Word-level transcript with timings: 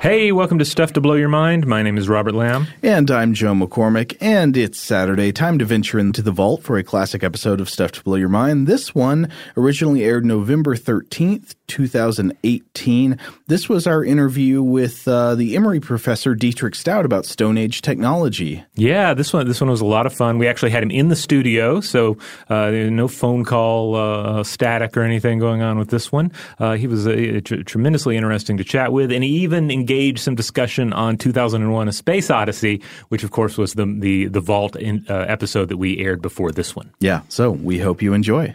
Hey, 0.00 0.30
welcome 0.30 0.60
to 0.60 0.64
Stuff 0.64 0.92
to 0.92 1.00
Blow 1.00 1.14
Your 1.14 1.28
Mind. 1.28 1.66
My 1.66 1.82
name 1.82 1.98
is 1.98 2.08
Robert 2.08 2.32
Lamb. 2.32 2.68
And 2.84 3.10
I'm 3.10 3.34
Joe 3.34 3.52
McCormick, 3.52 4.16
and 4.20 4.56
it's 4.56 4.78
Saturday. 4.78 5.32
Time 5.32 5.58
to 5.58 5.64
venture 5.64 5.98
into 5.98 6.22
the 6.22 6.30
vault 6.30 6.62
for 6.62 6.78
a 6.78 6.84
classic 6.84 7.24
episode 7.24 7.60
of 7.60 7.68
Stuff 7.68 7.90
to 7.92 8.04
Blow 8.04 8.14
Your 8.14 8.28
Mind. 8.28 8.68
This 8.68 8.94
one 8.94 9.28
originally 9.56 10.04
aired 10.04 10.24
November 10.24 10.76
13th, 10.76 11.56
2018. 11.66 13.18
This 13.48 13.68
was 13.68 13.88
our 13.88 14.04
interview 14.04 14.62
with 14.62 15.08
uh, 15.08 15.34
the 15.34 15.56
Emory 15.56 15.80
professor 15.80 16.36
Dietrich 16.36 16.76
Stout 16.76 17.04
about 17.04 17.26
Stone 17.26 17.58
Age 17.58 17.82
technology. 17.82 18.64
Yeah, 18.74 19.14
this 19.14 19.32
one 19.32 19.48
this 19.48 19.60
one 19.60 19.68
was 19.68 19.80
a 19.80 19.86
lot 19.86 20.06
of 20.06 20.14
fun. 20.14 20.38
We 20.38 20.46
actually 20.46 20.70
had 20.70 20.84
him 20.84 20.92
in 20.92 21.08
the 21.08 21.16
studio, 21.16 21.80
so 21.80 22.16
uh, 22.48 22.70
no 22.70 23.08
phone 23.08 23.44
call 23.44 23.96
uh, 23.96 24.44
static 24.44 24.96
or 24.96 25.02
anything 25.02 25.40
going 25.40 25.60
on 25.60 25.76
with 25.76 25.90
this 25.90 26.12
one. 26.12 26.30
Uh, 26.58 26.74
he 26.76 26.86
was 26.86 27.04
tr- 27.44 27.62
tremendously 27.62 28.16
interesting 28.16 28.56
to 28.58 28.64
chat 28.64 28.92
with, 28.92 29.10
and 29.10 29.24
he 29.24 29.30
even 29.30 29.70
engaged 29.88 30.18
some 30.18 30.34
discussion 30.34 30.92
on 30.92 31.16
2001: 31.16 31.88
A 31.88 31.92
Space 31.92 32.30
Odyssey, 32.30 32.82
which 33.08 33.24
of 33.24 33.30
course 33.30 33.56
was 33.56 33.72
the 33.72 33.86
the 33.86 34.26
the 34.26 34.40
Vault 34.40 34.76
in, 34.76 35.06
uh, 35.08 35.24
episode 35.28 35.70
that 35.70 35.78
we 35.78 35.98
aired 35.98 36.20
before 36.20 36.52
this 36.52 36.76
one. 36.76 36.90
Yeah, 37.00 37.22
so 37.28 37.50
we 37.50 37.78
hope 37.78 38.02
you 38.02 38.12
enjoy. 38.12 38.54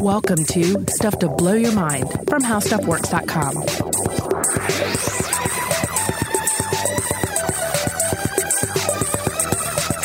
Welcome 0.00 0.44
to 0.44 0.84
Stuff 0.90 1.18
to 1.20 1.28
Blow 1.28 1.54
Your 1.54 1.72
Mind 1.72 2.08
from 2.28 2.42
HowStuffWorks.com. 2.42 5.17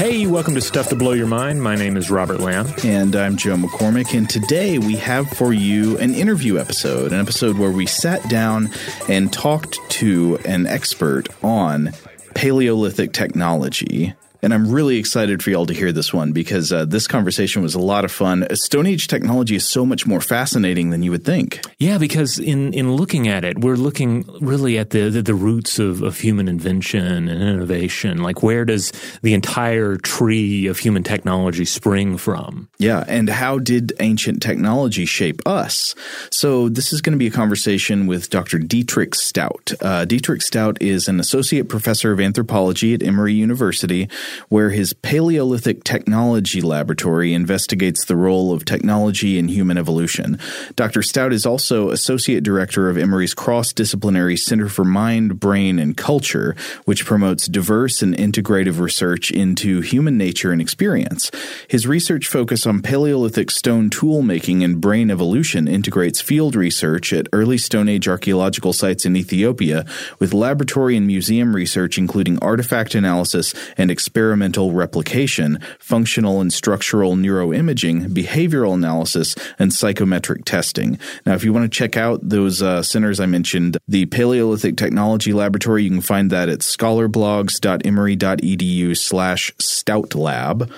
Hey, 0.03 0.28
welcome 0.28 0.53
to 0.56 0.59
Stuff 0.59 0.90
to 0.90 0.97
Blow 0.97 1.14
Your 1.14 1.28
Mind. 1.28 1.64
My 1.64 1.75
name 1.75 1.96
is 1.96 2.12
Robert 2.12 2.41
Lamb. 2.41 2.68
And 2.84 3.16
I'm 3.16 3.38
Joe 3.38 3.56
McCormick. 3.56 4.14
And 4.14 4.30
today 4.30 4.78
we 4.78 4.97
have 4.97 5.30
for 5.30 5.53
you 5.53 5.97
an 6.00 6.14
interview 6.14 6.59
episode, 6.59 7.14
an 7.14 7.22
episode 7.22 7.58
where 7.58 7.72
we 7.72 7.86
sat 7.86 8.30
down 8.30 8.69
and 9.08 9.31
talked 9.31 9.80
to 9.92 10.40
an 10.44 10.68
expert 10.68 11.30
on 11.42 11.94
Paleolithic 12.36 13.13
technology 13.13 14.13
and 14.44 14.54
I'm 14.54 14.70
really 14.70 14.98
excited 14.98 15.42
for 15.42 15.50
y'all 15.50 15.66
to 15.66 15.74
hear 15.74 15.94
this 15.94 16.14
one 16.14 16.34
because 16.34 16.74
uh, 16.74 16.84
this 16.84 17.08
conversation 17.08 17.62
was 17.64 17.76
a 17.76 17.80
lot 17.80 18.04
of 18.04 18.12
fun. 18.12 18.46
Stone 18.54 18.88
Age 18.88 19.08
technology 19.08 19.56
is 19.56 19.68
so 19.68 19.86
much 19.86 20.06
more 20.06 20.20
fascinating 20.20 20.90
than 20.90 21.02
you 21.02 21.12
would 21.12 21.24
think. 21.24 21.62
Yeah, 21.80 21.98
because 21.98 22.40
in, 22.40 22.74
in 22.74 22.94
looking 22.96 23.30
at 23.30 23.46
it, 23.46 23.59
we're 23.59 23.78
looking 23.78 24.26
really 24.42 24.78
at 24.78 24.90
the, 24.90 25.09
the, 25.09 25.22
the 25.22 25.34
roots 25.34 25.80
of, 25.80 26.02
of 26.02 26.20
human 26.20 26.50
invention 26.50 27.30
and 27.30 27.42
innovation. 27.42 28.22
Like, 28.22 28.44
where 28.44 28.66
does 28.66 28.92
the 29.22 29.34
entire 29.34 29.96
tree 29.96 30.68
of 30.68 30.78
human 30.78 31.04
technology 31.04 31.64
spring 31.64 32.18
from? 32.18 32.68
Yeah, 32.78 33.06
and 33.08 33.30
how 33.30 33.60
did 33.60 33.94
ancient 34.02 34.42
technology 34.42 35.06
shape 35.06 35.42
us? 35.46 35.96
So, 36.31 36.68
this 36.68 36.92
is 36.92 37.00
going 37.00 37.14
to 37.14 37.18
be 37.18 37.28
a 37.28 37.31
conversation 37.31 38.08
with 38.08 38.30
Dr. 38.30 38.60
Dietrich 38.60 39.16
Stout. 39.16 39.72
Uh, 39.81 40.04
Dietrich 40.04 40.42
Stout 40.42 40.81
is 40.81 41.08
an 41.08 41.22
associate 41.22 41.70
professor 41.70 42.12
of 42.12 42.20
anthropology 42.20 42.94
at 42.94 43.02
Emory 43.02 43.34
University 43.34 44.10
where 44.50 44.70
his 44.70 44.94
Paleolithic 44.94 45.84
Technology 45.84 46.62
Laboratory 46.62 47.34
investigates 47.34 48.06
the 48.06 48.16
role 48.16 48.54
of 48.54 48.66
technology 48.66 49.38
in 49.38 49.48
human 49.48 49.78
evolution. 49.78 50.40
Dr. 50.76 51.02
Stout 51.02 51.34
is 51.34 51.46
also 51.46 51.90
Associate 51.90 52.44
Director 52.44 52.90
of 52.90 52.98
Emory's 52.98 53.34
cross 53.34 53.74
disciplinary 53.74 54.38
Center 54.38 54.70
for 54.70 54.84
Mind, 54.84 55.40
Brain, 55.40 55.80
and 55.80 55.96
Culture, 55.98 56.56
which 56.86 57.06
promotes 57.06 57.48
diverse 57.48 58.02
and 58.02 58.16
integrative 58.16 58.80
research 58.80 59.32
into 59.32 59.82
human 59.82 60.18
nature 60.18 60.52
and 60.52 60.62
experience. 60.62 61.32
His 61.68 61.88
research 61.88 62.28
focus 62.28 62.66
on 62.66 62.82
Paleolithic 62.82 63.52
stone 63.52 63.90
tool 63.90 64.22
making 64.22 64.63
and 64.63 64.81
brain 64.81 65.12
evolution 65.12 65.68
integrates 65.68 66.22
field 66.22 66.56
research 66.56 67.13
at 67.13 67.28
early 67.34 67.57
Stone 67.57 67.90
Age 67.90 68.07
archaeological 68.07 68.74
sites 68.74 69.06
in 69.06 69.16
Ethiopia 69.16 69.86
with 70.19 70.34
laboratory 70.34 70.98
and 70.98 71.07
museum 71.07 71.56
research, 71.56 71.98
including 71.98 72.40
artifact 72.40 72.96
analysis 72.96 73.54
and 73.78 73.92
experimental 73.92 74.23
experimental 74.24 74.72
replication, 74.72 75.60
functional 75.80 76.40
and 76.40 76.54
structural 76.54 77.18
neuroimaging, 77.18 78.08
behavioral 78.08 78.74
analysis, 78.74 79.36
and 79.60 79.74
psychometric 79.74 80.46
testing. 80.46 80.98
Now, 81.25 81.34
if 81.34 81.44
you 81.44 81.52
want 81.52 81.66
to 81.66 81.78
check 81.78 81.98
out 81.98 82.22
those 82.24 82.62
uh, 82.62 82.81
centers 82.84 83.20
I 83.20 83.25
mentioned, 83.25 83.78
the 83.90 84.06
Paleolithic 84.06 84.78
Technology 84.78 85.34
Laboratory, 85.34 85.84
you 85.84 85.90
can 85.90 86.00
find 86.00 86.31
that 86.31 86.48
at 86.48 86.60
scholarblogs.emory.edu 86.60 88.98
slash 88.98 89.52
stoutlab. 89.56 90.72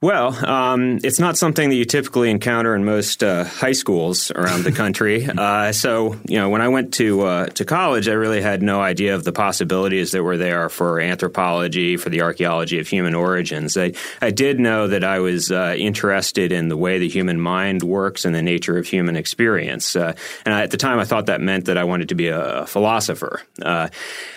Well, 0.00 0.32
um, 0.46 1.00
it's 1.02 1.18
not 1.18 1.36
something 1.36 1.70
that 1.70 1.74
you 1.74 1.84
typically 1.84 2.30
encounter 2.30 2.76
in 2.76 2.84
most 2.84 3.24
uh, 3.24 3.42
high 3.42 3.72
schools 3.72 4.30
around 4.30 4.62
the 4.62 4.70
country. 4.84 5.26
uh, 5.26 5.72
so, 5.72 6.14
you 6.28 6.38
know, 6.38 6.50
when 6.50 6.60
I 6.60 6.68
went 6.68 6.94
to 6.94 7.22
uh, 7.22 7.46
to 7.46 7.64
college, 7.64 8.08
I 8.08 8.12
really 8.12 8.40
had 8.40 8.62
no 8.62 8.80
idea 8.80 9.16
of 9.16 9.24
the 9.24 9.32
possibilities 9.32 10.12
that 10.12 10.22
were 10.22 10.36
there 10.36 10.68
for 10.68 11.00
anthropology, 11.00 11.96
for 11.96 12.10
the 12.10 12.22
archaeology 12.22 12.78
of 12.78 12.86
human 12.86 13.16
origins. 13.16 13.76
I, 13.76 13.94
I 14.22 14.30
did 14.30 14.60
know 14.60 14.86
that 14.86 15.02
I 15.02 15.18
was 15.18 15.50
uh, 15.50 15.74
interested 15.76 16.52
in 16.52 16.68
the 16.68 16.76
way 16.76 17.00
the 17.00 17.08
human 17.08 17.40
mind 17.40 17.82
works 17.82 18.24
and 18.24 18.32
the 18.32 18.42
nature 18.42 18.78
of 18.78 18.86
human 18.86 19.16
experience. 19.16 19.96
Uh, 19.96 20.14
and 20.44 20.54
at 20.54 20.70
the 20.70 20.76
time, 20.76 21.00
I 21.00 21.06
thought 21.06 21.26
that 21.26 21.40
meant 21.40 21.64
that 21.64 21.76
I 21.76 21.82
wanted 21.82 22.10
to 22.10 22.14
be 22.14 22.28
a 22.28 22.66
philosopher. 22.66 23.42
Uh, 23.60 23.88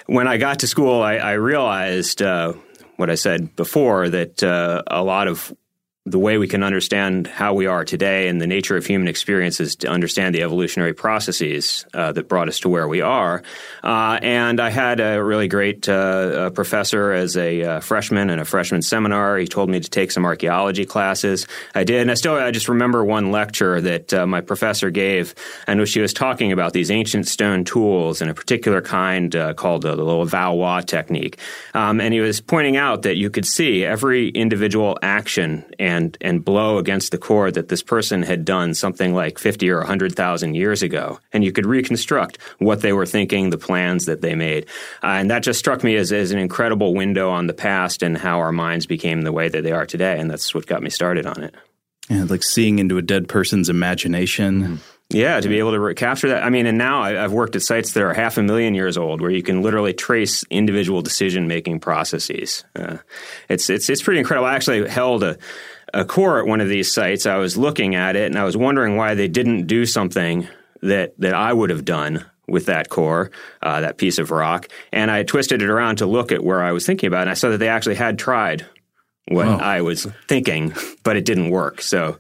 when 0.07 0.28
I 0.28 0.38
got 0.38 0.60
to 0.60 0.68
school, 0.68 1.04
I, 1.04 1.18
I 1.18 1.34
realized 1.34 2.24
what 3.01 3.09
I 3.09 3.15
said 3.15 3.56
before 3.56 4.07
that 4.09 4.44
uh, 4.44 4.83
a 4.88 5.03
lot 5.03 5.27
of 5.27 5.51
the 6.07 6.18
way 6.18 6.39
we 6.39 6.48
can 6.48 6.63
understand 6.63 7.27
how 7.27 7.53
we 7.53 7.68
are 7.68 7.86
today 7.86 8.27
and 8.27 8.42
the 8.42 8.48
nature 8.48 8.75
of 8.75 8.83
human 8.88 9.07
experiences 9.07 9.75
to 9.75 9.88
understand 9.88 10.33
the 10.33 10.42
evolutionary 10.42 10.94
processes 10.94 11.86
uh, 11.94 12.12
that 12.12 12.27
brought 12.27 12.48
us 12.48 12.59
to 12.59 12.69
where 12.69 12.88
we 12.88 13.01
are. 13.01 13.44
Uh, 13.83 14.18
and 14.24 14.59
I 14.59 14.71
had 14.71 15.00
a 15.00 15.24
really 15.24 15.48
great 15.48 15.88
uh, 15.88 16.50
professor 16.50 17.12
as 17.12 17.38
a 17.38 17.63
uh, 17.63 17.80
freshman 17.81 18.31
in 18.31 18.39
a 18.39 18.45
freshman 18.45 18.81
seminar. 18.81 19.38
He 19.38 19.45
told 19.45 19.69
me 19.69 19.80
to 19.80 19.88
take 19.88 20.09
some 20.09 20.25
archaeology 20.25 20.86
classes. 20.86 21.45
I 21.75 21.83
did, 21.83 22.01
and 22.01 22.09
I 22.09 22.15
still 22.15 22.33
I 22.33 22.50
just 22.50 22.68
remember 22.68 23.06
one 23.06 23.30
lecture 23.31 23.80
that 23.80 24.12
uh, 24.12 24.25
my 24.25 24.42
professor 24.42 24.89
gave, 24.89 25.36
and 25.68 25.80
which 25.80 25.89
she 25.89 26.01
was 26.01 26.13
talking 26.13 26.51
about 26.51 26.74
these 26.74 26.89
ancient 26.89 27.27
stone 27.27 27.63
tools 27.63 28.21
and 28.21 28.31
a 28.31 28.33
particular 28.33 28.81
kind 28.81 29.36
uh, 29.36 29.54
called 29.54 29.83
the, 29.83 29.95
little 29.95 30.25
Levallois 30.25 30.83
technique. 30.83 31.38
Um, 31.75 32.01
and 32.01 32.12
he 32.12 32.21
was 32.21 32.42
pointing 32.42 32.75
out 32.75 33.04
that 33.04 33.18
you 33.18 33.30
could 33.30 33.45
see 33.45 33.86
every 33.86 34.30
individual 34.30 34.97
action 35.04 35.63
and 35.77 35.91
and 35.92 36.18
and 36.22 36.46
blow 36.46 36.78
against 36.78 37.12
the 37.12 37.18
core 37.18 37.52
that 37.52 37.68
this 37.68 37.84
person 37.84 38.24
had 38.24 38.46
done 38.46 38.74
something 38.74 39.14
like 39.14 39.38
50 39.38 39.70
or 39.70 39.80
100,000 39.80 40.56
years 40.56 40.82
ago 40.82 41.20
and 41.34 41.44
you 41.44 41.52
could 41.52 41.66
reconstruct 41.66 42.38
what 42.60 42.82
they 42.82 42.94
were 42.94 43.06
thinking 43.06 43.50
the 43.50 43.58
plans 43.58 44.06
that 44.06 44.22
they 44.22 44.36
made 44.36 44.66
uh, 45.04 45.08
and 45.08 45.30
that 45.30 45.44
just 45.44 45.60
struck 45.60 45.84
me 45.84 45.96
as, 45.96 46.12
as 46.12 46.32
an 46.32 46.40
incredible 46.40 46.94
window 46.94 47.30
on 47.30 47.48
the 47.48 47.54
past 47.54 48.02
and 48.02 48.18
how 48.18 48.40
our 48.40 48.52
minds 48.52 48.86
became 48.86 49.22
the 49.22 49.32
way 49.32 49.50
that 49.50 49.64
they 49.64 49.72
are 49.72 49.86
today 49.86 50.20
and 50.20 50.30
that's 50.30 50.54
what 50.56 50.66
got 50.66 50.82
me 50.82 50.90
started 50.90 51.26
on 51.26 51.44
it 51.44 51.54
yeah 52.10 52.24
like 52.24 52.44
seeing 52.44 52.80
into 52.80 52.98
a 52.98 53.02
dead 53.02 53.28
person's 53.28 53.70
imagination 53.70 54.62
mm-hmm. 54.62 54.76
Yeah, 55.14 55.40
to 55.40 55.50
be 55.50 55.60
able 55.60 55.72
to 55.72 55.80
re- 55.80 55.94
capture 55.94 56.30
that. 56.30 56.44
I 56.44 56.50
mean, 56.50 56.66
and 56.66 56.78
now 56.78 57.02
I, 57.02 57.12
have 57.12 57.34
worked 57.34 57.56
at 57.56 57.62
sites 57.62 57.92
that 57.94 58.04
are 58.04 58.14
half 58.14 58.38
a 58.38 58.44
million 58.44 58.74
years 58.74 58.98
old, 58.98 59.22
where 59.22 59.32
you 59.32 59.44
can 59.44 59.62
literally 59.62 59.94
trace 59.94 60.44
individual 60.50 61.02
decision 61.02 61.48
making 61.48 61.82
processes. 61.82 62.64
Uh, 62.76 62.98
it's 63.50 63.70
it's 63.70 63.90
it's 63.90 64.02
pretty 64.02 64.20
incredible. 64.20 64.48
I 64.48 64.56
actually 64.56 64.88
held 64.88 65.24
a 65.24 65.38
a 65.94 66.06
core 66.06 66.40
at 66.40 66.48
one 66.48 66.62
of 66.62 66.70
these 66.70 66.94
sites, 66.94 67.26
I 67.26 67.38
was 67.38 67.58
looking 67.58 67.96
at 67.96 68.16
it 68.16 68.26
and 68.26 68.38
I 68.38 68.44
was 68.44 68.58
wondering 68.58 68.96
why 68.96 69.16
they 69.16 69.28
didn't 69.28 69.68
do 69.68 69.86
something 69.86 70.48
that 70.82 71.14
that 71.20 71.34
I 71.34 71.54
would 71.54 71.70
have 71.70 71.86
done 71.86 72.26
with 72.48 72.66
that 72.66 72.90
core, 72.90 73.32
uh, 73.62 73.82
that 73.82 73.98
piece 73.98 74.18
of 74.18 74.32
rock. 74.32 74.68
And 74.92 75.10
I 75.10 75.24
twisted 75.24 75.62
it 75.62 75.70
around 75.70 75.98
to 75.98 76.06
look 76.06 76.32
at 76.32 76.44
where 76.44 76.62
I 76.62 76.72
was 76.72 76.86
thinking 76.86 77.08
about, 77.08 77.22
and 77.22 77.30
I 77.30 77.34
saw 77.34 77.50
that 77.50 77.58
they 77.58 77.70
actually 77.70 77.96
had 77.96 78.20
tried 78.20 78.66
what 79.28 79.48
oh. 79.48 79.58
I 79.58 79.82
was 79.82 80.06
thinking, 80.28 80.74
but 81.04 81.16
it 81.16 81.26
didn't 81.26 81.50
work. 81.52 81.82
So 81.82 82.18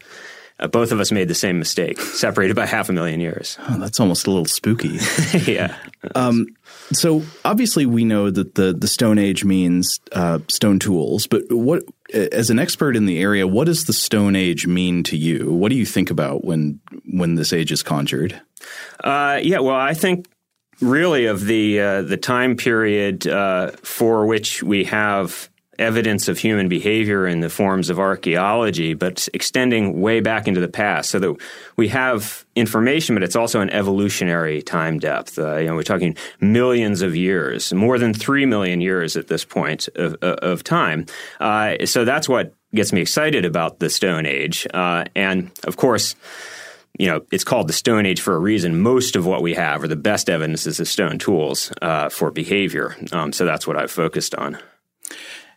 uh, 0.59 0.67
both 0.67 0.91
of 0.91 0.99
us 0.99 1.11
made 1.11 1.27
the 1.27 1.35
same 1.35 1.59
mistake, 1.59 1.99
separated 1.99 2.55
by 2.55 2.65
half 2.65 2.89
a 2.89 2.93
million 2.93 3.19
years. 3.19 3.57
Oh, 3.67 3.79
that's 3.79 3.99
almost 3.99 4.27
a 4.27 4.29
little 4.29 4.45
spooky. 4.45 4.99
yeah. 5.51 5.75
Um, 6.15 6.47
so 6.93 7.23
obviously, 7.43 7.85
we 7.85 8.05
know 8.05 8.29
that 8.29 8.55
the 8.55 8.73
the 8.73 8.87
Stone 8.87 9.17
Age 9.17 9.43
means 9.43 9.99
uh, 10.11 10.39
stone 10.47 10.77
tools, 10.77 11.25
but 11.25 11.43
what, 11.49 11.83
as 12.13 12.49
an 12.49 12.59
expert 12.59 12.95
in 12.95 13.05
the 13.05 13.19
area, 13.19 13.47
what 13.47 13.65
does 13.65 13.85
the 13.85 13.93
Stone 13.93 14.35
Age 14.35 14.67
mean 14.67 15.03
to 15.03 15.17
you? 15.17 15.51
What 15.51 15.69
do 15.69 15.75
you 15.75 15.85
think 15.85 16.09
about 16.09 16.43
when 16.43 16.79
when 17.05 17.35
this 17.35 17.53
age 17.53 17.71
is 17.71 17.83
conjured? 17.83 18.39
Uh, 19.03 19.39
yeah, 19.41 19.59
well, 19.59 19.75
I 19.75 19.93
think 19.93 20.27
really 20.81 21.27
of 21.27 21.45
the 21.45 21.79
uh, 21.79 22.01
the 22.01 22.17
time 22.17 22.55
period 22.55 23.27
uh, 23.27 23.71
for 23.83 24.25
which 24.25 24.63
we 24.63 24.83
have 24.85 25.49
evidence 25.81 26.27
of 26.27 26.37
human 26.37 26.69
behavior 26.69 27.27
in 27.27 27.41
the 27.41 27.49
forms 27.49 27.89
of 27.89 27.99
archaeology, 27.99 28.93
but 28.93 29.27
extending 29.33 29.99
way 29.99 30.21
back 30.21 30.47
into 30.47 30.61
the 30.61 30.67
past 30.67 31.09
so 31.09 31.19
that 31.19 31.35
we 31.75 31.89
have 31.89 32.45
information, 32.55 33.15
but 33.15 33.23
it's 33.23 33.35
also 33.35 33.59
an 33.59 33.69
evolutionary 33.71 34.61
time 34.61 34.99
depth. 34.99 35.37
Uh, 35.37 35.57
you 35.57 35.67
know, 35.67 35.75
we're 35.75 35.83
talking 35.83 36.15
millions 36.39 37.01
of 37.01 37.15
years, 37.15 37.73
more 37.73 37.97
than 37.97 38.13
3 38.13 38.45
million 38.45 38.79
years 38.79 39.17
at 39.17 39.27
this 39.27 39.43
point 39.43 39.89
of, 39.95 40.15
of 40.21 40.63
time. 40.63 41.05
Uh, 41.39 41.85
so 41.85 42.05
that's 42.05 42.29
what 42.29 42.53
gets 42.73 42.93
me 42.93 43.01
excited 43.01 43.43
about 43.43 43.79
the 43.79 43.89
Stone 43.89 44.25
Age. 44.25 44.67
Uh, 44.73 45.05
and 45.15 45.51
of 45.65 45.75
course, 45.77 46.15
you 46.97 47.07
know, 47.07 47.21
it's 47.31 47.43
called 47.43 47.67
the 47.67 47.73
Stone 47.73 48.05
Age 48.05 48.21
for 48.21 48.35
a 48.35 48.39
reason. 48.39 48.81
Most 48.81 49.15
of 49.15 49.25
what 49.25 49.41
we 49.41 49.53
have, 49.53 49.83
or 49.83 49.87
the 49.87 49.95
best 49.95 50.29
evidence, 50.29 50.67
is 50.67 50.77
the 50.77 50.85
stone 50.85 51.17
tools 51.19 51.71
uh, 51.81 52.09
for 52.09 52.31
behavior. 52.31 52.95
Um, 53.11 53.31
so 53.33 53.45
that's 53.45 53.65
what 53.65 53.77
I've 53.77 53.91
focused 53.91 54.35
on. 54.35 54.57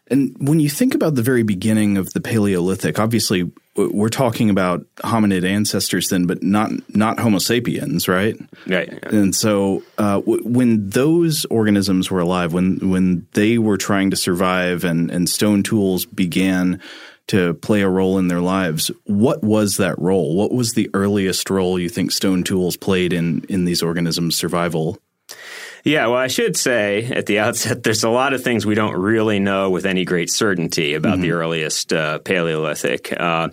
And 0.09 0.37
when 0.39 0.61
you 0.61 0.69
think 0.69 0.95
about 0.95 1.15
the 1.15 1.23
very 1.23 1.43
beginning 1.43 1.97
of 1.97 2.13
the 2.13 2.21
Paleolithic, 2.21 2.99
obviously 2.99 3.51
we're 3.77 4.11
talking 4.11 4.51
about 4.51 4.87
hominid 4.99 5.45
ancestors 5.45 6.09
then, 6.09 6.27
but 6.27 6.43
not 6.43 6.71
not 6.95 7.19
Homo 7.19 7.39
sapiens, 7.39 8.07
right? 8.07 8.37
Right. 8.67 8.93
Yeah. 8.93 9.09
And 9.09 9.35
so 9.35 9.83
uh, 9.99 10.21
w- 10.21 10.45
when 10.45 10.91
those 10.91 11.45
organisms 11.47 12.11
were 12.11 12.21
alive, 12.21 12.53
when 12.53 12.91
when 12.91 13.27
they 13.33 13.59
were 13.59 13.79
trying 13.79 14.11
to 14.11 14.17
survive, 14.17 14.85
and 14.85 15.11
and 15.11 15.29
stone 15.29 15.63
tools 15.63 16.05
began 16.07 16.81
to 17.27 17.55
play 17.55 17.81
a 17.81 17.89
role 17.89 18.19
in 18.19 18.29
their 18.29 18.43
lives, 18.43 18.91
what 19.05 19.43
was 19.43 19.79
that 19.79 19.99
role? 19.99 20.37
What 20.37 20.53
was 20.53 20.73
the 20.73 20.91
earliest 20.93 21.49
role 21.49 21.79
you 21.79 21.89
think 21.89 22.13
stone 22.13 22.45
tools 22.45 22.77
played 22.77 23.13
in 23.13 23.45
in 23.49 23.65
these 23.65 23.83
organisms' 23.83 24.37
survival? 24.37 24.99
Yeah, 25.85 26.07
well, 26.07 26.17
I 26.17 26.29
should 26.29 26.57
say 26.57 27.05
at 27.05 27.27
the 27.27 27.39
outset, 27.41 27.83
there's 27.83 28.05
a 28.05 28.11
lot 28.11 28.33
of 28.33 28.43
things 28.43 28.65
we 28.65 28.75
don't 28.75 28.97
really 28.97 29.39
know 29.39 29.71
with 29.71 29.85
any 29.85 30.05
great 30.05 30.31
certainty 30.31 30.95
about 30.95 31.15
mm-hmm. 31.15 31.23
the 31.23 31.31
earliest 31.33 31.93
uh, 31.93 32.19
Paleolithic. 32.21 33.13
Uh, 33.13 33.51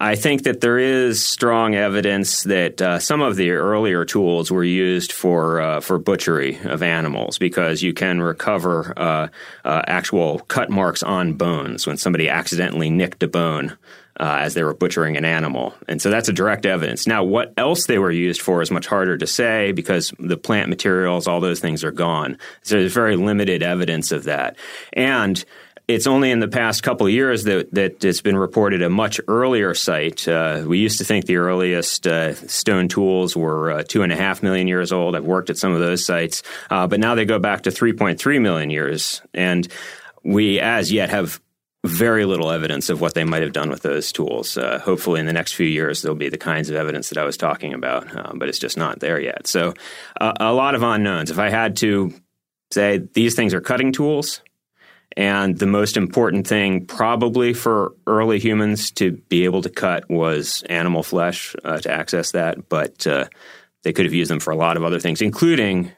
I 0.00 0.16
think 0.16 0.44
that 0.44 0.60
there 0.60 0.78
is 0.78 1.24
strong 1.24 1.76
evidence 1.76 2.42
that 2.44 2.82
uh, 2.82 2.98
some 2.98 3.20
of 3.20 3.36
the 3.36 3.50
earlier 3.52 4.04
tools 4.04 4.50
were 4.50 4.64
used 4.64 5.12
for 5.12 5.60
uh, 5.60 5.80
for 5.80 5.96
butchery 5.98 6.58
of 6.64 6.82
animals 6.82 7.38
because 7.38 7.82
you 7.82 7.92
can 7.92 8.20
recover 8.20 8.92
uh, 8.96 9.28
uh 9.64 9.82
actual 9.86 10.40
cut 10.40 10.70
marks 10.70 11.04
on 11.04 11.34
bones 11.34 11.86
when 11.86 11.96
somebody 11.96 12.28
accidentally 12.28 12.90
nicked 12.90 13.22
a 13.22 13.28
bone 13.28 13.78
uh, 14.18 14.38
as 14.40 14.54
they 14.54 14.62
were 14.62 14.74
butchering 14.74 15.16
an 15.16 15.24
animal. 15.24 15.74
And 15.88 16.00
so 16.00 16.10
that's 16.10 16.28
a 16.28 16.32
direct 16.32 16.66
evidence. 16.66 17.06
Now, 17.06 17.24
what 17.24 17.52
else 17.56 17.86
they 17.86 17.98
were 17.98 18.10
used 18.10 18.40
for 18.40 18.62
is 18.62 18.70
much 18.70 18.86
harder 18.86 19.16
to 19.16 19.26
say 19.26 19.72
because 19.72 20.12
the 20.18 20.36
plant 20.36 20.68
materials, 20.68 21.26
all 21.26 21.40
those 21.40 21.60
things 21.60 21.84
are 21.84 21.92
gone. 21.92 22.38
So 22.62 22.78
there's 22.78 22.92
very 22.92 23.16
limited 23.16 23.62
evidence 23.62 24.12
of 24.12 24.24
that. 24.24 24.56
And 24.92 25.42
it's 25.88 26.06
only 26.06 26.30
in 26.30 26.40
the 26.40 26.48
past 26.48 26.82
couple 26.82 27.06
of 27.06 27.12
years 27.12 27.44
that, 27.44 27.72
that 27.74 28.04
it's 28.04 28.20
been 28.20 28.36
reported 28.36 28.82
a 28.82 28.90
much 28.90 29.20
earlier 29.26 29.74
site. 29.74 30.26
Uh, 30.28 30.62
we 30.66 30.78
used 30.78 30.98
to 30.98 31.04
think 31.04 31.26
the 31.26 31.36
earliest 31.36 32.06
uh, 32.06 32.34
stone 32.34 32.88
tools 32.88 33.36
were 33.36 33.72
uh, 33.72 33.82
two 33.82 34.02
and 34.02 34.12
a 34.12 34.16
half 34.16 34.42
million 34.42 34.68
years 34.68 34.92
old. 34.92 35.16
I've 35.16 35.24
worked 35.24 35.50
at 35.50 35.58
some 35.58 35.72
of 35.72 35.80
those 35.80 36.04
sites, 36.06 36.42
uh, 36.70 36.86
but 36.86 37.00
now 37.00 37.14
they 37.14 37.24
go 37.24 37.38
back 37.38 37.62
to 37.62 37.70
3.3 37.70 38.40
million 38.40 38.70
years. 38.70 39.22
And 39.34 39.66
we, 40.22 40.60
as 40.60 40.92
yet, 40.92 41.10
have 41.10 41.40
very 41.84 42.24
little 42.24 42.50
evidence 42.50 42.90
of 42.90 43.00
what 43.00 43.14
they 43.14 43.24
might 43.24 43.42
have 43.42 43.52
done 43.52 43.68
with 43.68 43.82
those 43.82 44.12
tools. 44.12 44.56
Uh, 44.56 44.78
hopefully, 44.78 45.20
in 45.20 45.26
the 45.26 45.32
next 45.32 45.54
few 45.54 45.66
years, 45.66 46.02
there'll 46.02 46.16
be 46.16 46.28
the 46.28 46.38
kinds 46.38 46.70
of 46.70 46.76
evidence 46.76 47.08
that 47.08 47.18
I 47.18 47.24
was 47.24 47.36
talking 47.36 47.74
about, 47.74 48.16
uh, 48.16 48.32
but 48.34 48.48
it's 48.48 48.58
just 48.58 48.76
not 48.76 49.00
there 49.00 49.20
yet. 49.20 49.46
So, 49.46 49.74
a 50.20 50.52
lot 50.52 50.74
of 50.74 50.82
unknowns. 50.82 51.30
If 51.30 51.38
I 51.38 51.50
had 51.50 51.76
to 51.78 52.14
say 52.70 52.98
these 52.98 53.34
things 53.34 53.52
are 53.52 53.60
cutting 53.60 53.92
tools, 53.92 54.42
and 55.16 55.58
the 55.58 55.66
most 55.66 55.96
important 55.96 56.46
thing, 56.46 56.86
probably 56.86 57.52
for 57.52 57.94
early 58.06 58.38
humans 58.38 58.90
to 58.92 59.12
be 59.12 59.44
able 59.44 59.62
to 59.62 59.68
cut, 59.68 60.08
was 60.08 60.62
animal 60.68 61.02
flesh 61.02 61.54
uh, 61.64 61.78
to 61.78 61.90
access 61.90 62.30
that. 62.30 62.68
But 62.68 63.06
uh, 63.06 63.26
they 63.82 63.92
could 63.92 64.06
have 64.06 64.14
used 64.14 64.30
them 64.30 64.40
for 64.40 64.52
a 64.52 64.56
lot 64.56 64.76
of 64.76 64.84
other 64.84 65.00
things, 65.00 65.20
including 65.20 65.92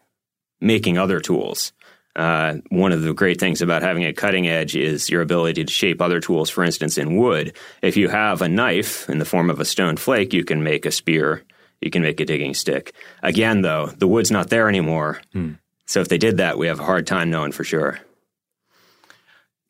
making 0.60 0.98
other 0.98 1.20
tools. 1.20 1.72
Uh, 2.16 2.58
one 2.68 2.92
of 2.92 3.02
the 3.02 3.12
great 3.12 3.40
things 3.40 3.60
about 3.60 3.82
having 3.82 4.04
a 4.04 4.12
cutting 4.12 4.46
edge 4.46 4.76
is 4.76 5.10
your 5.10 5.22
ability 5.22 5.64
to 5.64 5.72
shape 5.72 6.00
other 6.00 6.20
tools, 6.20 6.48
for 6.48 6.62
instance, 6.62 6.96
in 6.96 7.16
wood. 7.16 7.56
If 7.82 7.96
you 7.96 8.08
have 8.08 8.40
a 8.40 8.48
knife 8.48 9.08
in 9.08 9.18
the 9.18 9.24
form 9.24 9.50
of 9.50 9.60
a 9.60 9.64
stone 9.64 9.96
flake, 9.96 10.32
you 10.32 10.44
can 10.44 10.62
make 10.62 10.86
a 10.86 10.92
spear, 10.92 11.42
you 11.80 11.90
can 11.90 12.02
make 12.02 12.20
a 12.20 12.24
digging 12.24 12.54
stick. 12.54 12.94
Again, 13.22 13.62
though, 13.62 13.86
the 13.86 14.08
wood's 14.08 14.30
not 14.30 14.50
there 14.50 14.68
anymore. 14.68 15.20
Hmm. 15.32 15.54
So 15.86 16.00
if 16.00 16.08
they 16.08 16.18
did 16.18 16.38
that, 16.38 16.56
we 16.56 16.68
have 16.68 16.80
a 16.80 16.84
hard 16.84 17.06
time 17.06 17.30
knowing 17.30 17.52
for 17.52 17.64
sure. 17.64 18.00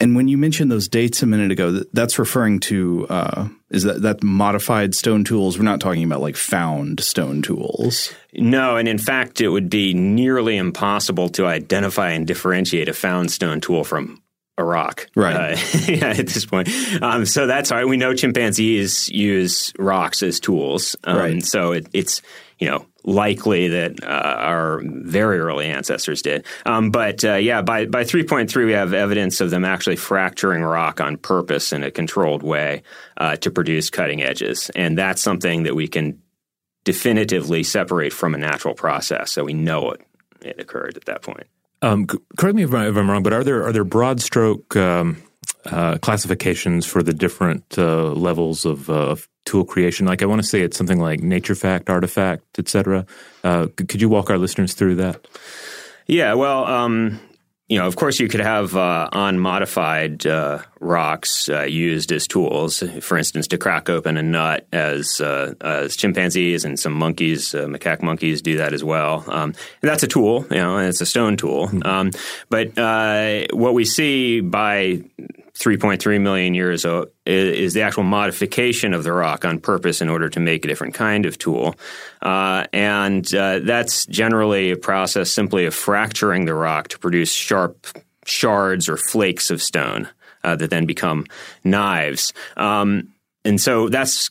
And 0.05 0.15
when 0.15 0.29
you 0.29 0.37
mentioned 0.37 0.71
those 0.71 0.87
dates 0.87 1.23
a 1.23 1.27
minute 1.27 1.51
ago, 1.51 1.81
that's 1.95 2.19
referring 2.19 2.61
to 2.61 3.07
uh, 3.09 3.49
is 3.71 3.85
that 3.85 4.03
that 4.03 4.23
modified 4.23 4.95
stone 4.95 5.25
tools? 5.25 5.57
We're 5.57 5.65
not 5.65 5.81
talking 5.81 6.05
about 6.05 6.21
like 6.21 6.37
found 6.37 7.01
stone 7.01 7.41
tools. 7.41 8.13
No, 8.35 8.77
and 8.77 8.87
in 8.87 8.99
fact, 8.99 9.41
it 9.41 9.49
would 9.49 9.71
be 9.71 9.95
nearly 9.95 10.59
impossible 10.59 11.31
to 11.31 11.47
identify 11.47 12.11
and 12.11 12.27
differentiate 12.27 12.91
a 12.91 12.93
found 12.93 13.31
stone 13.31 13.63
tool 13.63 13.83
from 13.83 14.23
a 14.59 14.63
rock, 14.63 15.07
right? 15.17 15.55
Uh, 15.55 15.79
yeah, 15.89 16.09
at 16.09 16.27
this 16.27 16.45
point, 16.45 16.69
um, 17.01 17.25
so 17.25 17.47
that's 17.47 17.73
all 17.73 17.79
right. 17.79 17.89
We 17.89 17.97
know 17.97 18.13
chimpanzees 18.13 19.09
use 19.09 19.73
rocks 19.79 20.23
as 20.23 20.39
tools, 20.39 20.97
um, 21.05 21.17
right? 21.17 21.43
So 21.43 21.73
it, 21.73 21.87
it's 21.95 22.21
you 22.59 22.69
know 22.69 22.85
likely 23.05 23.69
that 23.69 24.03
uh, 24.03 24.07
our 24.07 24.81
very 24.85 25.39
early 25.39 25.67
ancestors 25.67 26.23
did. 26.23 26.45
Um, 26.65 26.91
but 26.91 27.25
uh, 27.25 27.35
yeah, 27.35 27.63
by 27.63 27.87
by 27.87 28.05
3.3, 28.05 28.67
we 28.67 28.73
have 28.73 28.95
evidence 28.95 29.41
of 29.41 29.51
them 29.51 29.65
actually 29.65 29.97
fracturing 29.97 30.63
rock 30.63 31.01
on 31.01 31.17
purpose 31.17 31.73
in 31.73 31.83
a 31.83 31.91
controlled 31.91 32.43
way 32.43 32.83
uh, 33.17 33.37
to 33.37 33.51
produce 33.51 33.91
cutting 33.91 34.23
edges, 34.23 34.71
and 34.75 34.99
that's 34.99 35.23
something 35.23 35.65
that 35.65 35.75
we 35.75 35.89
can 35.89 36.21
definitively 36.85 37.63
separate 37.63 38.13
from 38.13 38.35
a 38.35 38.39
natural 38.39 38.75
process. 38.75 39.33
So 39.33 39.45
we 39.45 39.55
know 39.55 39.91
it 39.93 40.03
it 40.43 40.61
occurred 40.61 40.97
at 40.97 41.07
that 41.07 41.23
point. 41.23 41.47
Um, 41.83 42.07
correct 42.07 42.57
me 42.57 42.63
if, 42.63 42.73
I, 42.73 42.87
am 42.87 43.11
wrong, 43.11 43.23
but 43.23 43.33
are 43.33 43.45
there 43.45 43.67
are 43.67 43.73
there 43.73 43.85
broad 43.85 44.21
stroke 44.21 44.75
um, 44.77 45.23
uh, 45.67 45.99
classifications 45.99 46.87
for 46.87 47.03
the 47.03 47.13
different 47.13 47.79
uh, 47.79 48.13
levels 48.13 48.65
of, 48.65 48.89
uh, 48.91 49.11
of, 49.11 49.29
tool 49.45 49.65
creation? 49.65 50.07
Like 50.07 50.23
I 50.23 50.27
want 50.27 50.43
to 50.43 50.47
say 50.47 50.61
it's 50.63 50.77
something 50.77 51.01
like 51.01 51.23
nature 51.23 51.55
fact, 51.55 51.91
artifact, 51.91 52.59
etc. 52.59 53.07
Uh, 53.43 53.69
could 53.77 54.01
you 54.01 54.09
walk 54.09 54.31
our 54.31 54.39
listeners 54.39 54.75
through 54.75 54.97
that? 54.97 55.27
Yeah, 56.07 56.35
well, 56.35 56.67
um, 56.67 57.21
you 57.69 57.79
know, 57.79 57.87
of 57.87 57.97
course, 57.97 58.21
you 58.21 58.29
could 58.29 58.41
have 58.41 58.77
uh, 58.77 59.09
unmodified 59.13 60.27
uh, 60.27 60.59
rocks 60.81 61.49
uh, 61.49 61.63
used 61.63 62.13
as 62.13 62.27
tools. 62.27 62.83
For 63.01 63.17
instance, 63.17 63.47
to 63.49 63.59
crack 63.59 63.89
open 63.89 64.19
a 64.19 64.23
nut, 64.23 64.67
as 64.71 65.19
uh, 65.21 65.55
as 65.63 65.97
chimpanzees 65.97 66.67
and 66.67 66.79
some 66.79 66.93
monkeys, 66.93 67.55
uh, 67.55 67.65
macaque 67.65 68.03
monkeys, 68.03 68.43
do 68.43 68.59
that 68.59 68.75
as 68.75 68.85
well. 68.85 69.25
Um, 69.29 69.55
that's 69.81 70.03
a 70.03 70.07
tool, 70.07 70.47
you 70.51 70.59
know, 70.59 70.77
and 70.77 70.89
it's 70.89 71.01
a 71.01 71.07
stone 71.07 71.39
tool. 71.39 71.69
Mm-hmm. 71.69 71.87
Um, 71.87 72.11
but 72.51 72.77
uh, 72.79 73.47
what 73.53 73.73
we 73.73 73.87
see 73.87 74.41
by 74.41 75.03
3.3 75.59 76.21
million 76.21 76.53
years 76.55 76.85
is 77.27 77.75
the 77.75 77.83
actual 77.83 78.03
modification 78.03 78.93
of 78.93 79.05
the 79.05 79.13
rock 79.13 79.45
on 79.45 79.61
purpose 79.61 80.01
in 80.01 80.09
order 80.09 80.29
to 80.29 80.41
make 80.41 80.65
a 80.65 80.69
different 80.69 80.95
kind 80.95 81.27
of 81.27 81.39
tool. 81.39 81.77
Uh, 82.23 82.65
and 82.73 83.33
uh, 83.35 83.61
that's 83.61 84.05
generally 84.07 84.73
a 84.73 84.77
process 84.77 85.31
simply 85.31 85.65
of 85.65 85.75
fracturing 85.75 86.45
the 86.45 86.55
rock 86.55 86.89
to 86.89 86.99
produce 86.99 87.33
sharp 87.33 87.87
shards 88.27 88.89
or 88.89 88.97
flakes 88.97 89.51
of 89.51 89.63
stone 89.63 90.09
uh, 90.43 90.57
that 90.57 90.71
then 90.71 90.87
become 90.87 91.25
knives. 91.63 92.33
Um, 92.57 93.13
and 93.45 93.61
so 93.61 93.89
that's 93.89 94.31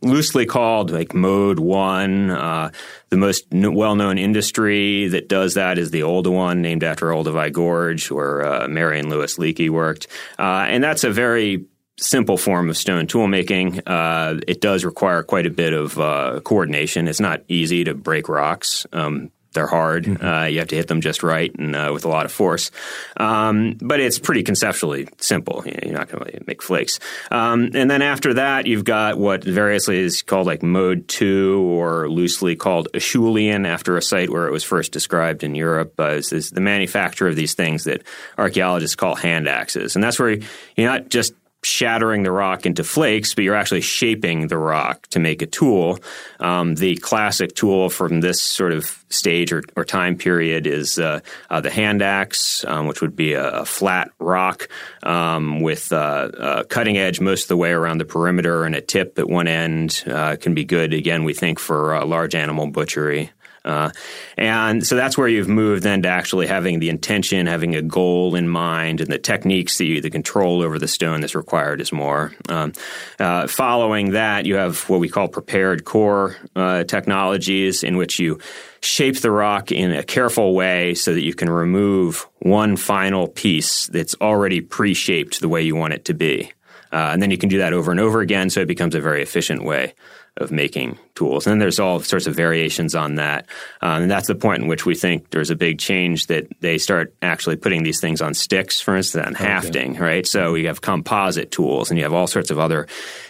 loosely 0.00 0.46
called 0.46 0.90
like 0.90 1.14
mode 1.14 1.58
one. 1.58 2.30
Uh, 2.30 2.70
the 3.10 3.16
most 3.16 3.46
n- 3.52 3.74
well-known 3.74 4.18
industry 4.18 5.08
that 5.08 5.28
does 5.28 5.54
that 5.54 5.78
is 5.78 5.90
the 5.90 6.00
Oldowan, 6.00 6.58
named 6.58 6.84
after 6.84 7.06
Olduvai 7.06 7.52
Gorge, 7.52 8.10
where 8.10 8.44
uh, 8.44 8.68
Mary 8.68 8.98
and 8.98 9.10
Louis 9.10 9.36
Leakey 9.36 9.70
worked, 9.70 10.06
uh, 10.38 10.66
and 10.68 10.82
that's 10.82 11.04
a 11.04 11.10
very 11.10 11.66
simple 11.98 12.36
form 12.36 12.70
of 12.70 12.76
stone 12.76 13.06
tool 13.06 13.28
making. 13.28 13.80
Uh, 13.86 14.40
it 14.48 14.60
does 14.60 14.84
require 14.84 15.22
quite 15.22 15.46
a 15.46 15.50
bit 15.50 15.72
of 15.72 15.98
uh, 15.98 16.40
coordination. 16.42 17.06
It's 17.06 17.20
not 17.20 17.42
easy 17.48 17.84
to 17.84 17.94
break 17.94 18.28
rocks. 18.28 18.86
Um, 18.92 19.30
they're 19.52 19.66
hard. 19.66 20.04
Mm-hmm. 20.04 20.24
Uh, 20.24 20.44
you 20.44 20.58
have 20.58 20.68
to 20.68 20.76
hit 20.76 20.88
them 20.88 21.00
just 21.00 21.22
right 21.22 21.54
and 21.58 21.74
uh, 21.74 21.90
with 21.92 22.04
a 22.04 22.08
lot 22.08 22.24
of 22.24 22.32
force. 22.32 22.70
Um, 23.16 23.76
but 23.80 24.00
it's 24.00 24.18
pretty 24.18 24.42
conceptually 24.42 25.08
simple. 25.18 25.62
You're 25.66 25.92
not 25.92 26.08
going 26.08 26.24
to 26.24 26.44
make 26.46 26.62
flakes. 26.62 26.98
Um, 27.30 27.70
and 27.74 27.90
then 27.90 28.02
after 28.02 28.34
that, 28.34 28.66
you've 28.66 28.84
got 28.84 29.18
what 29.18 29.44
variously 29.44 29.98
is 29.98 30.22
called 30.22 30.46
like 30.46 30.62
mode 30.62 31.08
two 31.08 31.60
or 31.60 32.08
loosely 32.08 32.56
called 32.56 32.88
Acheulean 32.94 33.66
after 33.66 33.96
a 33.96 34.02
site 34.02 34.30
where 34.30 34.46
it 34.46 34.52
was 34.52 34.64
first 34.64 34.92
described 34.92 35.44
in 35.44 35.54
Europe. 35.54 35.94
Uh, 35.98 36.12
is, 36.12 36.32
is 36.32 36.50
the 36.50 36.60
manufacture 36.60 37.28
of 37.28 37.36
these 37.36 37.54
things 37.54 37.84
that 37.84 38.02
archaeologists 38.38 38.96
call 38.96 39.14
hand 39.14 39.48
axes. 39.48 39.94
And 39.94 40.02
that's 40.02 40.18
where 40.18 40.30
you're 40.76 40.90
not 40.90 41.08
just 41.08 41.34
shattering 41.62 42.24
the 42.24 42.32
rock 42.32 42.66
into 42.66 42.82
flakes, 42.82 43.34
but 43.34 43.44
you're 43.44 43.54
actually 43.54 43.80
shaping 43.80 44.48
the 44.48 44.58
rock 44.58 45.06
to 45.08 45.20
make 45.20 45.42
a 45.42 45.46
tool. 45.46 45.98
Um, 46.40 46.74
the 46.74 46.96
classic 46.96 47.54
tool 47.54 47.88
from 47.88 48.20
this 48.20 48.42
sort 48.42 48.72
of 48.72 49.02
stage 49.10 49.52
or, 49.52 49.62
or 49.76 49.84
time 49.84 50.16
period 50.16 50.66
is 50.66 50.98
uh, 50.98 51.20
uh, 51.50 51.60
the 51.60 51.70
hand 51.70 52.02
axe, 52.02 52.64
um, 52.64 52.86
which 52.86 53.00
would 53.00 53.14
be 53.14 53.34
a, 53.34 53.60
a 53.60 53.64
flat 53.64 54.10
rock 54.18 54.68
um, 55.04 55.60
with 55.60 55.92
uh, 55.92 56.30
a 56.36 56.64
cutting 56.64 56.98
edge 56.98 57.20
most 57.20 57.44
of 57.44 57.48
the 57.48 57.56
way 57.56 57.70
around 57.70 57.98
the 57.98 58.04
perimeter 58.04 58.64
and 58.64 58.74
a 58.74 58.80
tip 58.80 59.18
at 59.18 59.28
one 59.28 59.46
end. 59.46 60.02
Uh, 60.06 60.36
can 60.36 60.54
be 60.54 60.64
good, 60.64 60.92
again, 60.92 61.22
we 61.22 61.34
think, 61.34 61.58
for 61.58 62.04
large 62.04 62.34
animal 62.34 62.66
butchery. 62.66 63.30
Uh, 63.64 63.90
and 64.36 64.86
so 64.86 64.96
that's 64.96 65.16
where 65.16 65.28
you've 65.28 65.48
moved 65.48 65.82
then 65.82 66.02
to 66.02 66.08
actually 66.08 66.46
having 66.46 66.80
the 66.80 66.88
intention, 66.88 67.46
having 67.46 67.74
a 67.74 67.82
goal 67.82 68.34
in 68.34 68.48
mind, 68.48 69.00
and 69.00 69.10
the 69.10 69.18
techniques 69.18 69.78
that 69.78 69.84
you, 69.84 70.00
the 70.00 70.10
control 70.10 70.62
over 70.62 70.78
the 70.78 70.88
stone 70.88 71.20
that's 71.20 71.34
required 71.34 71.80
is 71.80 71.92
more. 71.92 72.32
Um, 72.48 72.72
uh, 73.18 73.46
following 73.46 74.12
that, 74.12 74.46
you 74.46 74.56
have 74.56 74.88
what 74.88 75.00
we 75.00 75.08
call 75.08 75.28
prepared 75.28 75.84
core 75.84 76.36
uh, 76.56 76.84
technologies, 76.84 77.82
in 77.82 77.96
which 77.96 78.18
you 78.18 78.38
shape 78.80 79.20
the 79.20 79.30
rock 79.30 79.70
in 79.70 79.92
a 79.92 80.02
careful 80.02 80.54
way 80.54 80.94
so 80.94 81.14
that 81.14 81.22
you 81.22 81.34
can 81.34 81.48
remove 81.48 82.26
one 82.40 82.76
final 82.76 83.28
piece 83.28 83.86
that's 83.86 84.16
already 84.20 84.60
pre-shaped 84.60 85.40
the 85.40 85.48
way 85.48 85.62
you 85.62 85.76
want 85.76 85.92
it 85.92 86.04
to 86.06 86.14
be. 86.14 86.52
Uh, 86.92 87.10
and 87.12 87.22
then 87.22 87.30
you 87.30 87.38
can 87.38 87.48
do 87.48 87.58
that 87.58 87.72
over 87.72 87.90
and 87.90 88.00
over 88.00 88.20
again, 88.20 88.50
so 88.50 88.60
it 88.60 88.68
becomes 88.68 88.94
a 88.94 89.00
very 89.00 89.22
efficient 89.22 89.64
way 89.64 89.94
of 90.38 90.50
making 90.50 90.98
tools. 91.14 91.46
And 91.46 91.60
there's 91.60 91.78
all 91.78 92.00
sorts 92.00 92.26
of 92.26 92.34
variations 92.34 92.94
on 92.94 93.16
that. 93.16 93.46
Um, 93.82 94.02
and 94.02 94.10
that's 94.10 94.28
the 94.28 94.34
point 94.34 94.62
in 94.62 94.68
which 94.68 94.86
we 94.86 94.94
think 94.94 95.30
there's 95.30 95.50
a 95.50 95.56
big 95.56 95.78
change 95.78 96.28
that 96.28 96.46
they 96.60 96.78
start 96.78 97.14
actually 97.20 97.56
putting 97.56 97.82
these 97.82 98.00
things 98.00 98.22
on 98.22 98.32
sticks, 98.32 98.80
for 98.80 98.96
instance, 98.96 99.26
on 99.26 99.34
hafting, 99.34 99.92
okay. 99.92 100.00
right? 100.00 100.26
So 100.26 100.54
you 100.54 100.68
have 100.68 100.80
composite 100.80 101.50
tools 101.50 101.90
and 101.90 101.98
you 101.98 102.04
have 102.04 102.14
all 102.14 102.26
sorts 102.26 102.50
of 102.50 102.58
other 102.58 102.86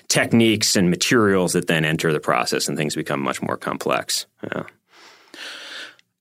techniques 0.09 0.77
and 0.77 0.91
materials 0.91 1.55
that 1.55 1.67
then 1.67 1.85
enter 1.85 2.13
the 2.13 2.21
process 2.21 2.69
and 2.69 2.77
things 2.77 2.95
become 2.95 3.21
much 3.21 3.43
more 3.43 3.57
complex. 3.57 4.27
Yeah. 4.45 4.65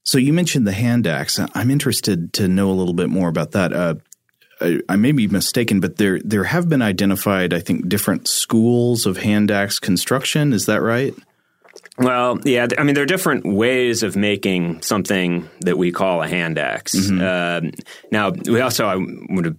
So 0.03 0.17
you 0.17 0.33
mentioned 0.33 0.65
the 0.65 0.73
hand 0.73 1.05
axe. 1.05 1.39
I'm 1.53 1.69
interested 1.69 2.33
to 2.33 2.47
know 2.47 2.71
a 2.71 2.73
little 2.73 2.95
bit 2.95 3.09
more 3.09 3.29
about 3.29 3.51
that. 3.51 3.71
Uh, 3.71 3.95
I, 4.89 4.95
may 4.95 5.11
be 5.11 5.27
mistaken, 5.27 5.79
but 5.79 5.97
there 5.97 6.19
there 6.23 6.43
have 6.43 6.69
been 6.69 6.81
identified, 6.81 7.53
I 7.53 7.59
think, 7.59 7.89
different 7.89 8.27
schools 8.27 9.05
of 9.05 9.17
hand 9.17 9.51
axe 9.51 9.79
construction. 9.79 10.53
Is 10.53 10.65
that 10.67 10.81
right? 10.81 11.13
Well, 11.97 12.39
yeah. 12.43 12.67
I 12.77 12.83
mean, 12.83 12.95
there 12.95 13.03
are 13.03 13.07
different 13.07 13.45
ways 13.45 14.03
of 14.03 14.15
making 14.15 14.81
something 14.81 15.49
that 15.61 15.77
we 15.77 15.91
call 15.91 16.21
a 16.21 16.27
hand 16.27 16.57
axe. 16.57 16.95
Mm-hmm. 16.95 17.21
Uh, 17.21 17.71
now, 18.11 18.31
we 18.31 18.61
also 18.61 18.85
I 18.85 18.95
would 18.95 19.57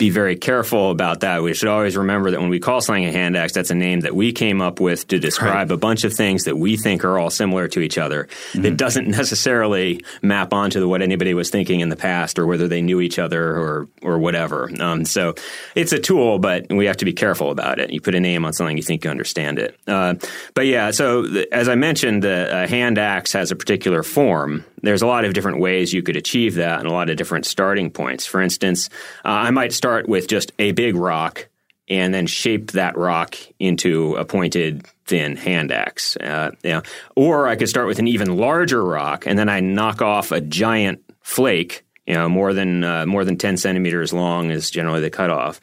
be 0.00 0.08
very 0.08 0.34
careful 0.34 0.90
about 0.90 1.20
that. 1.20 1.42
We 1.42 1.52
should 1.52 1.68
always 1.68 1.94
remember 1.94 2.30
that 2.30 2.40
when 2.40 2.48
we 2.48 2.58
call 2.58 2.80
something 2.80 3.04
a 3.04 3.12
hand 3.12 3.36
axe, 3.36 3.52
that's 3.52 3.70
a 3.70 3.74
name 3.74 4.00
that 4.00 4.16
we 4.16 4.32
came 4.32 4.62
up 4.62 4.80
with 4.80 5.06
to 5.08 5.18
describe 5.18 5.68
right. 5.68 5.70
a 5.70 5.76
bunch 5.76 6.04
of 6.04 6.14
things 6.14 6.44
that 6.44 6.56
we 6.56 6.78
think 6.78 7.04
are 7.04 7.18
all 7.18 7.28
similar 7.28 7.68
to 7.68 7.80
each 7.80 7.98
other. 7.98 8.24
Mm-hmm. 8.24 8.62
That 8.62 8.76
doesn't 8.78 9.08
necessarily 9.20 10.02
map 10.22 10.54
onto 10.54 10.88
what 10.88 11.02
anybody 11.02 11.34
was 11.34 11.50
thinking 11.50 11.80
in 11.80 11.90
the 11.90 11.96
past 11.96 12.38
or 12.38 12.46
whether 12.46 12.66
they 12.66 12.80
knew 12.80 13.02
each 13.02 13.18
other 13.18 13.54
or 13.54 13.88
or 14.02 14.18
whatever. 14.18 14.70
Um, 14.80 15.04
so 15.04 15.34
it's 15.74 15.92
a 15.92 15.98
tool, 15.98 16.38
but 16.38 16.70
we 16.70 16.86
have 16.86 16.96
to 16.96 17.04
be 17.04 17.12
careful 17.12 17.50
about 17.50 17.78
it. 17.78 17.90
You 17.90 18.00
put 18.00 18.14
a 18.14 18.20
name 18.20 18.46
on 18.46 18.54
something, 18.54 18.78
you 18.78 18.82
think 18.82 19.04
you 19.04 19.10
understand 19.10 19.58
it. 19.58 19.78
Uh, 19.86 20.14
but 20.54 20.64
yeah, 20.64 20.92
so 20.92 21.26
the, 21.26 21.52
as 21.52 21.68
I 21.68 21.74
mentioned, 21.74 22.24
the 22.24 22.66
hand 22.70 22.96
axe 22.96 23.34
has 23.34 23.50
a 23.50 23.56
particular 23.56 24.02
form. 24.02 24.64
There's 24.82 25.02
a 25.02 25.06
lot 25.06 25.24
of 25.24 25.34
different 25.34 25.60
ways 25.60 25.92
you 25.92 26.02
could 26.02 26.16
achieve 26.16 26.54
that 26.56 26.80
and 26.80 26.88
a 26.88 26.92
lot 26.92 27.10
of 27.10 27.16
different 27.16 27.46
starting 27.46 27.90
points. 27.90 28.26
For 28.26 28.40
instance, 28.40 28.88
uh, 29.24 29.28
I 29.28 29.50
might 29.50 29.72
start 29.72 30.08
with 30.08 30.28
just 30.28 30.52
a 30.58 30.72
big 30.72 30.94
rock 30.96 31.48
and 31.88 32.14
then 32.14 32.26
shape 32.26 32.72
that 32.72 32.96
rock 32.96 33.36
into 33.58 34.14
a 34.16 34.24
pointed, 34.24 34.86
thin 35.06 35.36
hand 35.36 35.72
axe. 35.72 36.16
Uh, 36.16 36.52
yeah. 36.62 36.82
Or 37.16 37.48
I 37.48 37.56
could 37.56 37.68
start 37.68 37.88
with 37.88 37.98
an 37.98 38.08
even 38.08 38.36
larger 38.36 38.84
rock 38.84 39.26
and 39.26 39.38
then 39.38 39.48
I 39.48 39.60
knock 39.60 40.00
off 40.00 40.30
a 40.30 40.40
giant 40.40 41.02
flake, 41.20 41.84
you 42.06 42.14
know, 42.14 42.28
more 42.28 42.52
than 42.52 42.84
uh, 42.84 43.06
more 43.06 43.24
than 43.24 43.36
ten 43.36 43.56
centimeters 43.56 44.12
long 44.12 44.50
is 44.50 44.70
generally 44.70 45.00
the 45.00 45.10
cutoff, 45.10 45.60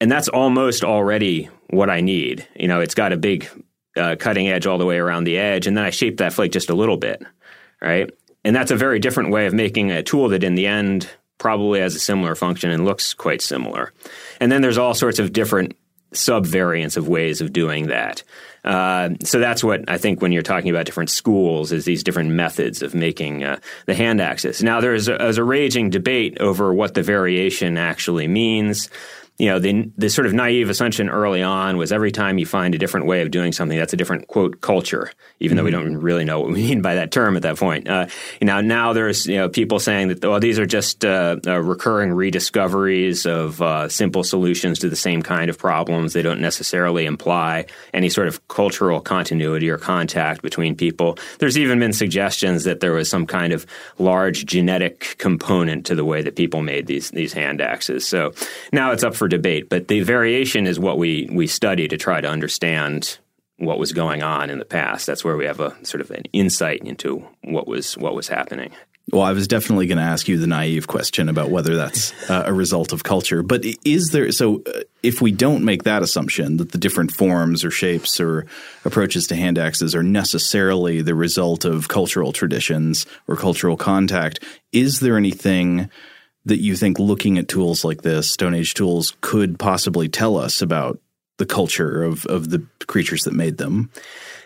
and 0.00 0.10
that's 0.10 0.28
almost 0.28 0.84
already 0.84 1.48
what 1.70 1.90
I 1.90 2.00
need. 2.00 2.46
You 2.54 2.68
know, 2.68 2.80
it's 2.80 2.94
got 2.94 3.12
a 3.12 3.16
big 3.16 3.48
uh, 3.96 4.16
cutting 4.18 4.48
edge 4.48 4.66
all 4.66 4.78
the 4.78 4.86
way 4.86 4.98
around 4.98 5.24
the 5.24 5.38
edge, 5.38 5.66
and 5.66 5.76
then 5.76 5.84
I 5.84 5.90
shape 5.90 6.18
that 6.18 6.32
flake 6.32 6.52
just 6.52 6.70
a 6.70 6.74
little 6.74 6.96
bit, 6.96 7.22
right? 7.80 8.10
And 8.44 8.56
that's 8.56 8.70
a 8.70 8.76
very 8.76 8.98
different 8.98 9.30
way 9.30 9.46
of 9.46 9.54
making 9.54 9.90
a 9.90 10.02
tool 10.02 10.28
that 10.30 10.44
in 10.44 10.54
the 10.54 10.66
end 10.66 11.08
probably 11.38 11.80
has 11.80 11.94
a 11.94 12.00
similar 12.00 12.34
function 12.34 12.70
and 12.70 12.84
looks 12.84 13.14
quite 13.14 13.42
similar. 13.42 13.92
And 14.40 14.50
then 14.50 14.62
there's 14.62 14.78
all 14.78 14.94
sorts 14.94 15.18
of 15.18 15.32
different 15.32 15.76
subvariants 16.12 16.96
of 16.96 17.08
ways 17.08 17.40
of 17.40 17.52
doing 17.52 17.88
that. 17.88 18.22
Uh, 18.64 19.10
so 19.22 19.38
that's 19.38 19.64
what 19.64 19.88
I 19.88 19.96
think 19.96 20.20
when 20.20 20.32
you're 20.32 20.42
talking 20.42 20.70
about 20.70 20.84
different 20.84 21.08
schools 21.08 21.72
is 21.72 21.84
these 21.84 22.02
different 22.02 22.30
methods 22.30 22.82
of 22.82 22.94
making 22.94 23.42
uh, 23.42 23.58
the 23.86 23.94
hand 23.94 24.20
axes. 24.20 24.62
Now 24.62 24.80
there's 24.80 25.08
a, 25.08 25.16
there's 25.16 25.38
a 25.38 25.44
raging 25.44 25.88
debate 25.88 26.38
over 26.40 26.74
what 26.74 26.94
the 26.94 27.02
variation 27.02 27.78
actually 27.78 28.28
means 28.28 28.90
you 29.40 29.46
know, 29.46 29.58
the, 29.58 29.90
the 29.96 30.10
sort 30.10 30.26
of 30.26 30.34
naive 30.34 30.68
assumption 30.68 31.08
early 31.08 31.42
on 31.42 31.78
was 31.78 31.92
every 31.92 32.12
time 32.12 32.36
you 32.36 32.44
find 32.44 32.74
a 32.74 32.78
different 32.78 33.06
way 33.06 33.22
of 33.22 33.30
doing 33.30 33.52
something, 33.52 33.78
that's 33.78 33.94
a 33.94 33.96
different 33.96 34.28
quote 34.28 34.60
culture, 34.60 35.10
even 35.38 35.56
mm-hmm. 35.56 35.56
though 35.56 35.64
we 35.64 35.70
mm-hmm. 35.72 35.94
don't 35.94 36.02
really 36.02 36.26
know 36.26 36.40
what 36.40 36.48
we 36.48 36.54
mean 36.56 36.82
by 36.82 36.96
that 36.96 37.10
term 37.10 37.36
at 37.36 37.42
that 37.42 37.56
point. 37.56 37.88
Uh, 37.88 38.06
you 38.38 38.46
know, 38.46 38.60
now 38.60 38.92
there's 38.92 39.26
you 39.26 39.36
know 39.36 39.48
people 39.48 39.80
saying 39.80 40.08
that 40.08 40.22
well 40.22 40.40
these 40.40 40.58
are 40.58 40.66
just 40.66 41.06
uh, 41.06 41.36
uh, 41.46 41.58
recurring 41.58 42.12
rediscoveries 42.12 43.24
of 43.24 43.62
uh, 43.62 43.88
simple 43.88 44.22
solutions 44.22 44.80
to 44.80 44.90
the 44.90 44.96
same 44.96 45.22
kind 45.22 45.48
of 45.48 45.56
problems. 45.56 46.12
They 46.12 46.20
don't 46.20 46.42
necessarily 46.42 47.06
imply 47.06 47.64
any 47.94 48.10
sort 48.10 48.28
of 48.28 48.46
cultural 48.48 49.00
continuity 49.00 49.70
or 49.70 49.78
contact 49.78 50.42
between 50.42 50.76
people. 50.76 51.16
There's 51.38 51.56
even 51.56 51.78
been 51.78 51.94
suggestions 51.94 52.64
that 52.64 52.80
there 52.80 52.92
was 52.92 53.08
some 53.08 53.26
kind 53.26 53.54
of 53.54 53.64
large 53.98 54.44
genetic 54.44 55.14
component 55.16 55.86
to 55.86 55.94
the 55.94 56.04
way 56.04 56.20
that 56.20 56.36
people 56.36 56.60
made 56.60 56.86
these 56.86 57.10
these 57.12 57.32
hand 57.32 57.62
axes. 57.62 58.06
So 58.06 58.34
now 58.70 58.92
it's 58.92 59.02
up 59.02 59.14
for 59.14 59.29
debate, 59.30 59.68
but 59.68 59.88
the 59.88 60.00
variation 60.00 60.66
is 60.66 60.78
what 60.78 60.98
we 60.98 61.28
we 61.32 61.46
study 61.46 61.88
to 61.88 61.96
try 61.96 62.20
to 62.20 62.28
understand 62.28 63.18
what 63.56 63.78
was 63.78 63.92
going 63.92 64.22
on 64.22 64.50
in 64.50 64.58
the 64.58 64.64
past. 64.64 65.06
That's 65.06 65.24
where 65.24 65.36
we 65.36 65.44
have 65.44 65.60
a 65.60 65.76
sort 65.84 66.00
of 66.00 66.10
an 66.10 66.24
insight 66.32 66.82
into 66.82 67.26
what 67.42 67.66
was 67.66 67.96
what 67.96 68.14
was 68.14 68.28
happening. 68.28 68.72
Well, 69.12 69.22
I 69.22 69.32
was 69.32 69.48
definitely 69.48 69.86
going 69.86 69.98
to 69.98 70.04
ask 70.04 70.28
you 70.28 70.38
the 70.38 70.46
naive 70.46 70.86
question 70.86 71.28
about 71.28 71.50
whether 71.50 71.74
that's 71.74 72.12
uh, 72.30 72.44
a 72.46 72.52
result 72.52 72.92
of 72.92 73.02
culture. 73.02 73.42
But 73.42 73.64
is 73.84 74.10
there 74.10 74.30
so 74.30 74.62
uh, 74.66 74.82
if 75.02 75.20
we 75.20 75.32
don't 75.32 75.64
make 75.64 75.82
that 75.82 76.02
assumption 76.02 76.58
that 76.58 76.72
the 76.72 76.78
different 76.78 77.10
forms 77.10 77.64
or 77.64 77.70
shapes 77.70 78.20
or 78.20 78.46
approaches 78.84 79.26
to 79.28 79.36
hand 79.36 79.58
axes 79.58 79.94
are 79.94 80.02
necessarily 80.02 81.02
the 81.02 81.14
result 81.14 81.64
of 81.64 81.88
cultural 81.88 82.32
traditions 82.32 83.04
or 83.26 83.36
cultural 83.36 83.76
contact, 83.76 84.44
is 84.72 85.00
there 85.00 85.16
anything 85.16 85.90
that 86.50 86.60
you 86.60 86.76
think 86.76 86.98
looking 86.98 87.38
at 87.38 87.48
tools 87.48 87.84
like 87.84 88.02
this, 88.02 88.30
Stone 88.30 88.54
Age 88.54 88.74
tools, 88.74 89.16
could 89.22 89.58
possibly 89.58 90.08
tell 90.08 90.36
us 90.36 90.60
about 90.60 91.00
the 91.38 91.46
culture 91.46 92.04
of, 92.04 92.26
of 92.26 92.50
the 92.50 92.64
creatures 92.86 93.22
that 93.22 93.32
made 93.32 93.56
them? 93.56 93.90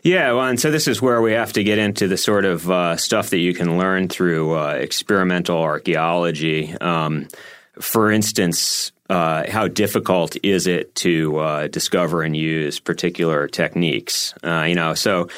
Yeah, 0.03 0.33
well, 0.33 0.47
and 0.47 0.61
so 0.61 0.71
this 0.71 0.87
is 0.87 1.03
where 1.03 1.21
we 1.21 1.33
have 1.33 1.53
to 1.55 1.65
get 1.65 1.79
into 1.79 2.07
the 2.07 2.17
sort 2.17 2.45
of 2.45 2.71
uh, 2.71 2.97
stuff 2.97 3.31
that 3.31 3.39
you 3.39 3.53
can 3.53 3.79
learn 3.79 4.09
through 4.09 4.57
uh, 4.57 4.75
experimental 4.75 5.59
archaeology. 5.59 6.75
Um, 6.79 7.29
for 7.81 8.13
instance, 8.13 8.93
uh, 9.11 9.51
how 9.51 9.67
difficult 9.67 10.37
is 10.43 10.67
it 10.67 10.95
to 10.97 11.39
uh, 11.39 11.67
discover 11.69 12.23
and 12.23 12.37
use 12.37 12.81
particular 12.81 13.49
techniques? 13.49 14.35
Uh, 14.45 14.65
you 14.69 14.75
know, 14.75 14.95
so 14.95 15.29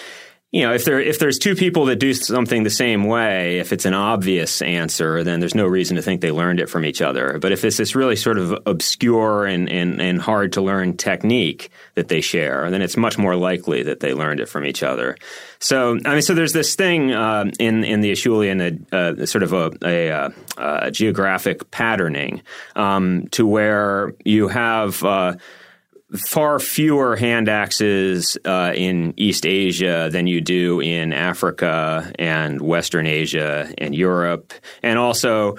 you 0.56 0.62
know, 0.62 0.72
if 0.72 0.86
there 0.86 0.98
if 0.98 1.18
there's 1.18 1.38
two 1.38 1.54
people 1.54 1.84
that 1.84 1.96
do 1.96 2.14
something 2.14 2.62
the 2.62 2.70
same 2.70 3.04
way, 3.04 3.58
if 3.58 3.74
it's 3.74 3.84
an 3.84 3.92
obvious 3.92 4.62
answer, 4.62 5.22
then 5.22 5.38
there's 5.38 5.54
no 5.54 5.66
reason 5.66 5.96
to 5.96 6.02
think 6.02 6.22
they 6.22 6.30
learned 6.30 6.60
it 6.60 6.70
from 6.70 6.86
each 6.86 7.02
other. 7.02 7.38
But 7.38 7.52
if 7.52 7.62
it's 7.62 7.76
this 7.76 7.94
really 7.94 8.16
sort 8.16 8.38
of 8.38 8.56
obscure 8.64 9.44
and, 9.44 9.68
and, 9.68 10.00
and 10.00 10.18
hard 10.18 10.54
to 10.54 10.62
learn 10.62 10.96
technique 10.96 11.68
that 11.94 12.08
they 12.08 12.22
share, 12.22 12.70
then 12.70 12.80
it's 12.80 12.96
much 12.96 13.18
more 13.18 13.36
likely 13.36 13.82
that 13.82 14.00
they 14.00 14.14
learned 14.14 14.40
it 14.40 14.48
from 14.48 14.64
each 14.64 14.82
other. 14.82 15.18
So, 15.58 15.98
I 16.06 16.12
mean, 16.12 16.22
so 16.22 16.32
there's 16.32 16.54
this 16.54 16.74
thing 16.74 17.12
uh, 17.12 17.50
in 17.58 17.84
in 17.84 18.00
the 18.00 18.12
Acheulean, 18.12 18.92
uh, 18.94 19.26
sort 19.26 19.42
of 19.42 19.52
a, 19.52 19.72
a, 19.84 20.08
a, 20.08 20.32
a 20.56 20.90
geographic 20.90 21.70
patterning, 21.70 22.40
um, 22.74 23.28
to 23.32 23.46
where 23.46 24.14
you 24.24 24.48
have 24.48 25.04
uh, 25.04 25.34
far 26.14 26.58
fewer 26.58 27.16
hand 27.16 27.48
axes 27.48 28.38
uh, 28.44 28.72
in 28.74 29.12
East 29.16 29.44
Asia 29.44 30.08
than 30.10 30.26
you 30.26 30.40
do 30.40 30.80
in 30.80 31.12
Africa 31.12 32.12
and 32.18 32.60
Western 32.60 33.06
Asia 33.06 33.72
and 33.78 33.94
Europe, 33.94 34.52
and 34.82 34.98
also 34.98 35.56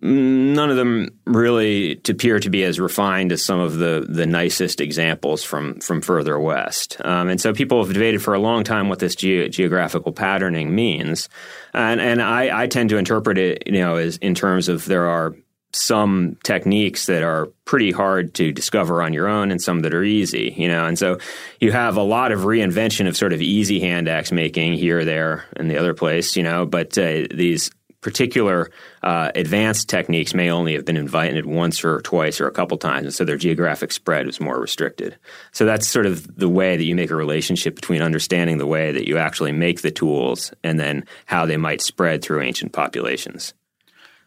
none 0.00 0.68
of 0.68 0.76
them 0.76 1.08
really 1.26 1.92
appear 2.08 2.40
to 2.40 2.50
be 2.50 2.64
as 2.64 2.80
refined 2.80 3.30
as 3.30 3.44
some 3.44 3.60
of 3.60 3.76
the 3.76 4.04
the 4.08 4.26
nicest 4.26 4.80
examples 4.80 5.44
from 5.44 5.78
from 5.80 6.00
further 6.00 6.38
west. 6.40 6.96
Um, 7.04 7.28
and 7.28 7.40
so 7.40 7.52
people 7.52 7.84
have 7.84 7.92
debated 7.92 8.22
for 8.22 8.34
a 8.34 8.40
long 8.40 8.64
time 8.64 8.88
what 8.88 8.98
this 8.98 9.14
ge- 9.14 9.50
geographical 9.50 10.12
patterning 10.12 10.74
means, 10.74 11.28
and 11.72 12.00
and 12.00 12.20
I, 12.20 12.62
I 12.62 12.66
tend 12.66 12.90
to 12.90 12.96
interpret 12.96 13.38
it, 13.38 13.62
you 13.66 13.80
know, 13.80 13.96
as 13.96 14.16
in 14.16 14.34
terms 14.34 14.68
of 14.68 14.86
there 14.86 15.06
are 15.06 15.34
some 15.74 16.36
techniques 16.44 17.06
that 17.06 17.22
are 17.22 17.46
pretty 17.64 17.90
hard 17.90 18.34
to 18.34 18.52
discover 18.52 19.02
on 19.02 19.12
your 19.12 19.26
own 19.26 19.50
and 19.50 19.60
some 19.60 19.80
that 19.80 19.94
are 19.94 20.04
easy, 20.04 20.54
you 20.56 20.68
know. 20.68 20.86
And 20.86 20.98
so 20.98 21.18
you 21.60 21.72
have 21.72 21.96
a 21.96 22.02
lot 22.02 22.32
of 22.32 22.40
reinvention 22.40 23.08
of 23.08 23.16
sort 23.16 23.32
of 23.32 23.40
easy 23.40 23.80
hand 23.80 24.08
axe 24.08 24.32
making 24.32 24.74
here, 24.74 25.04
there, 25.04 25.44
and 25.56 25.70
the 25.70 25.78
other 25.78 25.94
place, 25.94 26.36
you 26.36 26.42
know. 26.42 26.66
But 26.66 26.96
uh, 26.98 27.26
these 27.30 27.70
particular 28.02 28.70
uh, 29.02 29.30
advanced 29.34 29.88
techniques 29.88 30.34
may 30.34 30.50
only 30.50 30.74
have 30.74 30.84
been 30.84 30.96
invented 30.96 31.46
once 31.46 31.84
or 31.84 32.00
twice 32.02 32.40
or 32.40 32.48
a 32.48 32.52
couple 32.52 32.76
times, 32.76 33.04
and 33.04 33.14
so 33.14 33.24
their 33.24 33.36
geographic 33.36 33.92
spread 33.92 34.26
was 34.26 34.40
more 34.40 34.60
restricted. 34.60 35.16
So 35.52 35.64
that's 35.64 35.86
sort 35.86 36.04
of 36.04 36.36
the 36.36 36.48
way 36.48 36.76
that 36.76 36.84
you 36.84 36.94
make 36.94 37.10
a 37.10 37.16
relationship 37.16 37.76
between 37.76 38.02
understanding 38.02 38.58
the 38.58 38.66
way 38.66 38.92
that 38.92 39.08
you 39.08 39.16
actually 39.18 39.52
make 39.52 39.80
the 39.80 39.90
tools 39.90 40.52
and 40.62 40.78
then 40.78 41.06
how 41.26 41.46
they 41.46 41.56
might 41.56 41.80
spread 41.80 42.22
through 42.22 42.42
ancient 42.42 42.72
populations. 42.72 43.54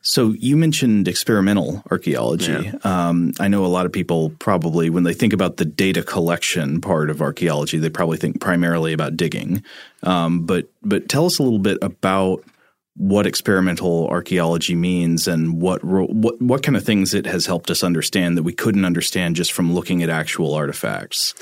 So 0.08 0.34
you 0.38 0.56
mentioned 0.56 1.08
experimental 1.08 1.82
archaeology. 1.90 2.52
Yeah. 2.52 2.74
Um, 2.84 3.34
I 3.40 3.48
know 3.48 3.66
a 3.66 3.68
lot 3.68 3.88
of 3.88 3.92
people 3.92 4.30
probably, 4.38 4.92
when 4.92 5.04
they 5.04 5.16
think 5.16 5.34
about 5.34 5.58
the 5.58 5.66
data 5.66 6.04
collection 6.04 6.80
part 6.80 7.10
of 7.10 7.24
archaeology, 7.24 7.80
they 7.80 7.90
probably 7.90 8.18
think 8.18 8.40
primarily 8.40 8.94
about 8.94 9.18
digging. 9.18 9.64
Um, 10.04 10.46
but 10.46 10.70
but 10.84 11.10
tell 11.10 11.26
us 11.26 11.40
a 11.40 11.44
little 11.44 11.58
bit 11.58 11.80
about 11.82 12.44
what 12.98 13.26
experimental 13.26 14.08
archaeology 14.10 14.76
means 14.76 15.28
and 15.28 15.60
what 15.60 15.84
what 15.84 16.40
what 16.40 16.62
kind 16.62 16.78
of 16.78 16.84
things 16.84 17.16
it 17.16 17.26
has 17.26 17.48
helped 17.48 17.72
us 17.72 17.84
understand 17.84 18.38
that 18.38 18.44
we 18.44 18.54
couldn't 18.54 18.86
understand 18.86 19.36
just 19.36 19.52
from 19.52 19.74
looking 19.74 20.04
at 20.04 20.12
actual 20.12 20.54
artifacts. 20.54 21.34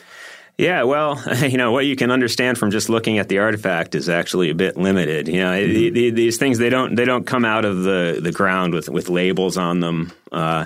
Yeah, 0.57 0.83
well, 0.83 1.21
you 1.47 1.57
know 1.57 1.71
what 1.71 1.85
you 1.85 1.95
can 1.95 2.11
understand 2.11 2.57
from 2.57 2.71
just 2.71 2.89
looking 2.89 3.17
at 3.17 3.29
the 3.29 3.39
artifact 3.39 3.95
is 3.95 4.09
actually 4.09 4.49
a 4.49 4.55
bit 4.55 4.77
limited. 4.77 5.27
You 5.27 5.39
know, 5.39 5.51
mm-hmm. 5.51 6.15
these 6.15 6.37
things 6.37 6.57
they 6.57 6.69
don't 6.69 6.95
they 6.95 7.05
don't 7.05 7.25
come 7.25 7.45
out 7.45 7.65
of 7.65 7.83
the, 7.83 8.19
the 8.21 8.31
ground 8.31 8.73
with 8.73 8.89
with 8.89 9.09
labels 9.09 9.57
on 9.57 9.79
them. 9.79 10.11
Uh, 10.31 10.65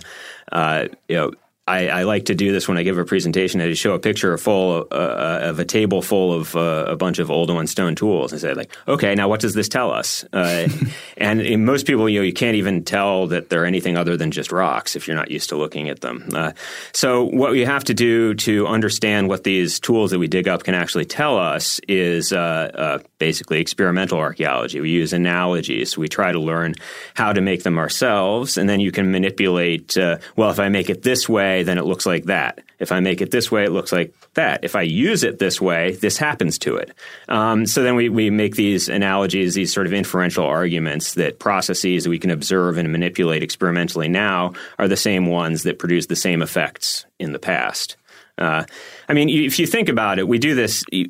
uh, 0.51 0.87
you 1.07 1.15
know, 1.15 1.31
I, 1.67 1.89
I, 1.89 2.03
like 2.03 2.25
to 2.25 2.35
do 2.35 2.53
this 2.53 2.67
when 2.67 2.77
I 2.77 2.83
give 2.83 2.97
a 2.97 3.03
presentation. 3.03 3.59
I 3.59 3.67
just 3.67 3.81
show 3.81 3.93
a 3.93 3.99
picture 3.99 4.37
full 4.37 4.83
of, 4.83 4.87
uh, 4.91 5.39
of 5.49 5.59
a 5.59 5.65
table 5.65 6.01
full 6.01 6.33
of 6.33 6.55
uh, 6.55 6.85
a 6.87 6.95
bunch 6.95 7.19
of 7.19 7.27
Oldowan 7.27 7.67
stone 7.67 7.93
tools 7.93 8.31
and 8.31 8.39
say, 8.39 8.53
like, 8.53 8.71
okay, 8.87 9.13
now 9.15 9.27
what 9.27 9.41
does 9.41 9.53
this 9.53 9.67
tell 9.67 9.91
us? 9.91 10.23
Uh, 10.31 10.69
and 11.17 11.65
most 11.65 11.85
people, 11.85 12.07
you 12.07 12.19
know, 12.19 12.23
you 12.23 12.31
can't 12.31 12.55
even 12.55 12.85
tell 12.85 13.27
that 13.27 13.49
they're 13.49 13.65
anything 13.65 13.97
other 13.97 14.15
than 14.15 14.31
just 14.31 14.53
rocks 14.53 14.95
if 14.95 15.07
you're 15.07 15.15
not 15.15 15.29
used 15.29 15.49
to 15.49 15.57
looking 15.57 15.89
at 15.89 15.99
them. 15.99 16.29
Uh, 16.33 16.53
so 16.93 17.25
what 17.25 17.51
we 17.51 17.65
have 17.65 17.83
to 17.83 17.93
do 17.93 18.33
to 18.35 18.65
understand 18.65 19.27
what 19.27 19.43
these 19.43 19.77
tools 19.77 20.11
that 20.11 20.19
we 20.19 20.27
dig 20.27 20.47
up 20.47 20.63
can 20.63 20.73
actually 20.73 21.05
tell 21.05 21.37
us 21.37 21.81
is 21.89 22.31
uh, 22.31 22.71
uh, 22.73 22.99
basically 23.19 23.59
experimental 23.59 24.19
archaeology. 24.19 24.79
We 24.79 24.91
use 24.91 25.11
analogies. 25.11 25.97
We 25.97 26.07
try 26.07 26.31
to 26.31 26.39
learn 26.39 26.75
how 27.13 27.33
to 27.33 27.41
make 27.41 27.63
them 27.63 27.77
ourselves, 27.77 28.57
and 28.57 28.69
then 28.69 28.79
you 28.79 28.93
can 28.93 29.11
manipulate. 29.11 29.97
well, 29.97 30.49
if 30.49 30.59
I 30.61 30.69
make 30.69 30.89
it 30.89 31.03
this 31.03 31.27
way 31.27 31.56
way, 31.57 31.63
then 31.63 31.77
it 31.77 31.85
looks 31.85 32.05
like 32.05 32.25
that. 32.25 32.59
If 32.79 32.91
I 32.91 32.99
make 32.99 33.21
it 33.21 33.31
this 33.31 33.51
way, 33.51 33.63
it 33.63 33.71
looks 33.71 33.91
like 33.91 34.13
that. 34.35 34.63
If 34.63 34.75
I 34.75 34.83
use 34.83 35.23
it 35.23 35.39
this 35.39 35.59
way, 35.59 35.93
this 35.93 36.17
happens 36.17 36.59
to 36.59 36.75
it. 36.75 36.93
Um, 37.27 37.65
so 37.65 37.81
then 37.83 37.95
we, 37.95 38.09
we 38.09 38.29
make 38.29 38.55
these 38.55 38.87
analogies, 38.89 39.55
these 39.55 39.73
sort 39.73 39.87
of 39.87 39.93
inferential 39.93 40.45
arguments 40.45 41.15
that 41.15 41.39
processes 41.39 42.03
that 42.03 42.09
we 42.09 42.19
can 42.19 42.29
observe 42.29 42.77
and 42.77 42.91
manipulate 42.91 43.43
experimentally 43.43 44.07
now 44.07 44.53
are 44.77 44.87
the 44.87 44.97
same 44.97 45.25
ones 45.25 45.63
that 45.63 45.79
produce 45.79 46.05
the 46.05 46.15
same 46.15 46.41
effects 46.41 47.05
in 47.19 47.31
the 47.31 47.39
past. 47.39 47.97
Uh, 48.37 48.63
I 49.09 49.13
mean, 49.13 49.29
if 49.29 49.57
you 49.57 49.65
think 49.65 49.89
about 49.89 50.19
it, 50.19 50.27
we 50.27 50.37
do 50.37 50.53
this. 50.53 50.83
You, 50.91 51.09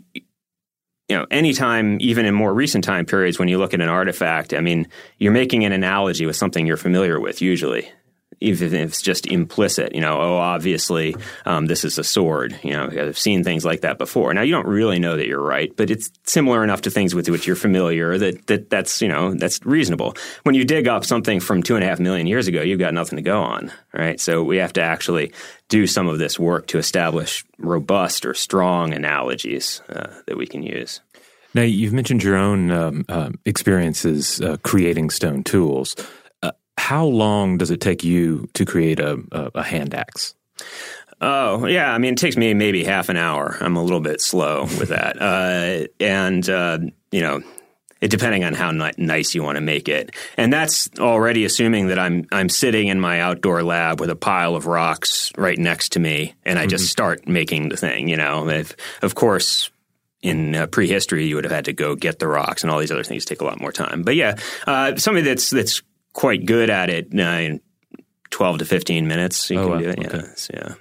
you 1.09 1.15
know, 1.15 1.25
anytime, 1.31 1.97
even 2.01 2.25
in 2.25 2.33
more 2.33 2.53
recent 2.53 2.83
time 2.83 3.05
periods, 3.05 3.39
when 3.39 3.47
you 3.47 3.57
look 3.57 3.73
at 3.73 3.81
an 3.81 3.87
artifact, 3.89 4.53
I 4.53 4.59
mean, 4.59 4.87
you're 5.19 5.31
making 5.31 5.63
an 5.63 5.71
analogy 5.71 6.25
with 6.25 6.35
something 6.35 6.65
you're 6.65 6.75
familiar 6.75 7.19
with, 7.19 7.41
usually 7.41 7.89
even 8.39 8.73
if 8.73 8.89
it's 8.89 9.01
just 9.01 9.27
implicit, 9.27 9.95
you 9.95 10.01
know, 10.01 10.19
oh, 10.19 10.37
obviously 10.37 11.15
um, 11.45 11.65
this 11.65 11.83
is 11.83 11.97
a 11.97 12.03
sword. 12.03 12.57
You 12.63 12.71
know, 12.71 12.89
I've 12.91 13.17
seen 13.17 13.43
things 13.43 13.65
like 13.65 13.81
that 13.81 13.97
before. 13.97 14.33
Now 14.33 14.41
you 14.41 14.51
don't 14.51 14.67
really 14.67 14.99
know 14.99 15.17
that 15.17 15.27
you're 15.27 15.41
right, 15.41 15.75
but 15.75 15.89
it's 15.89 16.11
similar 16.23 16.63
enough 16.63 16.81
to 16.81 16.91
things 16.91 17.15
with 17.15 17.29
which 17.29 17.47
you're 17.47 17.55
familiar 17.55 18.17
that, 18.17 18.47
that 18.47 18.69
that's 18.69 19.01
you 19.01 19.07
know 19.07 19.33
that's 19.33 19.65
reasonable. 19.65 20.15
When 20.43 20.55
you 20.55 20.65
dig 20.65 20.87
up 20.87 21.05
something 21.05 21.39
from 21.39 21.63
two 21.63 21.75
and 21.75 21.83
a 21.83 21.87
half 21.87 21.99
million 21.99 22.27
years 22.27 22.47
ago, 22.47 22.61
you've 22.61 22.79
got 22.79 22.93
nothing 22.93 23.17
to 23.17 23.23
go 23.23 23.41
on, 23.41 23.71
right? 23.93 24.19
So 24.19 24.43
we 24.43 24.57
have 24.57 24.73
to 24.73 24.81
actually 24.81 25.33
do 25.69 25.87
some 25.87 26.07
of 26.07 26.19
this 26.19 26.39
work 26.39 26.67
to 26.67 26.77
establish 26.77 27.45
robust 27.57 28.25
or 28.25 28.33
strong 28.33 28.93
analogies 28.93 29.81
uh, 29.89 30.13
that 30.27 30.37
we 30.37 30.47
can 30.47 30.63
use. 30.63 31.01
Now, 31.53 31.63
you've 31.63 31.93
mentioned 31.93 32.23
your 32.23 32.35
own 32.35 32.71
um, 32.71 33.05
uh, 33.09 33.31
experiences 33.45 34.39
uh, 34.41 34.57
creating 34.63 35.09
stone 35.09 35.43
tools 35.43 35.95
how 36.77 37.05
long 37.05 37.57
does 37.57 37.71
it 37.71 37.81
take 37.81 38.03
you 38.03 38.49
to 38.53 38.65
create 38.65 38.99
a, 38.99 39.21
a, 39.31 39.51
a 39.55 39.63
hand 39.63 39.93
axe? 39.93 40.35
Oh, 41.19 41.65
yeah. 41.65 41.91
I 41.91 41.97
mean, 41.97 42.13
it 42.13 42.19
takes 42.19 42.37
me 42.37 42.53
maybe 42.53 42.83
half 42.83 43.09
an 43.09 43.17
hour. 43.17 43.57
I'm 43.59 43.75
a 43.75 43.83
little 43.83 43.99
bit 43.99 44.21
slow 44.21 44.61
with 44.79 44.89
that. 44.89 45.21
Uh, 45.21 45.87
and, 45.99 46.47
uh, 46.47 46.79
you 47.11 47.21
know, 47.21 47.41
it, 48.01 48.11
depending 48.11 48.43
on 48.43 48.53
how 48.53 48.71
ni- 48.71 48.91
nice 48.97 49.33
you 49.33 49.43
want 49.43 49.55
to 49.55 49.61
make 49.61 49.89
it. 49.89 50.15
And 50.37 50.53
that's 50.53 50.89
already 50.99 51.45
assuming 51.45 51.87
that 51.87 51.97
I'm 51.97 52.27
I'm 52.31 52.49
sitting 52.49 52.87
in 52.87 52.99
my 52.99 53.21
outdoor 53.21 53.63
lab 53.63 53.99
with 53.99 54.09
a 54.09 54.15
pile 54.15 54.55
of 54.55 54.67
rocks 54.67 55.31
right 55.35 55.57
next 55.57 55.93
to 55.93 55.99
me, 55.99 56.35
and 56.45 56.59
I 56.59 56.63
mm-hmm. 56.63 56.69
just 56.69 56.91
start 56.91 57.27
making 57.27 57.69
the 57.69 57.77
thing. 57.77 58.07
You 58.07 58.17
know, 58.17 58.47
if, 58.49 58.75
of 59.01 59.15
course. 59.15 59.71
In 60.23 60.55
uh, 60.55 60.65
prehistory, 60.65 61.27
you 61.27 61.35
would 61.35 61.43
have 61.43 61.53
had 61.53 61.65
to 61.65 61.73
go 61.73 61.95
get 61.95 62.17
the 62.17 62.27
rocks, 62.27 62.63
and 62.63 62.71
all 62.71 62.79
these 62.79 62.91
other 62.91 63.03
things 63.03 63.23
take 63.23 63.39
a 63.39 63.45
lot 63.45 63.61
more 63.61 63.71
time. 63.71 64.01
But 64.01 64.15
yeah, 64.15 64.35
uh, 64.65 64.95
somebody 64.95 65.23
that's 65.23 65.51
that's 65.51 65.83
quite 66.17 66.47
good 66.47 66.71
at 66.71 66.89
it 66.89 67.07
uh, 67.13 67.21
in 67.21 67.61
12 68.31 68.59
to 68.59 68.65
15 68.65 69.07
minutes. 69.07 69.51
You 69.51 69.59
oh, 69.59 69.69
can 69.69 69.79
do 69.79 69.89
it. 69.89 69.99
Okay. 69.99 70.17
Yeah. 70.17 70.33
So, 70.35 70.53
yeah. 70.53 70.73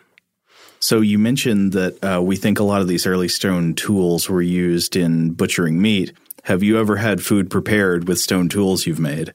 So 0.80 1.00
you 1.02 1.18
mentioned 1.18 1.72
that 1.72 2.02
uh, 2.02 2.22
we 2.22 2.36
think 2.36 2.58
a 2.58 2.62
lot 2.62 2.80
of 2.80 2.88
these 2.88 3.06
early 3.06 3.28
stone 3.28 3.74
tools 3.74 4.30
were 4.30 4.40
used 4.40 4.96
in 4.96 5.32
butchering 5.32 5.80
meat. 5.80 6.14
Have 6.46 6.62
you 6.62 6.78
ever 6.78 6.94
had 6.94 7.20
food 7.20 7.50
prepared 7.50 8.06
with 8.06 8.20
stone 8.20 8.48
tools 8.48 8.86
you've 8.86 9.00
made? 9.00 9.34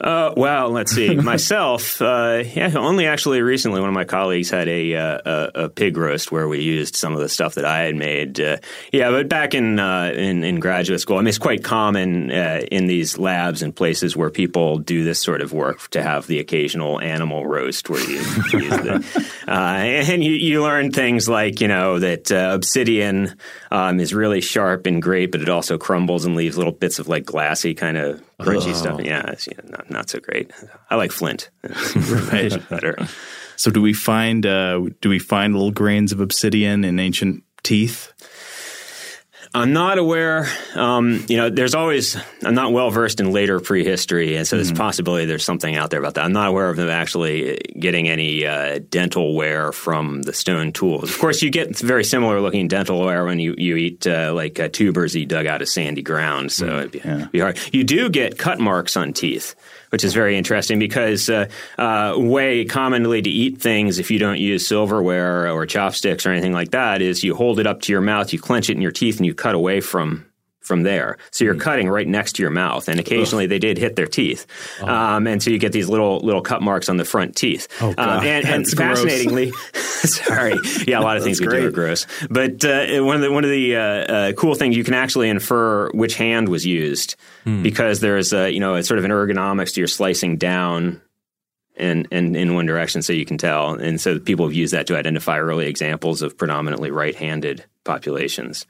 Uh, 0.00 0.32
well, 0.36 0.70
let's 0.70 0.92
see. 0.92 1.16
Myself, 1.16 2.00
uh, 2.00 2.44
yeah, 2.54 2.72
only 2.76 3.08
actually 3.08 3.42
recently, 3.42 3.80
one 3.80 3.88
of 3.88 3.94
my 3.94 4.04
colleagues 4.04 4.48
had 4.48 4.68
a, 4.68 4.94
uh, 4.94 5.18
a, 5.24 5.64
a 5.64 5.68
pig 5.68 5.96
roast 5.96 6.30
where 6.30 6.46
we 6.46 6.60
used 6.60 6.94
some 6.94 7.14
of 7.14 7.18
the 7.18 7.28
stuff 7.28 7.56
that 7.56 7.64
I 7.64 7.80
had 7.80 7.96
made. 7.96 8.38
Uh, 8.38 8.58
yeah, 8.92 9.10
but 9.10 9.28
back 9.28 9.54
in, 9.54 9.80
uh, 9.80 10.12
in, 10.14 10.44
in 10.44 10.60
graduate 10.60 11.00
school, 11.00 11.16
I 11.16 11.22
mean, 11.22 11.26
it's 11.26 11.38
quite 11.38 11.64
common 11.64 12.30
uh, 12.30 12.62
in 12.70 12.86
these 12.86 13.18
labs 13.18 13.62
and 13.62 13.74
places 13.74 14.16
where 14.16 14.30
people 14.30 14.78
do 14.78 15.02
this 15.02 15.18
sort 15.18 15.40
of 15.40 15.52
work 15.52 15.88
to 15.90 16.00
have 16.00 16.28
the 16.28 16.38
occasional 16.38 17.00
animal 17.00 17.44
roast 17.44 17.90
where 17.90 18.08
you 18.08 18.18
use 18.18 18.44
the, 18.52 19.04
and 19.48 20.22
you, 20.22 20.34
you 20.34 20.62
learn 20.62 20.92
things 20.92 21.28
like 21.28 21.60
you 21.60 21.66
know 21.66 21.98
that 21.98 22.30
obsidian 22.30 23.34
um, 23.72 23.98
is 24.00 24.12
really 24.12 24.42
sharp 24.42 24.84
and 24.84 25.00
great, 25.00 25.32
but 25.32 25.40
it 25.40 25.48
also 25.48 25.78
crumbles 25.78 26.26
and 26.26 26.36
leaves 26.36 26.58
little 26.58 26.74
bits 26.74 26.98
of 26.98 27.08
like 27.08 27.24
glassy 27.24 27.74
kind 27.74 27.96
of 27.96 28.22
crunchy 28.38 28.72
oh. 28.72 28.74
stuff. 28.74 29.00
Yeah, 29.02 29.24
it's 29.30 29.46
you 29.46 29.54
know, 29.56 29.70
not, 29.70 29.90
not 29.90 30.10
so 30.10 30.20
great. 30.20 30.50
I 30.90 30.96
like 30.96 31.10
flint. 31.10 31.48
right. 31.62 32.68
better. 32.68 32.98
So 33.56 33.70
do 33.70 33.80
we 33.80 33.94
find 33.94 34.44
uh, 34.44 34.82
do 35.00 35.08
we 35.08 35.18
find 35.18 35.54
little 35.54 35.70
grains 35.70 36.12
of 36.12 36.20
obsidian 36.20 36.84
in 36.84 37.00
ancient 37.00 37.44
teeth? 37.62 38.12
I'm 39.54 39.74
not 39.74 39.98
aware. 39.98 40.48
Um, 40.74 41.26
you 41.28 41.36
know, 41.36 41.50
there's 41.50 41.74
always. 41.74 42.16
I'm 42.42 42.54
not 42.54 42.72
well 42.72 42.90
versed 42.90 43.20
in 43.20 43.32
later 43.32 43.60
prehistory, 43.60 44.36
and 44.36 44.46
so 44.46 44.56
there's 44.56 44.68
mm-hmm. 44.68 44.76
a 44.76 44.78
possibility 44.78 45.26
there's 45.26 45.44
something 45.44 45.76
out 45.76 45.90
there 45.90 46.00
about 46.00 46.14
that. 46.14 46.24
I'm 46.24 46.32
not 46.32 46.48
aware 46.48 46.70
of 46.70 46.76
them 46.76 46.88
actually 46.88 47.58
getting 47.78 48.08
any 48.08 48.46
uh, 48.46 48.80
dental 48.88 49.34
wear 49.34 49.70
from 49.70 50.22
the 50.22 50.32
stone 50.32 50.72
tools. 50.72 51.10
Of 51.10 51.18
course, 51.18 51.42
you 51.42 51.50
get 51.50 51.78
very 51.78 52.04
similar 52.04 52.40
looking 52.40 52.66
dental 52.66 53.04
wear 53.04 53.26
when 53.26 53.40
you 53.40 53.54
you 53.58 53.76
eat 53.76 54.06
uh, 54.06 54.32
like 54.34 54.58
uh, 54.58 54.68
tubers 54.68 55.14
you 55.14 55.26
dug 55.26 55.46
out 55.46 55.60
of 55.60 55.68
sandy 55.68 56.02
ground. 56.02 56.50
So 56.50 56.66
mm-hmm. 56.66 56.78
it'd 56.78 56.90
be, 56.92 57.00
yeah. 57.04 57.26
be 57.30 57.40
hard. 57.40 57.58
You 57.72 57.84
do 57.84 58.08
get 58.08 58.38
cut 58.38 58.58
marks 58.58 58.96
on 58.96 59.12
teeth 59.12 59.54
which 59.92 60.04
is 60.04 60.14
very 60.14 60.38
interesting 60.38 60.78
because 60.78 61.28
uh, 61.28 61.46
uh, 61.76 62.14
way 62.16 62.64
commonly 62.64 63.20
to 63.20 63.28
eat 63.28 63.60
things 63.60 63.98
if 63.98 64.10
you 64.10 64.18
don't 64.18 64.38
use 64.38 64.66
silverware 64.66 65.50
or 65.50 65.66
chopsticks 65.66 66.24
or 66.24 66.30
anything 66.30 66.54
like 66.54 66.70
that 66.70 67.02
is 67.02 67.22
you 67.22 67.34
hold 67.34 67.60
it 67.60 67.66
up 67.66 67.82
to 67.82 67.92
your 67.92 68.00
mouth, 68.00 68.32
you 68.32 68.38
clench 68.38 68.70
it 68.70 68.72
in 68.72 68.80
your 68.80 68.90
teeth, 68.90 69.18
and 69.18 69.26
you 69.26 69.34
cut 69.34 69.54
away 69.54 69.82
from 69.82 70.24
from 70.62 70.82
there. 70.82 71.18
So 71.30 71.44
you're 71.44 71.54
mm. 71.54 71.60
cutting 71.60 71.88
right 71.88 72.06
next 72.06 72.36
to 72.36 72.42
your 72.42 72.50
mouth, 72.50 72.88
and 72.88 72.98
occasionally 72.98 73.44
Ugh. 73.44 73.50
they 73.50 73.58
did 73.58 73.78
hit 73.78 73.96
their 73.96 74.06
teeth, 74.06 74.46
oh. 74.80 74.88
um, 74.88 75.26
and 75.26 75.42
so 75.42 75.50
you 75.50 75.58
get 75.58 75.72
these 75.72 75.88
little 75.88 76.20
little 76.20 76.42
cut 76.42 76.62
marks 76.62 76.88
on 76.88 76.96
the 76.96 77.04
front 77.04 77.36
teeth. 77.36 77.68
Oh, 77.80 77.88
um, 77.88 77.94
God. 77.94 78.18
Um, 78.18 78.24
and, 78.24 78.46
and 78.46 78.66
fascinatingly, 78.68 79.52
sorry, 79.74 80.58
yeah, 80.86 80.98
a 80.98 81.02
lot 81.02 81.16
of 81.16 81.22
things 81.22 81.40
we 81.40 81.46
do 81.46 81.66
are 81.66 81.70
gross. 81.70 82.06
But 82.30 82.64
uh, 82.64 83.02
one 83.02 83.16
of 83.16 83.22
the 83.22 83.32
one 83.32 83.44
of 83.44 83.50
the 83.50 83.76
uh, 83.76 83.80
uh, 83.80 84.32
cool 84.32 84.54
things 84.54 84.76
you 84.76 84.84
can 84.84 84.94
actually 84.94 85.28
infer 85.28 85.90
which 85.90 86.16
hand 86.16 86.48
was 86.48 86.64
used 86.64 87.16
hmm. 87.44 87.62
because 87.62 88.00
there's 88.00 88.32
a, 88.32 88.50
you 88.50 88.60
know 88.60 88.76
it's 88.76 88.88
sort 88.88 88.98
of 88.98 89.04
an 89.04 89.10
ergonomics 89.10 89.74
to 89.74 89.80
your 89.80 89.88
slicing 89.88 90.36
down 90.36 91.00
and, 91.76 92.06
and 92.10 92.36
in 92.36 92.54
one 92.54 92.66
direction 92.66 93.02
so 93.02 93.12
you 93.12 93.24
can 93.24 93.38
tell. 93.38 93.74
And 93.74 94.00
so 94.00 94.18
people 94.18 94.46
have 94.46 94.54
used 94.54 94.72
that 94.72 94.86
to 94.88 94.96
identify 94.96 95.38
early 95.38 95.66
examples 95.66 96.22
of 96.22 96.36
predominantly 96.36 96.90
right 96.90 97.14
handed 97.14 97.64
populations. 97.84 98.66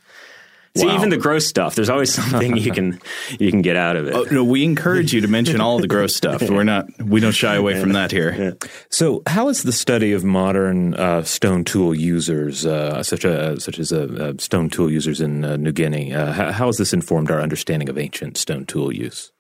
See, 0.75 0.87
wow. 0.87 0.95
even 0.95 1.11
the 1.11 1.19
gross 1.19 1.47
stuff, 1.47 1.75
there's 1.75 1.91
always 1.91 2.15
something 2.15 2.57
you 2.57 2.73
can 2.73 2.99
you 3.39 3.51
can 3.51 3.61
get 3.61 3.77
out 3.77 3.97
of 3.97 4.07
it. 4.07 4.15
Oh, 4.15 4.25
no, 4.31 4.43
we 4.43 4.65
encourage 4.65 5.13
you 5.13 5.21
to 5.21 5.29
mention 5.29 5.61
all 5.61 5.79
the 5.79 5.89
gross 5.89 6.17
stuff. 6.17 6.41
We're 6.49 6.65
not 6.65 6.87
we 7.03 7.21
don't 7.21 7.33
shy 7.33 7.57
away 7.57 7.79
from 7.79 7.93
that 7.93 8.11
here. 8.11 8.57
So, 8.89 9.23
how 9.27 9.49
is 9.49 9.65
the 9.65 9.73
study 9.73 10.13
of 10.13 10.25
modern 10.25 10.95
uh, 10.95 11.25
stone 11.25 11.65
tool 11.65 11.95
users, 11.95 12.65
uh, 12.65 13.03
such 13.03 13.25
a 13.25 13.61
such 13.61 13.79
as 13.79 13.93
uh, 13.93 14.33
stone 14.39 14.71
tool 14.71 14.91
users 14.91 15.21
in 15.21 15.45
uh, 15.45 15.57
New 15.57 15.73
Guinea, 15.73 16.15
uh, 16.15 16.33
how, 16.33 16.53
how 16.53 16.67
has 16.67 16.79
this 16.79 16.95
informed 16.95 17.31
our 17.31 17.41
understanding 17.41 17.89
of 17.89 17.99
ancient 17.99 18.39
stone 18.39 18.65
tool 18.65 18.95
use? 18.95 19.32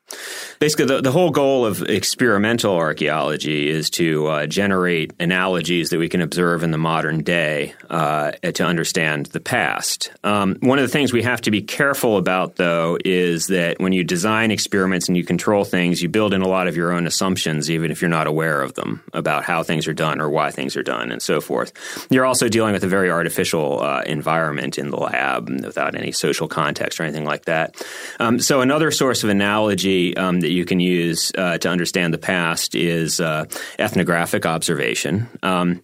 Basically, 0.59 0.87
the, 0.87 1.01
the 1.01 1.11
whole 1.11 1.31
goal 1.31 1.67
of 1.67 1.83
experimental 1.83 2.77
archaeology 2.77 3.69
is 3.69 3.91
to 3.91 4.27
uh, 4.29 4.47
generate 4.47 5.13
analogies 5.19 5.91
that 5.91 5.99
we 5.99 6.09
can 6.09 6.21
observe 6.21 6.63
in 6.63 6.71
the 6.71 6.79
modern 6.79 7.23
day 7.23 7.75
uh, 7.91 8.31
to 8.31 8.65
understand 8.65 9.27
the 9.27 9.41
past. 9.41 10.13
Um, 10.23 10.57
one 10.61 10.79
of 10.79 10.85
the 10.85 10.93
things 10.93 11.13
we 11.13 11.23
have 11.23 11.41
to 11.43 11.51
be 11.51 11.63
careful 11.63 12.17
about, 12.17 12.57
though, 12.57 12.97
is 13.05 13.49
that 13.49 13.81
when 13.81 13.93
you 13.93 14.05
design 14.05 14.51
experiments 14.51 15.09
and 15.09 15.17
you 15.17 15.25
control 15.25 15.65
things, 15.65 16.03
you 16.03 16.09
build 16.09 16.33
in 16.33 16.43
a 16.43 16.49
lot 16.49 16.69
of 16.69 16.77
your 16.77 16.93
own 16.93 17.07
assumptions, 17.07 17.71
even 17.71 17.91
if 17.91 18.01
you're 18.01 18.09
not 18.09 18.27
aware 18.27 18.63
of 18.63 18.75
them, 18.75 19.03
about 19.13 19.45
how 19.45 19.63
things 19.63 19.89
are 19.89 19.95
done 19.95 20.21
or 20.21 20.31
why 20.31 20.51
things 20.51 20.77
are 20.77 20.83
done 20.83 21.11
and 21.11 21.23
so 21.23 21.41
forth. 21.41 21.73
You're 22.11 22.27
also 22.27 22.49
dealing 22.49 22.73
with 22.73 22.85
a 22.85 22.89
very 22.89 23.11
artificial 23.11 23.83
uh, 23.83 24.03
environment 24.07 24.79
in 24.79 24.91
the 24.91 24.97
lab 24.97 25.49
without 25.49 25.97
any 25.97 26.13
social 26.13 26.49
context 26.49 27.01
or 27.01 27.03
anything 27.03 27.25
like 27.25 27.47
that. 27.47 27.85
Um, 28.21 28.39
so, 28.39 28.61
another 28.61 28.91
source 28.91 29.25
of 29.25 29.31
analogy 29.31 30.02
um, 30.17 30.41
that 30.41 30.51
you 30.51 30.65
can 30.65 30.81
use 30.81 31.33
uh, 31.37 31.59
to 31.59 31.69
understand 31.69 32.13
the 32.13 32.19
past 32.19 32.75
is 32.75 33.21
uh, 33.21 33.45
ethnographic 33.79 34.45
observation. 34.47 35.29
Um, 35.43 35.83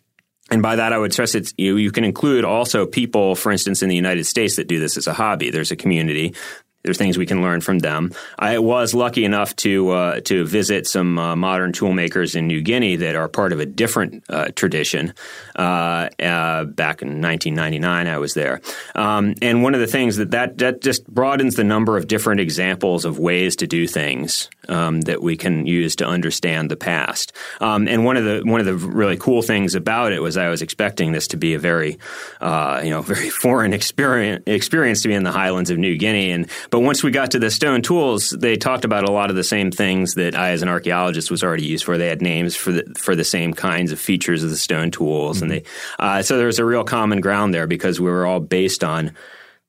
and 0.51 0.63
by 0.63 0.77
that, 0.77 0.93
I 0.93 0.99
would 0.99 1.13
stress 1.13 1.35
it. 1.35 1.53
You, 1.59 1.77
you 1.77 1.91
can 1.91 2.05
include 2.05 2.45
also 2.45 2.87
people, 2.87 3.35
for 3.35 3.53
instance, 3.53 3.83
in 3.83 3.89
the 3.89 3.97
United 3.97 4.25
States 4.25 4.57
that 4.57 4.67
do 4.67 4.79
this 4.79 4.97
as 4.97 5.07
a 5.07 5.13
hobby. 5.13 5.51
There's 5.51 5.73
a 5.73 5.77
community 5.77 6.35
there's 6.83 6.99
things 6.99 7.19
we 7.19 7.27
can 7.27 7.43
learn 7.43 7.61
from 7.61 7.81
them. 7.81 8.13
I 8.39 8.59
was 8.59 8.95
lucky 8.95 9.25
enough 9.25 9.55
to 9.57 9.91
uh, 9.91 10.21
to 10.23 10.45
visit 10.45 10.87
some 10.87 11.19
uh, 11.19 11.37
modern 11.37 11.73
tool 11.73 11.93
makers 11.93 12.35
in 12.35 12.47
New 12.47 12.63
Guinea 12.63 12.97
that 12.97 13.17
are 13.17 13.29
part 13.29 13.53
of 13.53 13.61
a 13.61 13.67
different 13.67 14.25
uh, 14.29 14.49
tradition. 14.55 15.13
Uh, 15.57 16.09
uh, 16.21 16.65
back 16.65 17.03
in 17.03 17.21
1999, 17.21 18.07
I 18.07 18.19
was 18.19 18.35
there, 18.35 18.61
um, 18.95 19.35
and 19.43 19.63
one 19.63 19.75
of 19.75 19.81
the 19.81 19.87
things 19.87 20.17
that, 20.17 20.31
that 20.31 20.59
that 20.59 20.81
just 20.81 21.07
broadens 21.07 21.57
the 21.57 21.65
number 21.65 21.97
of 21.97 22.07
different 22.07 22.41
examples 22.41 23.05
of 23.05 23.19
ways 23.19 23.57
to 23.57 23.67
do 23.67 23.87
things 23.87 24.49
um, 24.69 25.01
that 25.03 25.23
we 25.23 25.37
can 25.37 25.67
use 25.67 25.97
to 25.97 26.07
understand 26.07 26.71
the 26.71 26.77
past. 26.77 27.33
Um, 27.61 27.89
and 27.89 28.05
one 28.05 28.17
of 28.17 28.25
the 28.25 28.43
one 28.45 28.61
of 28.61 28.67
the 28.67 28.75
really 28.75 29.17
cool 29.17 29.43
things 29.43 29.75
about 29.75 30.13
it 30.13 30.21
was 30.21 30.37
I 30.37 30.49
was 30.49 30.63
expecting 30.63 31.13
this 31.13 31.29
to 31.29 31.37
be 31.37 31.55
a 31.55 31.59
very 31.59 31.99
uh, 32.41 32.81
you 32.85 32.91
know 32.91 33.03
very 33.09 33.31
foreign 33.31 33.73
experience 33.73 34.43
experience 34.47 35.03
to 35.03 35.09
be 35.09 35.15
in 35.15 35.25
the 35.25 35.33
highlands 35.33 35.71
of 35.71 35.79
New 35.79 35.97
Guinea, 35.97 36.31
and 36.31 36.49
but 36.71 36.81
once 36.81 37.03
we 37.03 37.11
got 37.11 37.33
to 37.33 37.39
the 37.39 37.51
stone 37.51 37.83
tools, 37.83 38.31
they 38.31 38.57
talked 38.57 38.85
about 38.85 39.05
a 39.05 39.13
lot 39.13 39.31
of 39.31 39.37
the 39.37 39.45
same 39.45 39.71
things 39.71 40.15
that 40.15 40.35
I, 40.35 40.51
as 40.51 40.63
an 40.63 40.69
archaeologist, 40.69 41.31
was 41.31 41.43
already 41.43 41.65
used 41.65 41.85
for. 41.85 41.99
They 41.99 42.09
had 42.09 42.23
names 42.23 42.57
for 42.57 42.73
the 42.73 42.85
for 42.97 43.15
the 43.15 43.25
same 43.25 43.55
kinds 43.55 43.93
of 43.93 43.99
features 43.99 44.45
of 44.45 44.51
the 44.51 44.57
stone 44.57 44.91
tools, 44.91 45.37
mm-hmm. 45.37 45.45
and 45.45 45.53
they 45.53 45.63
uh, 45.99 46.23
so 46.23 46.37
there 46.37 46.47
was 46.47 46.59
a 46.59 46.65
real 46.65 46.85
common 46.85 47.21
ground 47.21 47.55
there 47.55 47.67
because 47.67 48.01
we 48.01 48.11
were 48.11 48.27
all 48.27 48.41
based 48.41 48.85
on 48.85 49.13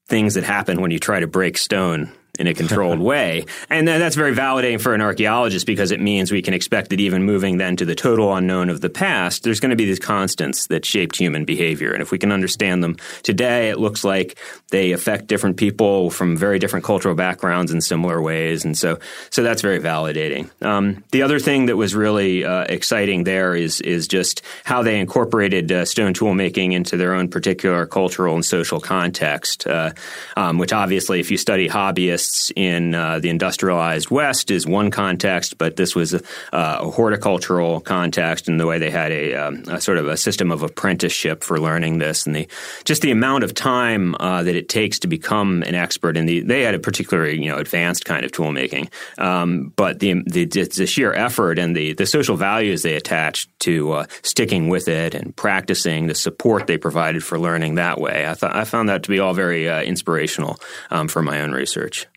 things 0.08 0.34
that 0.34 0.44
happen 0.44 0.82
when 0.82 0.92
you 0.92 1.00
try 1.00 1.20
to 1.20 1.28
break 1.28 1.58
stone 1.58 2.12
in 2.39 2.47
a 2.47 2.54
controlled 2.54 2.99
way. 3.12 3.45
And 3.69 3.88
that's 3.88 4.15
very 4.15 4.34
validating 4.34 4.82
for 4.82 4.95
an 4.95 5.02
archaeologist 5.02 5.67
because 5.67 5.91
it 5.91 5.99
means 5.99 6.32
we 6.32 6.41
can 6.41 6.54
expect 6.54 6.89
that 6.89 6.99
even 6.99 7.23
moving 7.23 7.58
then 7.58 7.75
to 7.75 7.86
the 7.86 7.95
total 7.95 8.34
unknown 8.34 8.69
of 8.69 8.82
the 8.82 8.89
past, 8.89 9.43
there's 9.43 9.60
going 9.60 9.69
to 9.69 9.75
be 9.75 9.86
these 9.86 9.99
constants 9.99 10.67
that 10.67 10.86
shaped 10.86 11.17
human 11.17 11.45
behavior. 11.45 11.91
And 11.91 12.02
if 12.02 12.12
we 12.12 12.17
can 12.17 12.32
understand 12.32 12.84
them 12.84 12.97
today, 13.21 13.69
it 13.69 13.78
looks 13.78 14.04
like 14.04 14.38
they 14.69 14.93
affect 14.93 15.28
different 15.28 15.58
people 15.58 16.10
from 16.10 16.38
very 16.38 16.58
different 16.58 16.86
cultural 16.86 17.15
backgrounds 17.15 17.71
in 17.71 17.82
similar 17.82 18.21
ways. 18.21 18.63
And 18.63 18.78
so, 18.78 18.99
so 19.30 19.43
that's 19.43 19.62
very 19.62 19.80
validating. 19.80 20.49
Um, 20.63 21.04
the 21.12 21.21
other 21.21 21.39
thing 21.39 21.65
that 21.65 21.75
was 21.75 21.93
really 21.93 22.45
uh, 22.45 22.63
exciting 22.69 23.25
there 23.25 23.56
is, 23.56 23.82
is 23.82 24.08
just 24.08 24.41
how 24.63 24.82
they 24.82 24.99
incorporated 24.99 25.71
uh, 25.71 25.86
stone 25.86 26.13
tool 26.13 26.34
making 26.34 26.71
into 26.71 26.95
their 26.95 27.13
own 27.13 27.28
particular 27.28 27.86
cultural 27.86 28.36
and 28.36 28.45
social 28.45 28.80
context, 28.80 29.67
uh, 29.67 29.91
um, 30.38 30.58
which 30.58 30.71
obviously, 30.71 31.19
if 31.19 31.30
you 31.32 31.38
study 31.38 31.67
hobbyists, 31.67 32.29
in 32.56 32.96
uh, 32.96 33.20
the 33.20 33.30
industrialized 33.30 34.10
West 34.10 34.52
is 34.52 34.65
one 34.65 34.92
context, 34.92 35.58
but 35.58 35.76
this 35.76 35.96
was 35.96 36.13
a, 36.13 36.22
a 36.54 36.89
horticultural 36.89 37.80
context 37.82 38.48
and 38.48 38.60
the 38.60 38.68
way 38.68 38.78
they 38.80 38.89
had 38.92 39.12
a, 39.12 39.34
um, 39.36 39.63
a, 39.68 39.82
sort 39.82 39.98
of 39.98 40.08
a 40.08 40.18
system 40.18 40.52
of 40.52 40.63
apprenticeship 40.63 41.44
for 41.44 41.60
learning 41.60 42.00
this 42.00 42.26
and 42.26 42.36
the 42.36 42.48
just 42.86 43.02
the 43.02 43.12
amount 43.12 43.44
of 43.44 43.54
time 43.54 44.15
uh, 44.20 44.44
that 44.44 44.56
it 44.56 44.70
takes 44.70 45.00
to 45.00 45.08
become 45.08 45.63
an 45.63 45.76
expert 45.76 46.18
in 46.18 46.26
the 46.26 46.42
they 46.42 46.62
had 46.63 46.76
a 46.76 46.80
particularly 46.80 47.42
you 47.42 47.50
know 47.50 47.58
advanced 47.58 48.06
kind 48.06 48.26
of 48.26 48.32
tool 48.32 48.52
making, 48.52 48.89
um, 49.18 49.72
but 49.76 50.00
the, 50.00 50.22
the, 50.26 50.46
the 50.46 50.88
sheer 50.88 51.13
effort 51.13 51.60
and 51.60 51.76
the 51.76 51.94
the 51.94 52.06
social 52.06 52.36
values 52.36 52.82
they 52.82 52.96
attached 52.96 53.50
to 53.60 53.92
uh, 53.94 54.06
sticking 54.22 54.70
with 54.70 54.88
it 54.88 55.13
and 55.13 55.36
practicing 55.36 56.08
the 56.08 56.15
support 56.15 56.68
they 56.68 56.78
provided 56.78 57.24
for 57.24 57.39
learning 57.39 57.76
that 57.76 58.00
way. 58.00 58.28
I 58.28 58.34
thought 58.34 58.56
I 58.56 58.63
found 58.63 58.89
that 58.89 59.04
to 59.04 59.10
be 59.10 59.20
all 59.20 59.34
very 59.34 59.70
uh, 59.70 59.82
inspirational 59.82 60.60
um, 60.92 61.08
for 61.08 61.22
my 61.22 61.42
own 61.42 61.52
research. 61.52 62.08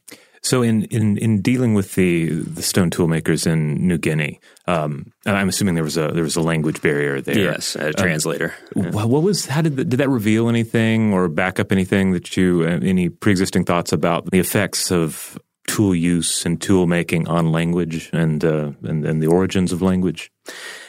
So 0.43 0.63
in, 0.63 0.85
in, 0.85 1.19
in 1.19 1.41
dealing 1.41 1.75
with 1.75 1.95
the 1.95 2.31
the 2.31 2.63
stone 2.63 2.91
tool 2.91 3.07
makers 3.07 3.47
in 3.47 3.87
New 3.87 3.97
Guinea, 3.97 4.41
um, 4.67 5.13
I'm 5.25 5.49
assuming 5.49 5.77
there 5.77 5.85
was 5.85 5.97
a 5.97 6.09
there 6.09 6.25
was 6.25 6.35
a 6.35 6.41
language 6.41 6.83
barrier 6.83 7.21
there. 7.21 7.39
Yes, 7.39 7.77
a 7.77 7.89
um, 7.89 7.93
translator. 7.93 8.53
Um, 8.75 8.85
yeah. 8.85 8.91
What 8.91 9.23
was 9.23 9.47
how 9.47 9.63
did 9.63 9.77
did 9.77 9.91
that 9.91 10.09
reveal 10.09 10.49
anything 10.49 11.13
or 11.13 11.29
back 11.29 11.61
up 11.61 11.71
anything 11.71 12.11
that 12.13 12.37
you 12.37 12.63
uh, 12.65 12.81
any 12.83 13.09
pre 13.09 13.31
existing 13.31 13.65
thoughts 13.65 13.93
about 13.93 14.31
the 14.33 14.41
effects 14.41 14.91
of 14.91 15.39
tool 15.69 15.95
use 15.95 16.45
and 16.45 16.61
tool 16.61 16.89
making 16.89 17.29
on 17.29 17.53
language 17.53 18.11
and 18.13 18.45
uh, 18.45 18.73
and, 18.83 19.07
and 19.07 19.23
the 19.23 19.29
origins 19.29 19.71
of 19.71 19.81
language? 19.81 20.33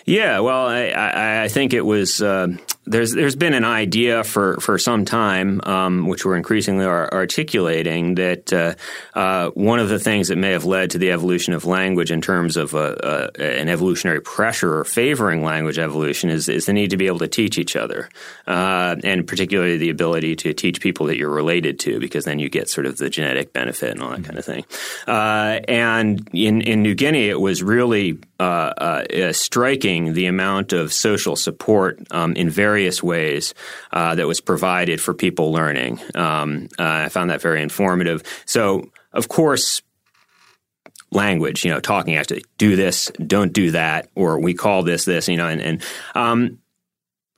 Yeah, 0.05 0.39
well, 0.39 0.67
I, 0.67 0.87
I, 0.87 1.43
I 1.43 1.47
think 1.47 1.73
it 1.73 1.85
was. 1.85 2.21
Uh, 2.21 2.57
there's 2.85 3.13
there's 3.13 3.35
been 3.35 3.53
an 3.53 3.63
idea 3.63 4.23
for, 4.23 4.57
for 4.57 4.77
some 4.77 5.05
time, 5.05 5.61
um, 5.63 6.07
which 6.07 6.25
we're 6.25 6.35
increasingly 6.35 6.85
articulating, 6.85 8.15
that 8.15 8.51
uh, 8.51 8.75
uh, 9.17 9.49
one 9.51 9.79
of 9.79 9.89
the 9.89 9.99
things 9.99 10.27
that 10.27 10.37
may 10.37 10.51
have 10.51 10.65
led 10.65 10.91
to 10.91 10.97
the 10.97 11.11
evolution 11.11 11.53
of 11.53 11.65
language 11.65 12.11
in 12.11 12.21
terms 12.21 12.57
of 12.57 12.75
uh, 12.75 12.95
uh 13.03 13.27
an 13.39 13.69
evolutionary 13.69 14.21
pressure 14.21 14.79
or 14.79 14.83
favoring 14.83 15.43
language 15.43 15.79
evolution 15.79 16.29
is, 16.29 16.49
is 16.49 16.65
the 16.65 16.73
need 16.73 16.89
to 16.89 16.97
be 16.97 17.07
able 17.07 17.19
to 17.19 17.27
teach 17.27 17.57
each 17.57 17.75
other, 17.75 18.09
uh, 18.47 18.95
and 19.03 19.27
particularly 19.27 19.77
the 19.77 19.89
ability 19.89 20.35
to 20.35 20.53
teach 20.53 20.81
people 20.81 21.05
that 21.05 21.17
you're 21.17 21.29
related 21.29 21.79
to, 21.79 21.99
because 21.99 22.25
then 22.25 22.39
you 22.39 22.49
get 22.49 22.69
sort 22.69 22.85
of 22.85 22.97
the 22.97 23.09
genetic 23.09 23.53
benefit 23.53 23.91
and 23.91 24.01
all 24.01 24.09
that 24.09 24.17
mm-hmm. 24.17 24.25
kind 24.25 24.39
of 24.39 24.45
thing. 24.45 24.65
Uh, 25.07 25.59
and 25.67 26.29
in, 26.33 26.61
in 26.61 26.81
New 26.81 26.95
Guinea, 26.95 27.29
it 27.29 27.39
was 27.39 27.63
really 27.63 28.19
striking 29.31 30.13
the 30.13 30.25
amount 30.25 30.73
of 30.73 30.91
social 30.91 31.37
support 31.37 31.97
um, 32.11 32.33
in 32.33 32.49
various 32.49 32.72
various 32.73 33.03
ways 33.03 33.53
uh, 33.91 34.15
that 34.15 34.25
was 34.25 34.41
provided 34.41 34.99
for 34.99 35.13
people 35.13 35.51
learning. 35.51 35.99
Um, 36.15 36.69
uh, 36.79 37.05
I 37.05 37.09
found 37.09 37.29
that 37.29 37.39
very 37.39 37.61
informative. 37.61 38.23
So, 38.45 38.89
of 39.11 39.27
course, 39.27 39.83
language, 41.11 41.63
you 41.63 41.71
know, 41.71 41.79
talking 41.79 42.15
actually, 42.15 42.43
do 42.57 42.75
this, 42.75 43.11
don't 43.27 43.53
do 43.53 43.71
that, 43.71 44.09
or 44.15 44.39
we 44.39 44.55
call 44.55 44.81
this 44.81 45.05
this, 45.05 45.27
you 45.27 45.37
know, 45.37 45.47
and, 45.47 45.61
and 45.61 45.83
um, 46.15 46.57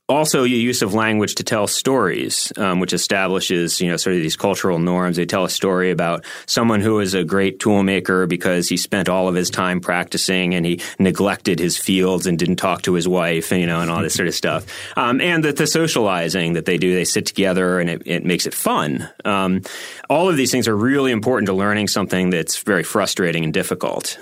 also 0.08 0.44
your 0.44 0.60
use 0.60 0.82
of 0.82 0.94
language 0.94 1.34
to 1.36 1.44
tell 1.44 1.66
stories, 1.66 2.52
um, 2.56 2.78
which 2.80 2.92
establishes 2.92 3.80
you 3.80 3.90
know 3.90 3.96
sort 3.96 4.14
of 4.16 4.22
these 4.22 4.36
cultural 4.36 4.78
norms. 4.78 5.16
They 5.16 5.26
tell 5.26 5.44
a 5.44 5.50
story 5.50 5.90
about 5.90 6.24
someone 6.46 6.80
who 6.80 7.00
is 7.00 7.14
a 7.14 7.24
great 7.24 7.58
tool 7.58 7.82
maker 7.82 8.26
because 8.26 8.68
he 8.68 8.76
spent 8.76 9.08
all 9.08 9.28
of 9.28 9.34
his 9.34 9.50
time 9.50 9.80
practicing 9.80 10.54
and 10.54 10.64
he 10.64 10.80
neglected 10.98 11.58
his 11.58 11.76
fields 11.76 12.26
and 12.26 12.38
didn't 12.38 12.56
talk 12.56 12.82
to 12.82 12.94
his 12.94 13.08
wife, 13.08 13.50
you 13.50 13.66
know, 13.66 13.80
and 13.80 13.90
all 13.90 14.02
this 14.02 14.14
sort 14.14 14.28
of 14.28 14.34
stuff. 14.46 14.66
Um, 14.96 15.20
and 15.20 15.44
that 15.44 15.56
the 15.56 15.66
socializing 15.66 16.52
that 16.52 16.66
they 16.66 16.78
do, 16.78 16.94
they 16.94 17.04
sit 17.04 17.26
together 17.26 17.80
and 17.80 17.90
it, 17.90 18.02
it 18.06 18.24
makes 18.24 18.46
it 18.46 18.54
fun. 18.54 19.08
Um, 19.24 19.62
all 20.08 20.28
of 20.28 20.36
these 20.36 20.50
things 20.50 20.68
are 20.68 20.76
really 20.76 21.10
important 21.10 21.46
to 21.46 21.52
learning 21.52 21.88
something 21.88 22.30
that's 22.30 22.62
very 22.62 22.82
frustrating 22.82 23.44
and 23.44 23.52
difficult. 23.52 24.18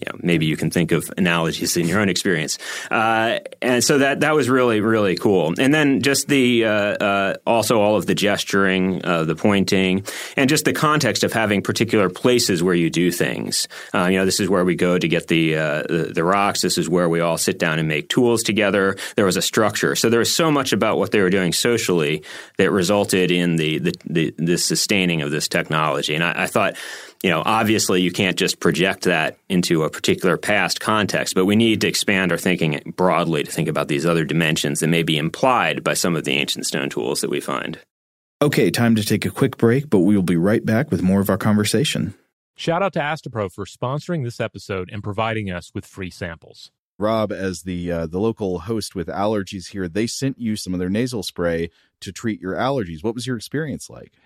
You 0.00 0.12
know, 0.12 0.18
maybe 0.22 0.46
you 0.46 0.56
can 0.56 0.70
think 0.70 0.90
of 0.90 1.08
analogies 1.16 1.76
in 1.76 1.86
your 1.86 2.00
own 2.00 2.08
experience. 2.08 2.58
Uh, 2.90 3.38
and 3.62 3.82
so 3.82 3.98
that 3.98 4.20
that 4.20 4.34
was 4.34 4.48
really 4.48 4.80
really 4.80 5.16
cool. 5.16 5.54
And 5.58 5.72
then 5.72 6.02
just 6.02 6.28
the 6.28 6.64
uh, 6.64 6.70
uh, 6.70 7.34
also 7.46 7.80
all 7.80 7.96
of 7.96 8.06
the 8.06 8.14
gesturing, 8.14 9.04
uh, 9.04 9.24
the 9.24 9.36
pointing, 9.36 10.04
and 10.36 10.48
just 10.48 10.64
the 10.64 10.72
context 10.72 11.22
of 11.22 11.32
having 11.32 11.62
particular 11.62 12.10
places 12.10 12.62
where 12.62 12.74
you 12.74 12.90
do 12.90 13.10
things. 13.10 13.68
Uh, 13.94 14.06
you 14.06 14.18
know, 14.18 14.24
this 14.24 14.40
is 14.40 14.48
where 14.48 14.64
we 14.64 14.74
go 14.74 14.98
to 14.98 15.08
get 15.08 15.28
the, 15.28 15.56
uh, 15.56 15.82
the, 15.82 16.12
the 16.14 16.24
rocks. 16.24 16.60
This 16.60 16.78
is 16.78 16.88
where 16.88 17.08
we 17.08 17.20
all 17.20 17.38
sit 17.38 17.58
down 17.58 17.78
and 17.78 17.88
make 17.88 18.08
tools 18.08 18.42
together. 18.42 18.96
There 19.16 19.26
was 19.26 19.36
a 19.36 19.42
structure. 19.42 19.94
So 19.94 20.10
there 20.10 20.18
was 20.18 20.34
so 20.34 20.50
much 20.50 20.72
about 20.72 20.98
what 20.98 21.10
they 21.12 21.20
were 21.20 21.30
doing 21.30 21.52
socially 21.52 22.22
that 22.56 22.70
resulted 22.70 23.30
in 23.30 23.56
the 23.56 23.78
the, 23.78 23.92
the, 24.04 24.34
the 24.38 24.58
sustaining 24.58 25.22
of 25.22 25.30
this 25.30 25.48
technology. 25.48 26.14
And 26.14 26.24
I, 26.24 26.44
I 26.44 26.46
thought 26.46 26.76
you 27.24 27.30
know, 27.30 27.42
obviously 27.46 28.02
you 28.02 28.12
can't 28.12 28.36
just 28.36 28.60
project 28.60 29.04
that 29.04 29.38
into 29.48 29.82
a 29.82 29.88
particular 29.88 30.36
past 30.36 30.78
context, 30.82 31.34
but 31.34 31.46
we 31.46 31.56
need 31.56 31.80
to 31.80 31.88
expand 31.88 32.30
our 32.30 32.36
thinking 32.36 32.92
broadly 32.96 33.42
to 33.42 33.50
think 33.50 33.66
about 33.66 33.88
these 33.88 34.04
other 34.04 34.26
dimensions 34.26 34.80
that 34.80 34.88
may 34.88 35.02
be 35.02 35.16
implied 35.16 35.82
by 35.82 35.94
some 35.94 36.16
of 36.16 36.24
the 36.24 36.32
ancient 36.32 36.66
stone 36.66 36.90
tools 36.90 37.22
that 37.22 37.30
we 37.30 37.40
find. 37.40 37.78
Okay, 38.42 38.70
time 38.70 38.94
to 38.96 39.02
take 39.02 39.24
a 39.24 39.30
quick 39.30 39.56
break, 39.56 39.88
but 39.88 40.00
we 40.00 40.14
will 40.14 40.22
be 40.22 40.36
right 40.36 40.66
back 40.66 40.90
with 40.90 41.00
more 41.00 41.22
of 41.22 41.30
our 41.30 41.38
conversation. 41.38 42.12
Shout 42.56 42.82
out 42.82 42.92
to 42.92 42.98
Astepro 42.98 43.50
for 43.50 43.64
sponsoring 43.64 44.22
this 44.22 44.38
episode 44.38 44.90
and 44.92 45.02
providing 45.02 45.50
us 45.50 45.72
with 45.74 45.86
free 45.86 46.10
samples. 46.10 46.72
Rob, 46.98 47.32
as 47.32 47.62
the 47.62 47.90
uh, 47.90 48.06
the 48.06 48.20
local 48.20 48.60
host 48.60 48.94
with 48.94 49.08
allergies 49.08 49.70
here, 49.70 49.88
they 49.88 50.06
sent 50.06 50.38
you 50.38 50.56
some 50.56 50.74
of 50.74 50.78
their 50.78 50.90
nasal 50.90 51.22
spray 51.22 51.70
to 52.00 52.12
treat 52.12 52.42
your 52.42 52.54
allergies. 52.54 53.02
What 53.02 53.14
was 53.14 53.26
your 53.26 53.36
experience 53.36 53.88
like? 53.88 54.12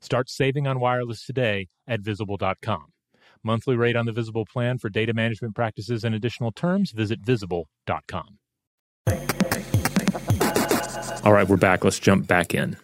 Start 0.00 0.30
saving 0.30 0.66
on 0.66 0.80
wireless 0.80 1.24
today 1.24 1.68
at 1.86 2.00
visible.com. 2.00 2.86
Monthly 3.44 3.76
rate 3.76 3.96
on 3.96 4.06
the 4.06 4.12
Visible 4.12 4.44
plan 4.44 4.78
for 4.78 4.88
data 4.88 5.14
management 5.14 5.54
practices 5.54 6.04
and 6.04 6.14
additional 6.14 6.52
terms, 6.52 6.90
visit 6.92 7.20
visible.com. 7.20 8.38
All 11.24 11.32
right, 11.32 11.48
we're 11.48 11.56
back. 11.56 11.84
Let's 11.84 11.98
jump 11.98 12.26
back 12.26 12.54
in. 12.54 12.76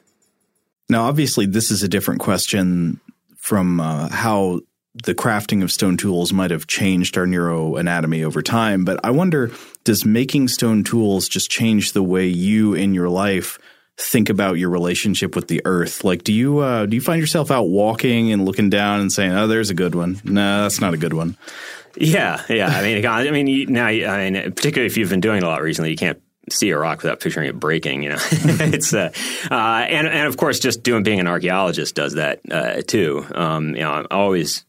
Now, 0.89 1.05
obviously, 1.05 1.47
this 1.47 1.71
is 1.71 1.83
a 1.83 1.89
different 1.89 2.21
question 2.21 3.01
from 3.37 3.81
uh, 3.81 4.09
how 4.09 4.61
the 5.03 5.15
crafting 5.15 5.63
of 5.63 5.73
stone 5.73 5.97
tools 5.97 6.33
might 6.33 6.51
have 6.51 6.67
changed 6.67 7.19
our 7.19 7.27
neuroanatomy 7.27 8.23
over 8.23 8.43
time. 8.43 8.85
But 8.85 9.01
I 9.03 9.11
wonder 9.11 9.51
does 9.85 10.05
making 10.05 10.49
stone 10.49 10.85
tools 10.85 11.29
just 11.29 11.51
change 11.51 11.93
the 11.93 12.03
way 12.03 12.27
you 12.27 12.75
in 12.75 12.95
your 12.95 13.09
life 13.09 13.59
think 13.97 14.29
about 14.29 14.59
your 14.59 14.71
relationship 14.71 15.37
with 15.37 15.49
the 15.49 15.63
earth? 15.65 16.05
Like, 16.05 16.25
do 16.25 16.33
you 16.33 16.59
uh, 16.59 16.87
do 16.87 16.97
you 16.97 17.01
find 17.01 17.21
yourself 17.21 17.51
out 17.51 17.69
walking 17.69 18.33
and 18.33 18.45
looking 18.45 18.71
down 18.71 19.01
and 19.01 19.13
saying, 19.13 19.33
"Oh, 19.33 19.47
there's 19.47 19.71
a 19.71 19.75
good 19.75 19.95
one"? 19.95 20.21
No, 20.25 20.63
that's 20.63 20.81
not 20.81 20.95
a 20.95 20.97
good 20.97 21.13
one. 21.13 21.37
Yeah, 21.97 22.43
yeah. 22.49 22.69
I 22.69 22.83
mean, 22.83 23.07
I 23.07 23.31
mean, 23.31 23.47
you, 23.47 23.67
now, 23.67 23.87
I 23.87 24.31
mean, 24.31 24.53
particularly 24.53 24.87
if 24.87 24.97
you've 24.97 25.11
been 25.11 25.21
doing 25.21 25.43
a 25.43 25.47
lot 25.47 25.63
recently, 25.63 25.91
you 25.91 25.97
can't 25.97 26.21
see 26.51 26.71
a 26.71 26.79
rock 26.79 27.03
without 27.03 27.21
picturing 27.21 27.49
it 27.49 27.59
breaking. 27.59 28.03
You 28.03 28.11
know, 28.11 28.19
it's 28.21 28.93
uh, 28.93 29.13
uh, 29.51 29.55
and 29.55 30.07
and 30.07 30.27
of 30.27 30.37
course, 30.37 30.59
just 30.59 30.83
doing 30.83 31.03
being 31.03 31.21
an 31.21 31.27
archaeologist 31.27 31.95
does 31.95 32.15
that 32.15 32.41
uh, 32.51 32.83
too. 32.83 33.25
Um, 33.35 33.75
you 33.75 33.83
know, 33.83 33.93
I'm 33.93 34.07
always 34.11 34.65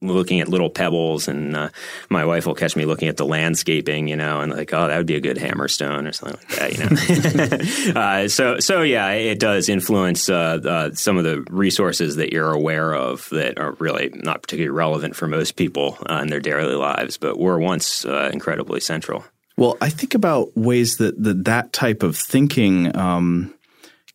looking 0.00 0.40
at 0.40 0.48
little 0.48 0.70
pebbles 0.70 1.26
and 1.26 1.56
uh, 1.56 1.68
my 2.08 2.24
wife 2.24 2.46
will 2.46 2.54
catch 2.54 2.76
me 2.76 2.84
looking 2.84 3.08
at 3.08 3.16
the 3.16 3.26
landscaping 3.26 4.06
you 4.06 4.14
know 4.14 4.40
and 4.40 4.52
like 4.52 4.72
oh 4.72 4.86
that 4.86 4.96
would 4.96 5.06
be 5.06 5.16
a 5.16 5.20
good 5.20 5.36
hammerstone 5.36 6.08
or 6.08 6.12
something 6.12 6.38
like 6.38 6.58
that 6.58 6.72
you 6.72 7.94
know? 7.94 7.94
Uh, 7.98 8.28
so 8.28 8.60
so 8.60 8.82
yeah 8.82 9.10
it 9.10 9.40
does 9.40 9.68
influence 9.68 10.28
uh, 10.28 10.60
uh, 10.64 10.94
some 10.94 11.16
of 11.16 11.24
the 11.24 11.44
resources 11.50 12.16
that 12.16 12.32
you're 12.32 12.52
aware 12.52 12.94
of 12.94 13.28
that 13.30 13.58
are 13.58 13.72
really 13.80 14.10
not 14.14 14.42
particularly 14.42 14.70
relevant 14.70 15.16
for 15.16 15.26
most 15.26 15.56
people 15.56 15.98
uh, 16.08 16.20
in 16.22 16.28
their 16.28 16.40
daily 16.40 16.74
lives 16.74 17.16
but 17.16 17.38
were 17.38 17.58
once 17.58 18.04
uh, 18.04 18.30
incredibly 18.32 18.80
central. 18.80 19.24
Well 19.56 19.76
i 19.80 19.88
think 19.88 20.14
about 20.14 20.56
ways 20.56 20.98
that 20.98 21.20
that, 21.22 21.44
that 21.46 21.72
type 21.72 22.04
of 22.04 22.16
thinking 22.16 22.96
um, 22.96 23.52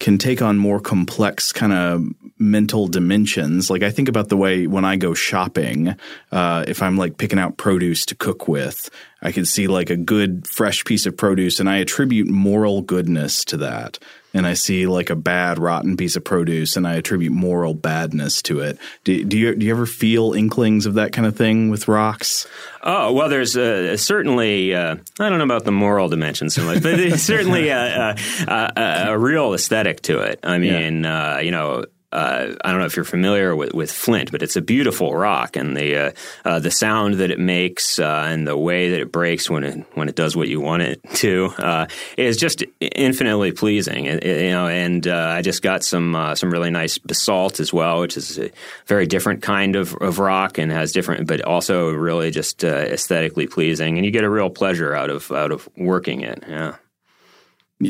can 0.04 0.18
take 0.18 0.42
on 0.42 0.58
more 0.58 0.82
complex 0.82 1.54
kind 1.54 1.72
of 1.72 2.04
mental 2.38 2.90
dimensions. 2.90 3.70
Like 3.70 3.84
I 3.84 3.90
think 3.90 4.10
about 4.10 4.28
the 4.28 4.36
way 4.36 4.68
when 4.68 4.84
I 4.84 4.98
go 4.98 5.14
shopping, 5.14 5.96
uh, 6.30 6.66
if 6.68 6.84
I'm 6.84 6.98
like 6.98 7.18
picking 7.18 7.40
out 7.40 7.56
produce 7.56 8.06
to 8.08 8.16
cook 8.16 8.46
with, 8.46 8.90
I 9.22 9.32
can 9.32 9.46
see 9.46 9.68
like 9.68 9.90
a 9.90 9.96
good 9.96 10.46
fresh 10.46 10.84
piece 10.84 11.06
of 11.06 11.16
produce 11.16 11.62
and 11.62 11.70
I 11.70 11.78
attribute 11.78 12.28
moral 12.28 12.82
goodness 12.82 13.46
to 13.46 13.58
that. 13.58 13.98
And 14.34 14.48
I 14.48 14.54
see 14.54 14.88
like 14.88 15.10
a 15.10 15.16
bad, 15.16 15.60
rotten 15.60 15.96
piece 15.96 16.16
of 16.16 16.24
produce, 16.24 16.76
and 16.76 16.88
I 16.88 16.96
attribute 16.96 17.32
moral 17.32 17.74
badness 17.74 18.42
to 18.44 18.62
it. 18.62 18.78
Do, 19.04 19.24
do 19.24 19.38
you 19.38 19.56
do 19.56 19.66
you 19.66 19.72
ever 19.72 19.86
feel 19.86 20.34
inklings 20.34 20.86
of 20.86 20.96
that 20.96 21.14
kind 21.14 21.28
of 21.28 21.36
thing 21.36 21.70
with 21.70 21.88
rocks? 21.88 22.48
Oh 22.82 23.14
well, 23.14 23.30
there's 23.30 23.56
uh, 23.56 23.96
certainly 23.98 24.74
uh, 24.74 24.96
I 25.20 25.30
don't 25.30 25.38
know 25.38 25.44
about 25.44 25.66
the 25.66 25.72
moral 25.72 26.10
dimension 26.10 26.50
so 26.50 26.64
much, 26.64 26.82
but 26.84 26.98
there's 26.98 27.22
certainly 27.22 27.70
a, 27.70 28.16
a, 28.48 28.72
a, 28.78 29.04
a, 29.10 29.18
real 29.18 29.54
aesthetic 29.54 30.02
to 30.04 30.20
it. 30.20 30.40
I 30.44 30.58
mean, 30.58 31.04
yeah. 31.04 31.36
uh, 31.36 31.40
you 31.40 31.52
know, 31.52 31.86
uh, 32.14 32.56
I 32.64 32.70
don't 32.70 32.80
know 32.80 32.86
if 32.86 32.96
you're 32.96 33.06
familiar 33.06 33.56
with, 33.56 33.74
with 33.74 33.92
flint, 33.92 34.32
but 34.32 34.44
it's 34.44 34.56
a 34.56 34.62
beautiful 34.62 35.16
rock, 35.16 35.56
and 35.56 35.76
the 35.76 35.98
uh, 35.98 36.12
uh, 36.46 36.60
the 36.60 36.70
sound 36.70 37.16
that 37.16 37.32
it 37.32 37.40
makes 37.40 37.98
uh, 37.98 38.26
and 38.28 38.48
the 38.48 38.56
way 38.56 38.92
that 38.92 39.00
it 39.00 39.12
breaks 39.12 39.50
when 39.50 39.64
it 39.64 39.84
when 39.96 40.08
it 40.08 40.16
does 40.16 40.36
what 40.36 40.48
you 40.48 40.62
want 40.62 40.84
it 40.84 41.02
to 41.16 41.52
uh, 41.58 41.88
is 42.16 42.38
just 42.38 42.64
infinitely 42.80 43.52
pleasing. 43.52 44.06
It, 44.06 44.24
it, 44.24 44.46
you 44.46 44.52
know, 44.52 44.68
and 44.68 45.08
uh, 45.08 45.34
I 45.38 45.42
just 45.42 45.64
got 45.64 45.84
some 45.84 46.14
some 46.36 46.52
really 46.52 46.70
nice 46.70 47.00
basalt 47.00 47.60
as 47.60 47.74
well, 47.74 48.02
which 48.02 48.16
is 48.16 48.38
a 48.38 48.52
very 48.86 49.08
different 49.08 49.42
kind 49.42 49.76
of, 49.76 49.96
of 49.96 50.20
rock 50.20 50.60
and 50.60 50.72
has 50.72 50.92
different, 50.92 51.28
but 51.28 51.42
also 51.42 51.90
really 51.90 52.30
just 52.30 52.64
aesthetically 52.64 53.48
pleasing, 53.48 53.98
and 53.98 54.06
you 54.06 54.12
get 54.12 54.24
a 54.24 54.30
real 54.30 54.52
pleasure 54.52 54.94
out 54.94 55.10
of 55.10 55.32
out 55.32 55.52
of 55.52 55.68
working 55.76 56.22
it. 56.22 56.44
Yeah. 56.48 56.76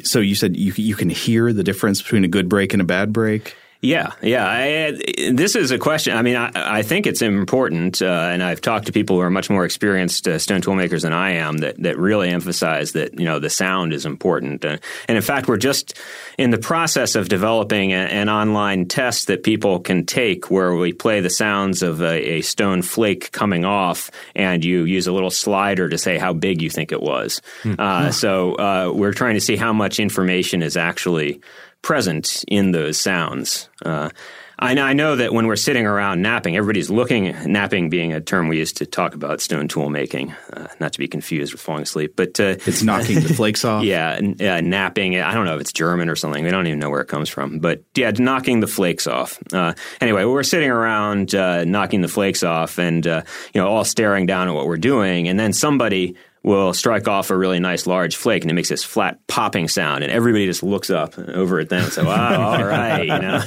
So 0.03 0.19
you 0.19 0.35
said 0.35 0.55
you 0.55 0.71
you 0.77 0.95
can 0.95 1.09
hear 1.09 1.51
the 1.51 1.63
difference 1.63 2.01
between 2.01 2.23
a 2.23 2.29
good 2.29 2.47
break 2.47 2.71
and 2.71 2.81
a 2.81 2.85
bad 2.85 3.11
break. 3.11 3.57
Yeah, 3.83 4.13
yeah. 4.21 4.47
I, 4.47 5.31
this 5.33 5.57
is 5.57 5.71
a 5.71 5.77
question. 5.77 6.15
I 6.15 6.21
mean, 6.21 6.37
I, 6.37 6.51
I 6.55 6.81
think 6.83 7.05
it's 7.05 7.21
important, 7.21 8.01
uh, 8.01 8.29
and 8.31 8.41
I've 8.41 8.61
talked 8.61 8.85
to 8.85 8.93
people 8.93 9.17
who 9.17 9.21
are 9.21 9.29
much 9.29 9.49
more 9.49 9.65
experienced 9.65 10.25
uh, 10.25 10.39
stone 10.39 10.61
tool 10.61 10.75
makers 10.75 11.01
than 11.01 11.11
I 11.11 11.31
am 11.31 11.57
that 11.57 11.83
that 11.83 11.97
really 11.97 12.29
emphasize 12.29 12.93
that 12.93 13.19
you 13.19 13.25
know 13.25 13.39
the 13.39 13.49
sound 13.49 13.91
is 13.91 14.05
important. 14.05 14.63
Uh, 14.63 14.77
and 15.09 15.17
in 15.17 15.21
fact, 15.21 15.49
we're 15.49 15.57
just 15.57 15.99
in 16.37 16.51
the 16.51 16.57
process 16.57 17.15
of 17.15 17.27
developing 17.27 17.91
a, 17.91 17.97
an 17.97 18.29
online 18.29 18.85
test 18.85 19.27
that 19.27 19.43
people 19.43 19.81
can 19.81 20.05
take 20.05 20.49
where 20.49 20.73
we 20.73 20.93
play 20.93 21.19
the 21.19 21.29
sounds 21.29 21.83
of 21.83 22.01
a, 22.01 22.37
a, 22.37 22.41
stone 22.41 22.83
flake 22.83 23.33
coming 23.33 23.65
off, 23.65 24.09
and 24.33 24.63
you 24.63 24.85
use 24.85 25.07
a 25.07 25.11
little 25.11 25.29
slider 25.29 25.89
to 25.89 25.97
say 25.97 26.17
how 26.17 26.31
big 26.31 26.61
you 26.61 26.69
think 26.69 26.93
it 26.93 27.01
was. 27.01 27.41
Mm-hmm. 27.63 28.11
So 28.11 28.55
uh, 28.55 28.93
we're 28.95 29.13
trying 29.13 29.33
to 29.33 29.41
see 29.41 29.57
how 29.57 29.73
much 29.73 29.99
information 29.99 30.63
is 30.63 30.77
actually 30.77 31.41
present 31.83 32.43
in 32.47 32.71
those 32.71 32.99
sounds. 32.99 33.69
Uh, 33.85 34.09
I, 34.57 34.79
I, 34.79 34.93
know 34.93 35.17
that 35.17 35.33
when 35.33 35.47
we're 35.47 35.57
sitting 35.57 35.85
around 35.85 36.21
knapping, 36.21 36.55
everybody's 36.55 36.89
looking, 36.89 37.35
knapping 37.45 37.89
being 37.89 38.13
a 38.13 38.21
term 38.21 38.47
we 38.47 38.57
used 38.57 38.77
to 38.77 38.85
talk 38.85 39.13
about 39.13 39.41
stone 39.41 39.67
tool 39.67 39.89
making, 39.89 40.31
uh, 40.53 40.67
not 40.79 40.93
to 40.93 40.99
be 40.99 41.07
confused 41.07 41.51
with 41.51 41.61
falling 41.61 41.83
asleep, 41.83 42.13
but 42.15 42.39
uh, 42.39 42.55
it's 42.65 42.81
knocking 42.81 43.19
the 43.19 43.33
flakes 43.33 43.65
off. 43.65 43.83
Yeah, 43.83 44.15
uh, 44.15 44.61
knapping. 44.61 45.19
I 45.19 45.33
don't 45.33 45.45
know 45.45 45.55
if 45.55 45.61
it's 45.61 45.73
German 45.73 46.07
or 46.07 46.15
something. 46.15 46.43
We 46.43 46.51
don't 46.51 46.67
even 46.67 46.79
know 46.79 46.89
where 46.89 47.01
it 47.01 47.07
comes 47.07 47.27
from, 47.27 47.59
but 47.59 47.83
yeah, 47.95 48.11
knocking 48.17 48.61
the 48.61 48.67
flakes 48.67 49.05
off. 49.05 49.37
Uh, 49.51 49.73
anyway, 49.99 50.23
we're 50.23 50.43
sitting 50.43 50.69
around 50.69 51.35
uh, 51.35 51.65
knocking 51.65 51.99
the 52.01 52.07
flakes 52.07 52.43
off, 52.43 52.79
and 52.79 53.05
uh, 53.05 53.23
you 53.53 53.59
know, 53.59 53.67
all 53.67 53.83
staring 53.83 54.25
down 54.25 54.47
at 54.47 54.53
what 54.53 54.67
we're 54.67 54.77
doing, 54.77 55.27
and 55.27 55.37
then 55.37 55.51
somebody 55.51 56.15
will 56.43 56.73
strike 56.73 57.07
off 57.07 57.29
a 57.29 57.37
really 57.37 57.59
nice 57.59 57.87
large 57.87 58.17
flake 58.17 58.43
and 58.43 58.51
it 58.51 58.53
makes 58.53 58.67
this 58.69 58.83
flat 58.83 59.17
popping 59.27 59.69
sound 59.69 60.03
and 60.03 60.11
everybody 60.11 60.45
just 60.45 60.61
looks 60.61 60.89
up 60.89 61.17
over 61.17 61.59
at 61.59 61.69
them 61.69 61.83
and 61.83 61.93
says, 61.93 62.05
wow, 62.05 62.51
all 62.51 62.63
right, 62.65 63.03
you 63.03 63.19
know. 63.19 63.41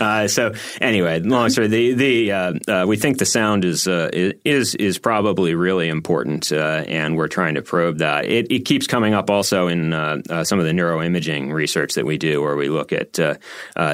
uh, 0.04 0.26
so 0.26 0.52
anyway, 0.80 1.20
long 1.20 1.48
story, 1.48 1.68
the, 1.68 1.94
the, 1.94 2.32
uh, 2.32 2.52
uh, 2.66 2.84
we 2.86 2.96
think 2.96 3.18
the 3.18 3.26
sound 3.26 3.64
is, 3.64 3.86
uh, 3.86 4.10
is, 4.12 4.74
is 4.74 4.98
probably 4.98 5.54
really 5.54 5.88
important 5.88 6.50
uh, 6.50 6.84
and 6.88 7.16
we're 7.16 7.28
trying 7.28 7.54
to 7.54 7.62
probe 7.62 7.98
that. 7.98 8.24
It, 8.24 8.50
it 8.50 8.64
keeps 8.64 8.88
coming 8.88 9.14
up 9.14 9.30
also 9.30 9.68
in 9.68 9.92
uh, 9.92 10.42
some 10.42 10.58
of 10.58 10.64
the 10.64 10.72
neuroimaging 10.72 11.52
research 11.52 11.94
that 11.94 12.04
we 12.04 12.18
do 12.18 12.42
where 12.42 12.56
we 12.56 12.68
look 12.68 12.92
at 12.92 13.14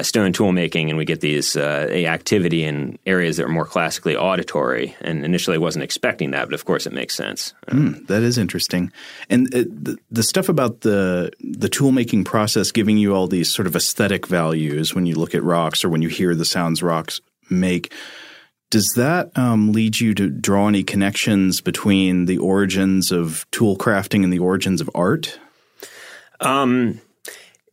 stone 0.03 0.33
tool 0.33 0.51
making 0.51 0.89
and 0.89 0.97
we 0.97 1.05
get 1.05 1.21
these 1.21 1.55
activity 1.55 2.63
in 2.63 2.97
areas 3.05 3.37
that 3.37 3.45
are 3.45 3.49
more 3.49 3.65
classically 3.65 4.15
auditory 4.15 4.95
and 5.01 5.23
initially 5.23 5.55
I 5.55 5.59
wasn't 5.59 5.83
expecting 5.83 6.31
that, 6.31 6.45
but 6.45 6.55
of 6.55 6.65
course 6.65 6.87
it 6.87 6.93
makes 6.93 7.15
sense. 7.15 7.53
Mm, 7.67 8.07
that 8.07 8.23
is 8.23 8.30
is 8.31 8.37
interesting. 8.37 8.91
And 9.29 9.53
uh, 9.53 9.65
the, 9.67 9.97
the 10.09 10.23
stuff 10.23 10.49
about 10.49 10.81
the 10.81 11.31
the 11.39 11.69
tool 11.69 11.91
making 11.91 12.23
process 12.23 12.71
giving 12.71 12.97
you 12.97 13.13
all 13.13 13.27
these 13.27 13.53
sort 13.53 13.67
of 13.67 13.75
aesthetic 13.75 14.25
values 14.25 14.95
when 14.95 15.05
you 15.05 15.15
look 15.15 15.35
at 15.35 15.43
rocks 15.43 15.83
or 15.83 15.89
when 15.89 16.01
you 16.01 16.09
hear 16.09 16.33
the 16.33 16.45
sounds 16.45 16.81
rocks 16.81 17.21
make. 17.49 17.93
Does 18.71 18.89
that 18.95 19.37
um, 19.37 19.73
lead 19.73 19.99
you 19.99 20.13
to 20.15 20.29
draw 20.29 20.69
any 20.69 20.81
connections 20.81 21.59
between 21.59 22.25
the 22.25 22.37
origins 22.37 23.11
of 23.11 23.45
tool 23.51 23.75
crafting 23.75 24.23
and 24.23 24.31
the 24.31 24.39
origins 24.39 24.79
of 24.79 24.89
art? 24.95 25.37
Um, 26.39 27.01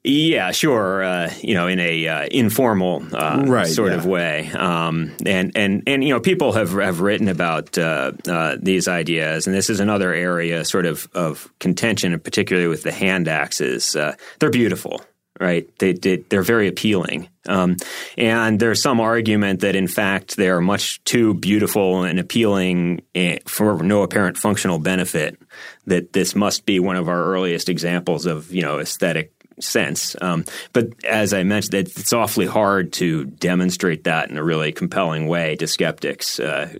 yeah, 0.04 0.52
sure. 0.52 1.02
Uh, 1.02 1.32
you 1.42 1.54
know, 1.54 1.66
in 1.66 1.80
a 1.80 2.06
uh, 2.06 2.26
informal 2.30 3.02
uh, 3.12 3.42
right, 3.46 3.66
sort 3.66 3.90
yeah. 3.90 3.98
of 3.98 4.06
way, 4.06 4.48
um, 4.52 5.12
and 5.26 5.52
and 5.56 5.82
and 5.86 6.04
you 6.04 6.14
know, 6.14 6.20
people 6.20 6.52
have 6.52 6.72
have 6.72 7.00
written 7.00 7.28
about 7.28 7.76
uh, 7.76 8.12
uh, 8.28 8.56
these 8.60 8.86
ideas, 8.86 9.46
and 9.46 9.56
this 9.56 9.68
is 9.68 9.80
another 9.80 10.14
area 10.14 10.64
sort 10.64 10.86
of 10.86 11.08
of 11.14 11.52
contention, 11.58 12.18
particularly 12.20 12.68
with 12.68 12.84
the 12.84 12.92
hand 12.92 13.26
axes. 13.26 13.96
Uh, 13.96 14.14
they're 14.38 14.50
beautiful, 14.50 15.02
right? 15.40 15.68
They, 15.78 15.94
they 15.94 16.36
are 16.36 16.42
very 16.42 16.68
appealing, 16.68 17.28
um, 17.48 17.76
and 18.16 18.60
there's 18.60 18.80
some 18.80 19.00
argument 19.00 19.60
that 19.60 19.74
in 19.74 19.88
fact 19.88 20.36
they 20.36 20.48
are 20.48 20.60
much 20.60 21.02
too 21.02 21.34
beautiful 21.34 22.04
and 22.04 22.20
appealing 22.20 23.02
eh, 23.16 23.38
for 23.46 23.82
no 23.82 24.02
apparent 24.02 24.38
functional 24.38 24.78
benefit. 24.78 25.40
That 25.86 26.12
this 26.12 26.36
must 26.36 26.66
be 26.66 26.78
one 26.78 26.96
of 26.96 27.08
our 27.08 27.24
earliest 27.24 27.68
examples 27.68 28.26
of 28.26 28.54
you 28.54 28.62
know 28.62 28.78
aesthetic 28.78 29.32
sense. 29.60 30.16
Um, 30.20 30.44
but 30.72 30.92
as 31.04 31.32
I 31.32 31.42
mentioned, 31.42 31.74
it's 31.74 32.12
awfully 32.12 32.46
hard 32.46 32.92
to 32.94 33.24
demonstrate 33.24 34.04
that 34.04 34.30
in 34.30 34.38
a 34.38 34.44
really 34.44 34.72
compelling 34.72 35.28
way 35.28 35.56
to 35.56 35.66
skeptics. 35.66 36.40
Uh, 36.40 36.74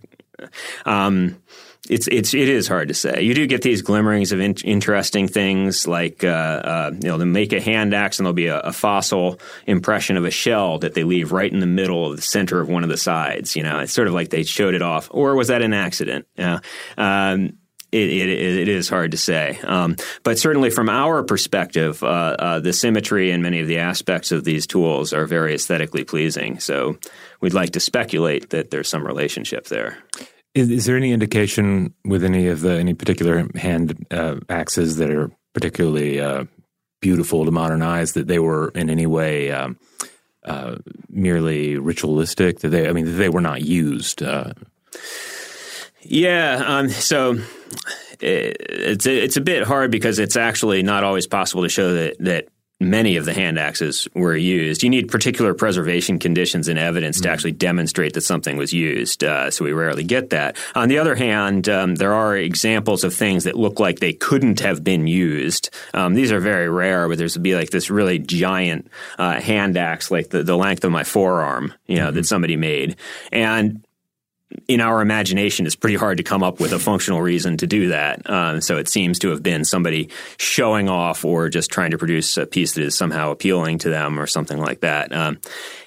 um, 0.86 1.36
it's 1.88 2.06
it's 2.08 2.34
it 2.34 2.48
is 2.48 2.68
hard 2.68 2.88
to 2.88 2.94
say. 2.94 3.22
You 3.22 3.34
do 3.34 3.46
get 3.46 3.62
these 3.62 3.82
glimmerings 3.82 4.32
of 4.32 4.40
in- 4.40 4.56
interesting 4.64 5.26
things, 5.26 5.86
like 5.86 6.22
uh, 6.22 6.28
uh, 6.28 6.90
you 6.92 7.08
know, 7.08 7.18
they 7.18 7.24
make 7.24 7.52
a 7.52 7.60
hand 7.60 7.94
axe 7.94 8.18
and 8.18 8.26
there'll 8.26 8.34
be 8.34 8.46
a, 8.46 8.60
a, 8.60 8.72
fossil 8.72 9.40
impression 9.66 10.16
of 10.16 10.24
a 10.24 10.30
shell 10.30 10.78
that 10.80 10.94
they 10.94 11.04
leave 11.04 11.32
right 11.32 11.50
in 11.50 11.60
the 11.60 11.66
middle 11.66 12.10
of 12.10 12.16
the 12.16 12.22
center 12.22 12.60
of 12.60 12.68
one 12.68 12.82
of 12.82 12.90
the 12.90 12.96
sides. 12.96 13.56
You 13.56 13.62
know, 13.62 13.78
it's 13.78 13.92
sort 13.92 14.08
of 14.08 14.14
like 14.14 14.30
they 14.30 14.42
showed 14.42 14.74
it 14.74 14.82
off, 14.82 15.08
or 15.10 15.34
was 15.34 15.48
that 15.48 15.62
an 15.62 15.72
accident? 15.72 16.26
Yeah. 16.36 16.58
Um, 16.96 17.57
it, 17.90 18.10
it, 18.10 18.28
it 18.28 18.68
is 18.68 18.88
hard 18.88 19.12
to 19.12 19.16
say. 19.16 19.58
Um, 19.64 19.96
but 20.22 20.38
certainly 20.38 20.70
from 20.70 20.88
our 20.88 21.22
perspective, 21.22 22.02
uh, 22.02 22.36
uh, 22.38 22.60
the 22.60 22.72
symmetry 22.72 23.30
and 23.30 23.42
many 23.42 23.60
of 23.60 23.66
the 23.66 23.78
aspects 23.78 24.30
of 24.30 24.44
these 24.44 24.66
tools 24.66 25.12
are 25.12 25.26
very 25.26 25.54
aesthetically 25.54 26.04
pleasing. 26.04 26.60
So 26.60 26.98
we'd 27.40 27.54
like 27.54 27.70
to 27.72 27.80
speculate 27.80 28.50
that 28.50 28.70
there's 28.70 28.88
some 28.88 29.06
relationship 29.06 29.66
there. 29.66 29.98
Is, 30.54 30.70
is 30.70 30.86
there 30.86 30.96
any 30.96 31.12
indication 31.12 31.94
with 32.04 32.24
any 32.24 32.48
of 32.48 32.60
the 32.60 32.78
any 32.78 32.94
particular 32.94 33.46
hand 33.54 34.06
uh, 34.10 34.36
axes 34.48 34.96
that 34.96 35.10
are 35.10 35.30
particularly 35.54 36.20
uh, 36.20 36.44
beautiful 37.00 37.44
to 37.44 37.50
modern 37.50 37.82
eyes 37.82 38.12
that 38.12 38.26
they 38.26 38.38
were 38.38 38.70
in 38.74 38.90
any 38.90 39.06
way 39.06 39.50
um, 39.50 39.78
uh, 40.44 40.76
merely 41.08 41.78
ritualistic? 41.78 42.60
That 42.60 42.68
they, 42.68 42.88
I 42.88 42.92
mean, 42.92 43.16
they 43.16 43.28
were 43.28 43.40
not 43.40 43.62
used. 43.62 44.22
Uh, 44.22 44.52
yeah. 46.02 46.62
Um, 46.66 46.88
so 46.88 47.38
it's 48.20 49.06
a, 49.06 49.24
it's 49.24 49.36
a 49.36 49.40
bit 49.40 49.64
hard 49.64 49.90
because 49.90 50.18
it's 50.18 50.36
actually 50.36 50.82
not 50.82 51.04
always 51.04 51.26
possible 51.26 51.62
to 51.62 51.68
show 51.68 51.92
that 51.94 52.16
that 52.20 52.48
many 52.80 53.16
of 53.16 53.24
the 53.24 53.34
hand 53.34 53.58
axes 53.58 54.06
were 54.14 54.36
used. 54.36 54.82
You 54.82 54.90
need 54.90 55.08
particular 55.08 55.52
preservation 55.52 56.18
conditions 56.18 56.68
and 56.68 56.78
evidence 56.78 57.16
mm-hmm. 57.16 57.24
to 57.24 57.30
actually 57.30 57.52
demonstrate 57.52 58.14
that 58.14 58.20
something 58.20 58.56
was 58.56 58.72
used. 58.72 59.24
Uh, 59.24 59.50
so 59.50 59.64
we 59.64 59.72
rarely 59.72 60.04
get 60.04 60.30
that. 60.30 60.56
On 60.74 60.88
the 60.88 60.98
other 60.98 61.14
hand, 61.14 61.68
um, 61.68 61.96
there 61.96 62.14
are 62.14 62.36
examples 62.36 63.02
of 63.04 63.14
things 63.14 63.44
that 63.44 63.56
look 63.56 63.80
like 63.80 63.98
they 63.98 64.12
couldn't 64.12 64.60
have 64.60 64.84
been 64.84 65.06
used. 65.06 65.70
Um, 65.92 66.14
these 66.14 66.30
are 66.30 66.40
very 66.40 66.68
rare, 66.68 67.08
but 67.08 67.18
there's 67.18 67.36
be 67.36 67.54
like 67.54 67.70
this 67.70 67.90
really 67.90 68.18
giant 68.18 68.88
uh, 69.18 69.40
hand 69.40 69.76
axe, 69.76 70.10
like 70.10 70.30
the, 70.30 70.42
the 70.42 70.56
length 70.56 70.84
of 70.84 70.92
my 70.92 71.04
forearm, 71.04 71.72
you 71.86 71.96
know, 71.96 72.06
mm-hmm. 72.06 72.16
that 72.16 72.26
somebody 72.26 72.56
made. 72.56 72.96
And 73.32 73.84
in 74.66 74.80
our 74.80 75.02
imagination, 75.02 75.66
it's 75.66 75.76
pretty 75.76 75.96
hard 75.96 76.18
to 76.18 76.22
come 76.22 76.42
up 76.42 76.60
with 76.60 76.72
a 76.72 76.78
functional 76.78 77.20
reason 77.20 77.56
to 77.58 77.66
do 77.66 77.88
that. 77.88 78.28
Um, 78.28 78.60
so 78.60 78.76
it 78.76 78.88
seems 78.88 79.18
to 79.20 79.28
have 79.28 79.42
been 79.42 79.64
somebody 79.64 80.08
showing 80.38 80.88
off 80.88 81.24
or 81.24 81.48
just 81.48 81.70
trying 81.70 81.90
to 81.90 81.98
produce 81.98 82.36
a 82.36 82.46
piece 82.46 82.74
that 82.74 82.82
is 82.82 82.96
somehow 82.96 83.30
appealing 83.30 83.78
to 83.78 83.90
them 83.90 84.18
or 84.18 84.26
something 84.26 84.58
like 84.58 84.80
that. 84.80 85.12
Um, 85.12 85.38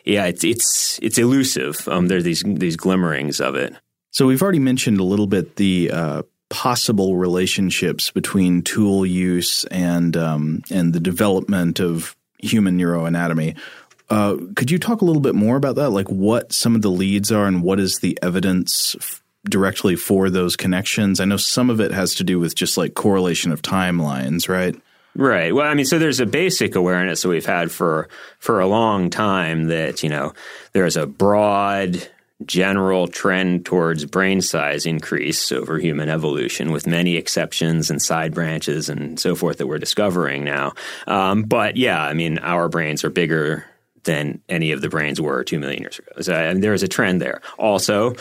yeah, 0.05 0.25
it's 0.25 0.43
it's 0.43 0.99
it's 1.01 1.17
elusive. 1.17 1.87
Um, 1.87 2.07
there 2.07 2.19
are 2.19 2.23
these 2.23 2.43
these 2.45 2.75
glimmerings 2.75 3.41
of 3.41 3.55
it. 3.55 3.75
So 4.11 4.27
we've 4.27 4.41
already 4.41 4.59
mentioned 4.59 4.99
a 4.99 5.03
little 5.05 5.27
bit 5.27 5.55
the 5.55 5.91
uh, 5.91 6.21
possible 6.49 7.15
relationships 7.15 8.11
between 8.11 8.61
tool 8.61 9.05
use 9.05 9.63
and 9.65 10.15
um, 10.17 10.61
and 10.69 10.93
the 10.93 10.99
development 10.99 11.79
of 11.79 12.15
human 12.39 12.77
neuroanatomy. 12.77 13.57
Uh, 14.11 14.35
could 14.57 14.69
you 14.69 14.77
talk 14.77 15.01
a 15.01 15.05
little 15.05 15.21
bit 15.21 15.35
more 15.35 15.55
about 15.55 15.77
that? 15.77 15.91
Like 15.91 16.09
what 16.09 16.51
some 16.51 16.75
of 16.75 16.81
the 16.81 16.91
leads 16.91 17.31
are 17.31 17.47
and 17.47 17.63
what 17.63 17.79
is 17.79 17.99
the 17.99 18.19
evidence 18.21 18.93
f- 18.99 19.23
directly 19.45 19.95
for 19.95 20.29
those 20.29 20.57
connections? 20.57 21.21
I 21.21 21.25
know 21.25 21.37
some 21.37 21.69
of 21.69 21.79
it 21.79 21.93
has 21.93 22.13
to 22.15 22.25
do 22.25 22.37
with 22.37 22.53
just 22.53 22.77
like 22.77 22.93
correlation 22.93 23.53
of 23.53 23.61
timelines, 23.61 24.49
right? 24.49 24.75
Right. 25.15 25.55
Well, 25.55 25.65
I 25.65 25.75
mean, 25.75 25.85
so 25.85 25.97
there's 25.97 26.19
a 26.19 26.25
basic 26.25 26.75
awareness 26.75 27.21
that 27.21 27.29
we've 27.29 27.45
had 27.45 27.71
for 27.71 28.09
for 28.39 28.59
a 28.59 28.67
long 28.67 29.09
time 29.09 29.67
that 29.67 30.03
you 30.03 30.09
know 30.09 30.33
there's 30.73 30.97
a 30.97 31.05
broad 31.05 32.05
general 32.45 33.07
trend 33.07 33.65
towards 33.65 34.05
brain 34.05 34.41
size 34.41 34.85
increase 34.85 35.51
over 35.51 35.77
human 35.79 36.09
evolution, 36.09 36.71
with 36.71 36.87
many 36.87 37.15
exceptions 37.15 37.89
and 37.89 38.01
side 38.01 38.33
branches 38.33 38.89
and 38.89 39.19
so 39.19 39.35
forth 39.35 39.57
that 39.57 39.67
we're 39.67 39.77
discovering 39.77 40.43
now. 40.43 40.73
Um, 41.07 41.43
but 41.43 41.77
yeah, 41.77 42.01
I 42.01 42.13
mean, 42.13 42.39
our 42.39 42.67
brains 42.67 43.03
are 43.03 43.09
bigger 43.09 43.65
than 44.03 44.41
any 44.49 44.71
of 44.71 44.81
the 44.81 44.89
brains 44.89 45.19
were 45.19 45.43
two 45.43 45.59
million 45.59 45.81
years 45.81 45.99
ago. 45.99 46.21
So, 46.21 46.33
I 46.33 46.53
mean, 46.53 46.61
there 46.61 46.73
is 46.73 46.83
a 46.83 46.87
trend 46.87 47.21
there. 47.21 47.41
Also, 47.57 48.15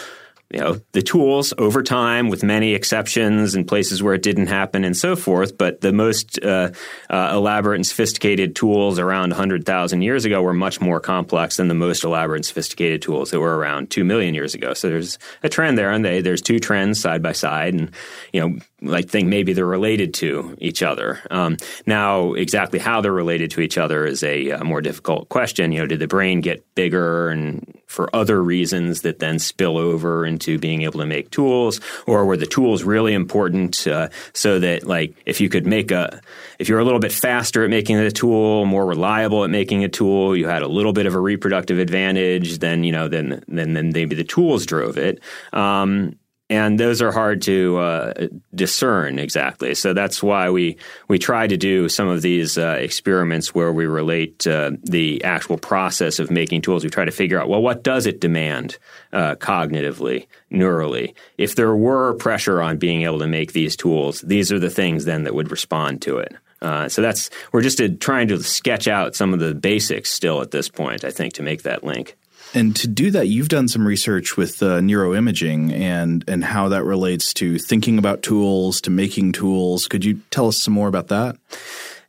you 0.50 0.58
know 0.58 0.80
the 0.92 1.02
tools 1.02 1.54
over 1.58 1.82
time 1.82 2.28
with 2.28 2.42
many 2.42 2.74
exceptions 2.74 3.54
and 3.54 3.66
places 3.66 4.02
where 4.02 4.14
it 4.14 4.22
didn't 4.22 4.48
happen 4.48 4.84
and 4.84 4.96
so 4.96 5.14
forth 5.14 5.56
but 5.56 5.80
the 5.80 5.92
most 5.92 6.42
uh, 6.42 6.70
uh, 7.08 7.30
elaborate 7.32 7.76
and 7.76 7.86
sophisticated 7.86 8.56
tools 8.56 8.98
around 8.98 9.30
100,000 9.30 10.02
years 10.02 10.24
ago 10.24 10.42
were 10.42 10.52
much 10.52 10.80
more 10.80 10.98
complex 10.98 11.56
than 11.56 11.68
the 11.68 11.74
most 11.74 12.02
elaborate 12.04 12.38
and 12.38 12.46
sophisticated 12.46 13.00
tools 13.00 13.30
that 13.30 13.40
were 13.40 13.56
around 13.56 13.90
2 13.90 14.04
million 14.04 14.34
years 14.34 14.54
ago 14.54 14.74
so 14.74 14.88
there's 14.88 15.18
a 15.42 15.48
trend 15.48 15.78
there 15.78 15.92
and 15.92 16.04
they, 16.04 16.20
there's 16.20 16.42
two 16.42 16.58
trends 16.58 17.00
side 17.00 17.22
by 17.22 17.32
side 17.32 17.74
and 17.74 17.90
you 18.32 18.40
know 18.40 18.58
I 18.88 19.02
think 19.02 19.28
maybe 19.28 19.52
they're 19.52 19.66
related 19.66 20.14
to 20.14 20.56
each 20.58 20.82
other. 20.82 21.20
Um, 21.30 21.56
now, 21.86 22.32
exactly 22.32 22.78
how 22.78 23.00
they're 23.00 23.12
related 23.12 23.50
to 23.52 23.60
each 23.60 23.76
other 23.76 24.06
is 24.06 24.22
a, 24.22 24.50
a, 24.50 24.64
more 24.64 24.80
difficult 24.80 25.28
question. 25.28 25.72
You 25.72 25.80
know, 25.80 25.86
did 25.86 25.98
the 25.98 26.06
brain 26.06 26.40
get 26.40 26.64
bigger 26.74 27.28
and 27.28 27.78
for 27.86 28.14
other 28.14 28.42
reasons 28.42 29.02
that 29.02 29.18
then 29.18 29.38
spill 29.38 29.76
over 29.76 30.24
into 30.24 30.58
being 30.58 30.82
able 30.82 31.00
to 31.00 31.06
make 31.06 31.30
tools, 31.30 31.80
or 32.06 32.24
were 32.24 32.36
the 32.36 32.46
tools 32.46 32.84
really 32.84 33.12
important 33.12 33.86
uh, 33.86 34.08
so 34.32 34.60
that, 34.60 34.86
like, 34.86 35.14
if 35.26 35.40
you 35.40 35.48
could 35.48 35.66
make 35.66 35.90
a, 35.90 36.20
if 36.58 36.68
you're 36.68 36.78
a 36.78 36.84
little 36.84 37.00
bit 37.00 37.12
faster 37.12 37.64
at 37.64 37.70
making 37.70 37.96
the 37.96 38.10
tool, 38.10 38.64
more 38.64 38.86
reliable 38.86 39.44
at 39.44 39.50
making 39.50 39.82
a 39.82 39.88
tool, 39.88 40.36
you 40.36 40.46
had 40.46 40.62
a 40.62 40.68
little 40.68 40.92
bit 40.92 41.06
of 41.06 41.14
a 41.14 41.20
reproductive 41.20 41.78
advantage, 41.78 42.60
then 42.60 42.84
you 42.84 42.92
know, 42.92 43.08
then 43.08 43.42
then 43.48 43.74
then 43.74 43.90
maybe 43.92 44.14
the 44.14 44.24
tools 44.24 44.64
drove 44.64 44.96
it. 44.96 45.20
Um, 45.52 46.16
and 46.50 46.80
those 46.80 47.00
are 47.00 47.12
hard 47.12 47.42
to 47.42 47.78
uh, 47.78 48.26
discern 48.52 49.20
exactly. 49.20 49.74
So 49.76 49.94
that's 49.94 50.20
why 50.20 50.50
we 50.50 50.76
we 51.06 51.18
try 51.18 51.46
to 51.46 51.56
do 51.56 51.88
some 51.88 52.08
of 52.08 52.22
these 52.22 52.58
uh, 52.58 52.76
experiments 52.80 53.54
where 53.54 53.72
we 53.72 53.86
relate 53.86 54.46
uh, 54.48 54.72
the 54.82 55.22
actual 55.22 55.56
process 55.56 56.18
of 56.18 56.30
making 56.30 56.62
tools. 56.62 56.82
We 56.82 56.90
try 56.90 57.04
to 57.04 57.12
figure 57.12 57.40
out 57.40 57.48
well, 57.48 57.62
what 57.62 57.84
does 57.84 58.04
it 58.04 58.20
demand 58.20 58.78
uh, 59.12 59.36
cognitively, 59.36 60.26
neurally? 60.50 61.14
If 61.38 61.54
there 61.54 61.74
were 61.74 62.14
pressure 62.14 62.60
on 62.60 62.78
being 62.78 63.02
able 63.02 63.20
to 63.20 63.28
make 63.28 63.52
these 63.52 63.76
tools, 63.76 64.20
these 64.22 64.50
are 64.50 64.58
the 64.58 64.70
things 64.70 65.04
then 65.04 65.22
that 65.24 65.34
would 65.34 65.52
respond 65.52 66.02
to 66.02 66.18
it. 66.18 66.34
Uh, 66.60 66.88
so 66.88 67.00
that's 67.00 67.30
we're 67.52 67.62
just 67.62 67.80
trying 68.00 68.28
to 68.28 68.42
sketch 68.42 68.88
out 68.88 69.14
some 69.14 69.32
of 69.32 69.38
the 69.38 69.54
basics 69.54 70.10
still 70.10 70.42
at 70.42 70.50
this 70.50 70.68
point. 70.68 71.04
I 71.04 71.10
think 71.12 71.34
to 71.34 71.42
make 71.42 71.62
that 71.62 71.84
link. 71.84 72.16
And 72.54 72.74
to 72.76 72.88
do 72.88 73.10
that, 73.12 73.28
you've 73.28 73.48
done 73.48 73.68
some 73.68 73.86
research 73.86 74.36
with 74.36 74.62
uh, 74.62 74.80
neuroimaging 74.80 75.72
and 75.72 76.24
and 76.26 76.44
how 76.44 76.68
that 76.68 76.84
relates 76.84 77.32
to 77.34 77.58
thinking 77.58 77.98
about 77.98 78.22
tools, 78.22 78.80
to 78.82 78.90
making 78.90 79.32
tools. 79.32 79.86
Could 79.86 80.04
you 80.04 80.20
tell 80.30 80.48
us 80.48 80.58
some 80.58 80.74
more 80.74 80.88
about 80.88 81.08
that? 81.08 81.36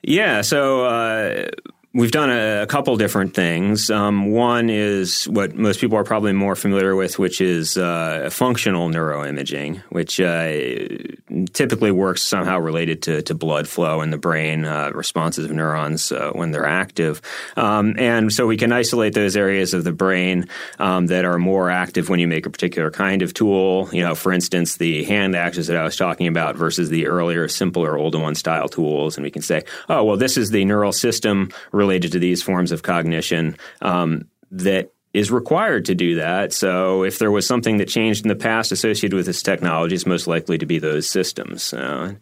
Yeah. 0.02 0.42
So. 0.42 0.86
Uh, 0.86 1.50
We've 1.94 2.12
done 2.12 2.30
a, 2.30 2.62
a 2.62 2.68
couple 2.68 2.96
different 2.96 3.34
things. 3.34 3.90
Um, 3.90 4.32
one 4.32 4.70
is 4.70 5.26
what 5.26 5.56
most 5.56 5.82
people 5.82 5.98
are 5.98 6.06
probably 6.06 6.32
more 6.32 6.56
familiar 6.56 6.96
with, 6.96 7.20
which 7.20 7.42
is 7.42 7.76
uh, 7.76 8.30
functional 8.32 8.88
neuroimaging, 8.88 9.82
which 9.90 10.18
uh, 10.22 11.44
typically 11.52 11.92
works 11.92 12.24
somehow 12.24 12.60
related 12.60 13.02
to, 13.04 13.22
to 13.24 13.36
blood 13.36 13.68
flow 13.68 14.02
in 14.02 14.10
the 14.10 14.18
brain, 14.18 14.64
uh, 14.64 14.92
responses 14.94 15.44
of 15.44 15.52
neurons 15.52 16.14
uh, 16.14 16.32
when 16.32 16.52
they're 16.52 16.66
active. 16.66 17.22
Um, 17.58 17.96
and 17.98 18.32
so 18.32 18.48
we 18.48 18.56
can 18.56 18.72
isolate 18.72 19.14
those 19.14 19.36
areas 19.36 19.74
of 19.74 19.84
the 19.84 19.92
brain 19.92 20.48
um, 20.80 21.08
that 21.08 21.26
are 21.26 21.40
more 21.40 21.70
active 21.70 22.08
when 22.08 22.22
you 22.22 22.28
make 22.28 22.46
a 22.46 22.50
particular 22.50 22.90
kind 22.90 23.22
of 23.22 23.34
tool. 23.34 23.90
You 23.92 24.04
know, 24.04 24.16
for 24.16 24.32
instance, 24.32 24.78
the 24.78 25.04
hand 25.04 25.36
axes 25.36 25.68
that 25.68 25.76
I 25.76 25.84
was 25.84 25.98
talking 25.98 26.28
about 26.28 26.56
versus 26.56 26.90
the 26.90 27.08
earlier, 27.08 27.50
simpler, 27.50 27.96
Oldowan 27.96 28.38
style 28.38 28.70
tools. 28.70 29.18
And 29.18 29.26
we 29.26 29.32
can 29.32 29.42
say, 29.42 29.64
oh, 29.90 30.06
well, 30.06 30.16
this 30.16 30.38
is 30.38 30.52
the 30.52 30.64
neural 30.64 30.94
system 30.94 31.52
related 31.82 32.12
to 32.12 32.20
these 32.20 32.44
forms 32.44 32.72
of 32.72 32.84
cognition 32.84 33.58
um, 33.82 34.28
that 34.52 34.92
is 35.14 35.30
required 35.30 35.86
to 35.86 35.96
do 35.96 36.16
that. 36.16 36.54
So 36.54 37.04
if 37.04 37.20
there 37.20 37.32
was 37.32 37.46
something 37.46 37.78
that 37.78 37.90
changed 37.90 38.24
in 38.24 38.30
the 38.30 38.36
past 38.36 38.72
associated 38.72 39.16
with 39.16 39.26
this 39.26 39.44
technology, 39.44 39.96
it's 39.96 40.06
most 40.06 40.28
likely 40.28 40.58
to 40.60 40.66
be 40.66 40.80
those 40.80 41.10
systems. 41.10 41.74
Uh, 41.74 42.14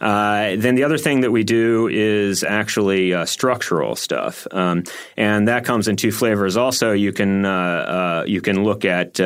uh, 0.00 0.56
then 0.56 0.74
the 0.74 0.84
other 0.84 0.96
thing 0.98 1.20
that 1.20 1.30
we 1.30 1.44
do 1.44 1.88
is 1.88 2.44
actually 2.44 3.12
uh, 3.12 3.26
structural 3.26 3.96
stuff, 3.96 4.46
um, 4.50 4.84
and 5.16 5.48
that 5.48 5.64
comes 5.64 5.88
in 5.88 5.96
two 5.96 6.12
flavors. 6.12 6.56
Also, 6.56 6.92
you 6.92 7.12
can 7.12 7.44
uh, 7.44 7.50
uh, 7.50 8.24
you 8.26 8.40
can 8.40 8.64
look 8.64 8.84
at 8.84 9.20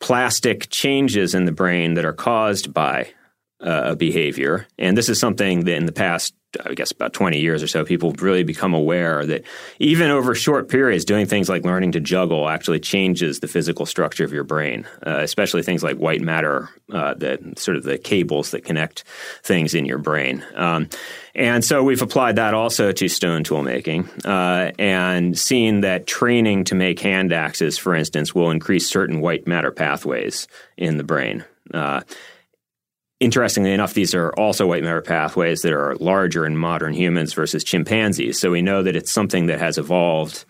plastic 0.00 0.68
changes 0.70 1.34
in 1.34 1.44
the 1.44 1.52
brain 1.52 1.94
that 1.94 2.04
are 2.04 2.12
caused 2.12 2.74
by 2.74 3.08
a 3.64 3.96
behavior, 3.96 4.66
and 4.78 4.96
this 4.96 5.08
is 5.08 5.18
something 5.18 5.64
that 5.64 5.76
in 5.76 5.86
the 5.86 5.92
past 5.92 6.34
I 6.64 6.74
guess 6.74 6.92
about 6.92 7.12
20 7.12 7.40
years 7.40 7.62
or 7.62 7.66
so, 7.66 7.84
people 7.84 8.12
really 8.12 8.42
become 8.42 8.74
aware 8.74 9.24
that 9.26 9.44
even 9.78 10.10
over 10.10 10.34
short 10.34 10.68
periods, 10.68 11.04
doing 11.04 11.26
things 11.26 11.48
like 11.48 11.64
learning 11.64 11.92
to 11.92 12.00
juggle 12.00 12.48
actually 12.48 12.80
changes 12.80 13.40
the 13.40 13.48
physical 13.48 13.86
structure 13.86 14.24
of 14.24 14.32
your 14.32 14.44
brain, 14.44 14.86
uh, 15.06 15.18
especially 15.18 15.62
things 15.62 15.82
like 15.82 15.96
white 15.96 16.20
matter, 16.20 16.68
uh, 16.92 17.14
the 17.14 17.54
sort 17.56 17.76
of 17.76 17.84
the 17.84 17.98
cables 17.98 18.50
that 18.50 18.64
connect 18.64 19.04
things 19.42 19.74
in 19.74 19.84
your 19.84 19.98
brain. 19.98 20.44
Um, 20.54 20.88
and 21.34 21.64
so 21.64 21.82
we've 21.82 22.02
applied 22.02 22.36
that 22.36 22.54
also 22.54 22.92
to 22.92 23.08
stone 23.08 23.44
tool 23.44 23.62
making 23.62 24.08
uh, 24.24 24.70
and 24.78 25.36
seen 25.38 25.80
that 25.80 26.06
training 26.06 26.64
to 26.64 26.74
make 26.74 27.00
hand 27.00 27.32
axes, 27.32 27.78
for 27.78 27.94
instance, 27.94 28.34
will 28.34 28.50
increase 28.50 28.88
certain 28.88 29.20
white 29.20 29.46
matter 29.46 29.72
pathways 29.72 30.46
in 30.76 30.96
the 30.96 31.04
brain. 31.04 31.44
Uh, 31.72 32.02
Interestingly 33.24 33.72
enough, 33.72 33.94
these 33.94 34.14
are 34.14 34.32
also 34.32 34.66
white 34.66 34.82
matter 34.82 35.00
pathways 35.00 35.62
that 35.62 35.72
are 35.72 35.96
larger 35.96 36.44
in 36.44 36.58
modern 36.58 36.92
humans 36.92 37.32
versus 37.32 37.64
chimpanzees. 37.64 38.38
So 38.38 38.50
we 38.50 38.60
know 38.60 38.82
that 38.82 38.96
it's 38.96 39.10
something 39.10 39.46
that 39.46 39.60
has 39.60 39.78
evolved 39.78 40.44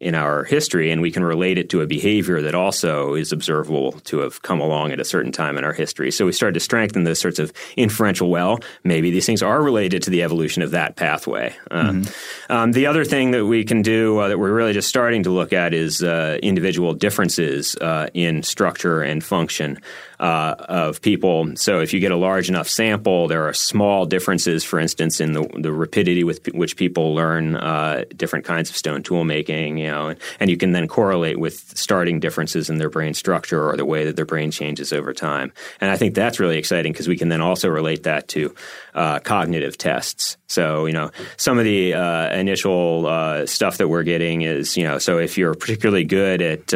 in 0.00 0.14
our 0.14 0.44
history, 0.44 0.90
and 0.90 1.02
we 1.02 1.10
can 1.10 1.22
relate 1.22 1.58
it 1.58 1.68
to 1.70 1.82
a 1.82 1.86
behavior 1.86 2.40
that 2.40 2.54
also 2.54 3.14
is 3.14 3.32
observable 3.32 3.92
to 4.04 4.20
have 4.20 4.40
come 4.40 4.60
along 4.60 4.92
at 4.92 5.00
a 5.00 5.04
certain 5.04 5.30
time 5.30 5.58
in 5.58 5.64
our 5.64 5.74
history. 5.74 6.10
So 6.10 6.24
we 6.24 6.32
started 6.32 6.54
to 6.54 6.60
strengthen 6.60 7.04
those 7.04 7.18
sorts 7.18 7.38
of 7.38 7.52
inferential. 7.76 8.30
Well, 8.30 8.60
maybe 8.82 9.10
these 9.10 9.26
things 9.26 9.42
are 9.42 9.62
related 9.62 10.02
to 10.04 10.10
the 10.10 10.22
evolution 10.22 10.62
of 10.62 10.70
that 10.70 10.96
pathway. 10.96 11.54
Uh, 11.70 11.90
mm-hmm. 11.90 12.52
um, 12.52 12.72
the 12.72 12.86
other 12.86 13.04
thing 13.04 13.32
that 13.32 13.44
we 13.44 13.62
can 13.64 13.82
do 13.82 14.18
uh, 14.18 14.28
that 14.28 14.38
we're 14.38 14.54
really 14.54 14.72
just 14.72 14.88
starting 14.88 15.22
to 15.24 15.30
look 15.30 15.52
at 15.52 15.74
is 15.74 16.02
uh, 16.02 16.38
individual 16.42 16.94
differences 16.94 17.76
uh, 17.76 18.08
in 18.14 18.42
structure 18.42 19.02
and 19.02 19.22
function 19.22 19.78
uh, 20.18 20.54
of 20.58 21.02
people. 21.02 21.56
So 21.56 21.80
if 21.80 21.92
you 21.92 22.00
get 22.00 22.12
a 22.12 22.16
large 22.16 22.48
enough 22.48 22.68
sample, 22.68 23.28
there 23.28 23.46
are 23.46 23.52
small 23.52 24.06
differences, 24.06 24.64
for 24.64 24.78
instance, 24.78 25.20
in 25.20 25.32
the, 25.32 25.48
the 25.58 25.72
rapidity 25.72 26.24
with 26.24 26.46
which 26.54 26.76
people 26.76 27.14
learn 27.14 27.56
uh, 27.56 28.04
different 28.16 28.44
kinds 28.44 28.70
of 28.70 28.76
stone 28.76 29.02
tool 29.02 29.24
making, 29.24 29.78
you 29.78 29.88
know, 29.88 30.08
and, 30.08 30.20
and, 30.40 30.50
you 30.50 30.56
can 30.56 30.72
then 30.72 30.88
correlate 30.88 31.38
with 31.38 31.76
starting 31.76 32.20
differences 32.20 32.70
in 32.70 32.78
their 32.78 32.88
brain 32.88 33.12
structure 33.14 33.68
or 33.68 33.76
the 33.76 33.84
way 33.84 34.04
that 34.04 34.16
their 34.16 34.24
brain 34.24 34.50
changes 34.50 34.92
over 34.92 35.12
time. 35.12 35.52
And 35.80 35.90
I 35.90 35.96
think 35.96 36.14
that's 36.14 36.40
really 36.40 36.56
exciting 36.56 36.92
because 36.92 37.08
we 37.08 37.16
can 37.16 37.28
then 37.28 37.40
also 37.40 37.68
relate 37.68 38.04
that 38.04 38.28
to 38.28 38.54
uh, 38.94 39.18
cognitive 39.18 39.76
tests. 39.76 40.36
So, 40.48 40.86
you 40.86 40.92
know, 40.92 41.10
some 41.36 41.58
of 41.58 41.64
the 41.64 41.94
uh, 41.94 42.32
initial 42.32 43.06
uh, 43.06 43.46
stuff 43.46 43.78
that 43.78 43.88
we're 43.88 44.04
getting 44.04 44.42
is, 44.42 44.76
you 44.76 44.84
know, 44.84 44.98
so 44.98 45.18
if 45.18 45.36
you're 45.36 45.54
particularly 45.54 46.04
good 46.04 46.40
at 46.40 46.72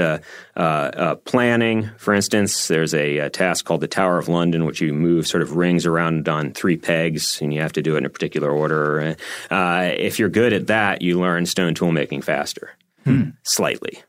uh, 0.60 0.62
uh, 0.62 0.90
uh, 0.94 1.14
planning, 1.14 1.90
for 1.96 2.12
instance, 2.12 2.68
there's 2.68 2.92
a, 2.92 3.16
a, 3.16 3.30
task 3.30 3.64
called 3.64 3.80
the 3.80 3.88
Tower 3.88 4.18
of 4.18 4.28
London, 4.28 4.66
which 4.66 4.82
you 4.82 4.92
move 4.92 5.26
sort 5.26 5.42
of 5.42 5.56
rings 5.56 5.86
around 5.86 6.28
on 6.28 6.52
three 6.52 6.76
pegs, 6.76 7.40
and 7.40 7.54
you 7.54 7.62
have 7.62 7.72
to 7.72 7.80
do 7.80 7.94
it 7.94 7.98
in 7.98 8.04
a 8.04 8.10
particular 8.10 8.50
order. 8.50 9.16
if 9.50 10.18
you're 10.18 10.28
good 10.28 10.52
at 10.52 10.66
that, 10.66 11.00
you 11.00 11.18
learn 11.18 11.46
stone 11.46 11.74
tool 11.74 11.92
making 11.92 12.20
faster. 12.20 12.72
Hmm. 13.04 13.30
Slightly, 13.42 14.02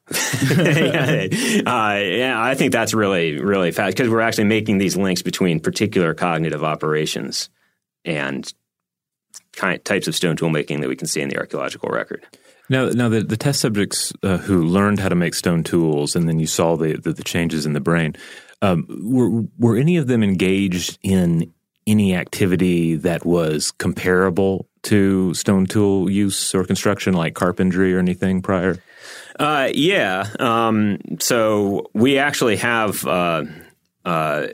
yeah, 0.51 1.23
yeah, 1.95 2.43
I 2.43 2.55
think 2.55 2.73
that's 2.73 2.93
really, 2.93 3.39
really 3.39 3.71
fast 3.71 3.95
because 3.95 4.09
we're 4.09 4.19
actually 4.19 4.43
making 4.43 4.77
these 4.77 4.97
links 4.97 5.21
between 5.21 5.61
particular 5.61 6.13
cognitive 6.13 6.65
operations 6.65 7.49
and 8.03 8.53
kind, 9.53 9.83
types 9.83 10.07
of 10.07 10.15
stone 10.15 10.35
tool 10.35 10.49
making 10.49 10.81
that 10.81 10.89
we 10.89 10.95
can 10.95 11.07
see 11.07 11.21
in 11.21 11.29
the 11.29 11.37
archaeological 11.37 11.89
record. 11.89 12.25
Now, 12.69 12.89
now 12.89 13.09
the, 13.09 13.21
the 13.21 13.37
test 13.37 13.59
subjects 13.59 14.13
uh, 14.23 14.37
who 14.37 14.63
learned 14.63 14.99
how 14.99 15.09
to 15.09 15.15
make 15.15 15.33
stone 15.33 15.63
tools, 15.63 16.15
and 16.15 16.27
then 16.27 16.39
you 16.39 16.47
saw 16.47 16.77
the 16.77 16.97
the, 16.97 17.11
the 17.13 17.23
changes 17.23 17.65
in 17.65 17.73
the 17.73 17.81
brain. 17.81 18.15
Um, 18.61 18.85
were 19.03 19.43
were 19.57 19.77
any 19.77 19.97
of 19.97 20.07
them 20.07 20.23
engaged 20.23 20.97
in 21.03 21.51
any 21.87 22.15
activity 22.15 22.95
that 22.95 23.25
was 23.25 23.71
comparable 23.71 24.67
to 24.83 25.33
stone 25.33 25.65
tool 25.65 26.09
use 26.09 26.55
or 26.55 26.63
construction, 26.63 27.13
like 27.13 27.33
carpentry 27.33 27.93
or 27.93 27.99
anything 27.99 28.41
prior? 28.41 28.81
Uh, 29.39 29.69
yeah. 29.73 30.27
Um, 30.39 30.99
so 31.19 31.89
we 31.93 32.19
actually 32.19 32.57
have 32.57 33.05
uh, 33.05 33.43
uh, 34.05 34.47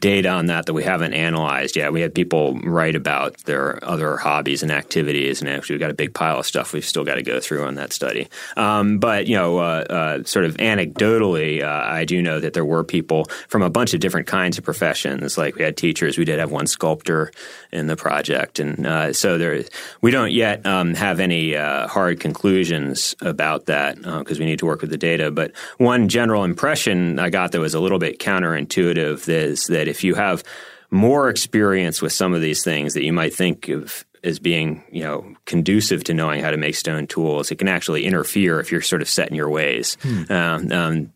data 0.00 0.28
on 0.30 0.46
that 0.46 0.66
that 0.66 0.72
we 0.72 0.82
haven't 0.82 1.12
analyzed 1.12 1.76
yet. 1.76 1.92
We 1.92 2.00
had 2.00 2.14
people 2.14 2.58
write 2.60 2.96
about 2.96 3.36
their 3.44 3.82
other 3.84 4.16
hobbies 4.16 4.62
and 4.62 4.72
activities, 4.72 5.40
and 5.40 5.50
actually 5.50 5.74
we've 5.74 5.80
got 5.80 5.90
a 5.90 5.94
big 5.94 6.14
pile 6.14 6.38
of 6.38 6.46
stuff 6.46 6.72
we've 6.72 6.84
still 6.84 7.04
got 7.04 7.16
to 7.16 7.22
go 7.22 7.40
through 7.40 7.64
on 7.64 7.74
that 7.74 7.92
study. 7.92 8.28
Um, 8.56 8.98
but 8.98 9.26
you 9.26 9.36
know, 9.36 9.58
uh, 9.58 9.84
uh, 9.90 10.24
sort 10.24 10.46
of 10.46 10.56
anecdotally, 10.56 11.62
uh, 11.62 11.66
I 11.66 12.04
do 12.04 12.22
know 12.22 12.40
that 12.40 12.54
there 12.54 12.64
were 12.64 12.82
people 12.82 13.26
from 13.48 13.62
a 13.62 13.70
bunch 13.70 13.94
of 13.94 14.00
different 14.00 14.26
kinds 14.26 14.56
of 14.56 14.64
professions. 14.64 15.36
Like 15.36 15.56
we 15.56 15.64
had 15.64 15.76
teachers, 15.76 16.16
we 16.16 16.24
did 16.24 16.38
have 16.38 16.50
one 16.50 16.66
sculptor 16.66 17.30
in 17.70 17.86
the 17.86 17.96
project, 17.96 18.58
and 18.58 18.86
uh, 18.86 19.12
so 19.12 19.36
there 19.38 19.64
we 20.00 20.10
don't 20.10 20.32
yet 20.32 20.64
um, 20.64 20.94
have 20.94 21.20
any 21.20 21.56
uh, 21.56 21.88
hard 21.88 22.20
conclusions 22.20 23.14
about 23.20 23.66
that 23.66 23.96
because 23.96 24.38
uh, 24.38 24.40
we 24.40 24.46
need 24.46 24.58
to 24.60 24.66
work 24.66 24.80
with 24.80 24.90
the 24.90 24.96
data. 24.96 25.30
But 25.30 25.52
one 25.76 26.08
general 26.08 26.44
impression 26.44 27.18
I 27.18 27.28
got 27.30 27.52
that 27.52 27.60
was 27.60 27.74
a 27.74 27.80
little 27.80 27.98
bit 27.98 28.18
counterintuitive 28.18 29.28
is 29.28 29.66
that 29.74 29.88
if 29.88 30.02
you 30.02 30.14
have 30.14 30.42
more 30.90 31.28
experience 31.28 32.00
with 32.00 32.12
some 32.12 32.34
of 32.34 32.40
these 32.40 32.64
things 32.64 32.94
that 32.94 33.04
you 33.04 33.12
might 33.12 33.34
think 33.34 33.68
of 33.68 34.04
as 34.22 34.38
being, 34.38 34.82
you 34.90 35.02
know, 35.02 35.36
conducive 35.44 36.02
to 36.04 36.14
knowing 36.14 36.42
how 36.42 36.50
to 36.50 36.56
make 36.56 36.74
stone 36.74 37.06
tools, 37.06 37.50
it 37.50 37.56
can 37.56 37.68
actually 37.68 38.06
interfere 38.06 38.58
if 38.60 38.72
you're 38.72 38.80
sort 38.80 39.02
of 39.02 39.08
set 39.08 39.28
in 39.28 39.34
your 39.34 39.50
ways. 39.50 39.98
Hmm. 40.02 40.32
Um, 40.32 40.72
um, 40.72 41.12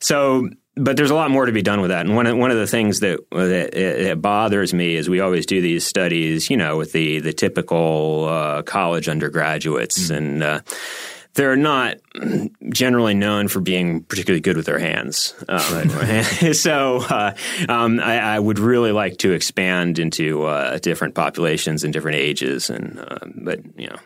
so 0.00 0.48
but 0.78 0.96
there's 0.96 1.10
a 1.10 1.14
lot 1.14 1.30
more 1.30 1.44
to 1.46 1.52
be 1.52 1.62
done 1.62 1.80
with 1.80 1.90
that. 1.90 2.06
And 2.06 2.14
one 2.14 2.26
of, 2.26 2.36
one 2.36 2.50
of 2.50 2.56
the 2.56 2.66
things 2.66 3.00
that, 3.00 3.18
that, 3.32 3.72
that 3.72 4.22
bothers 4.22 4.72
me 4.72 4.94
is 4.94 5.08
we 5.08 5.20
always 5.20 5.44
do 5.44 5.60
these 5.60 5.84
studies, 5.84 6.48
you 6.48 6.56
know, 6.56 6.76
with 6.76 6.92
the 6.92 7.18
the 7.18 7.32
typical 7.32 8.26
uh, 8.28 8.62
college 8.62 9.08
undergraduates, 9.08 10.04
mm-hmm. 10.04 10.14
and 10.14 10.42
uh, 10.42 10.60
they're 11.38 11.56
not 11.56 11.98
generally 12.70 13.14
known 13.14 13.46
for 13.46 13.60
being 13.60 14.02
particularly 14.02 14.40
good 14.40 14.56
with 14.56 14.66
their 14.66 14.80
hands. 14.80 15.34
Um, 15.48 15.88
so 16.52 16.96
uh, 17.08 17.34
um, 17.68 18.00
I, 18.00 18.18
I, 18.18 18.38
would 18.40 18.58
really 18.58 18.90
like 18.90 19.18
to 19.18 19.30
expand 19.30 20.00
into 20.00 20.42
uh, 20.42 20.78
different 20.78 21.14
populations 21.14 21.84
and 21.84 21.92
different 21.92 22.16
ages, 22.16 22.70
and 22.70 22.98
uh, 22.98 23.18
but 23.36 23.60
you 23.78 23.86
know 23.86 23.98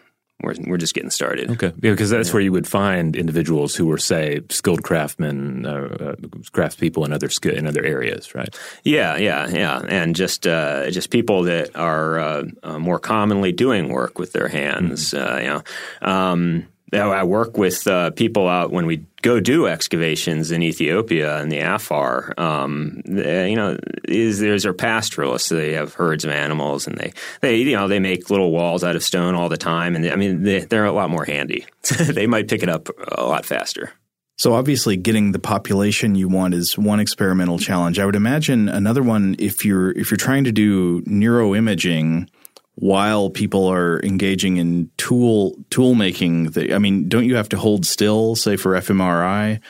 we're, 0.42 0.54
we're 0.66 0.76
just 0.76 0.92
getting 0.92 1.08
started. 1.08 1.50
Okay, 1.52 1.68
yeah, 1.68 1.92
because 1.92 2.10
that's 2.10 2.28
yeah. 2.28 2.34
where 2.34 2.42
you 2.42 2.52
would 2.52 2.68
find 2.68 3.16
individuals 3.16 3.74
who 3.74 3.86
were, 3.86 3.96
say, 3.96 4.40
skilled 4.50 4.82
craftsmen, 4.82 5.64
uh, 5.64 5.70
uh, 5.70 6.14
craftspeople 6.52 7.06
in 7.06 7.14
other 7.14 7.30
in 7.50 7.66
other 7.66 7.82
areas, 7.82 8.34
right? 8.34 8.54
Yeah, 8.84 9.16
yeah, 9.16 9.48
yeah, 9.48 9.80
and 9.88 10.14
just 10.14 10.46
uh, 10.46 10.90
just 10.90 11.08
people 11.08 11.44
that 11.44 11.74
are 11.76 12.18
uh, 12.18 12.42
uh 12.62 12.78
more 12.78 12.98
commonly 12.98 13.52
doing 13.52 13.88
work 13.88 14.18
with 14.18 14.32
their 14.32 14.48
hands. 14.48 15.12
Mm-hmm. 15.12 15.32
Uh, 15.32 15.38
you 15.38 15.46
know, 15.46 15.62
um, 16.02 16.68
I 17.01 17.24
work 17.24 17.57
with 17.57 17.86
uh, 17.86 18.11
people 18.11 18.49
out 18.49 18.70
when 18.70 18.86
we 18.86 19.05
go 19.22 19.40
do 19.40 19.66
excavations 19.66 20.51
in 20.51 20.62
Ethiopia 20.62 21.38
and 21.38 21.51
the 21.51 21.61
Afar. 21.61 22.34
Um, 22.36 23.03
they, 23.07 23.51
you 23.51 23.57
know, 23.57 23.78
is 24.05 24.40
there's 24.40 24.66
are 24.66 24.74
pastoralists. 24.74 25.49
They 25.49 25.72
have 25.72 25.95
herds 25.95 26.24
of 26.24 26.30
animals, 26.30 26.86
and 26.86 26.99
they 26.99 27.12
they 27.40 27.57
you 27.57 27.76
know 27.76 27.88
they 27.88 27.99
make 27.99 28.30
little 28.30 28.51
walls 28.51 28.84
out 28.84 28.97
of 28.97 29.03
stone 29.03 29.34
all 29.34 29.49
the 29.49 29.57
time. 29.57 29.97
And 29.97 30.05
they, 30.05 30.12
I 30.12 30.16
mean, 30.16 30.43
they, 30.43 30.61
they're 30.61 30.84
a 30.84 30.93
lot 30.93 31.09
more 31.09 31.24
handy. 31.24 31.66
they 31.99 32.26
might 32.26 32.49
pick 32.49 32.62
it 32.62 32.68
up 32.68 32.88
a 33.16 33.24
lot 33.24 33.47
faster. 33.47 33.93
So 34.38 34.55
obviously 34.55 34.97
getting 34.97 35.32
the 35.32 35.38
population 35.38 36.14
you 36.14 36.28
want 36.28 36.55
is 36.55 36.76
one 36.76 37.01
experimental 37.01 37.59
challenge. 37.59 37.99
I 37.99 38.07
would 38.07 38.16
imagine 38.16 38.68
another 38.68 39.03
one 39.03 39.36
if 39.38 39.64
you're 39.64 39.93
if 39.93 40.11
you're 40.11 40.18
trying 40.18 40.45
to 40.45 40.53
do 40.53 41.01
neuroimaging– 41.03 42.28
while 42.76 43.30
people 43.30 43.66
are 43.66 44.00
engaging 44.02 44.56
in 44.56 44.90
tool 44.96 45.56
tool 45.70 45.94
making. 45.94 46.72
I 46.72 46.78
mean, 46.78 47.08
don't 47.08 47.24
you 47.24 47.36
have 47.36 47.48
to 47.50 47.58
hold 47.58 47.86
still, 47.86 48.36
say 48.36 48.56
for 48.56 48.72
fMRI? 48.72 49.60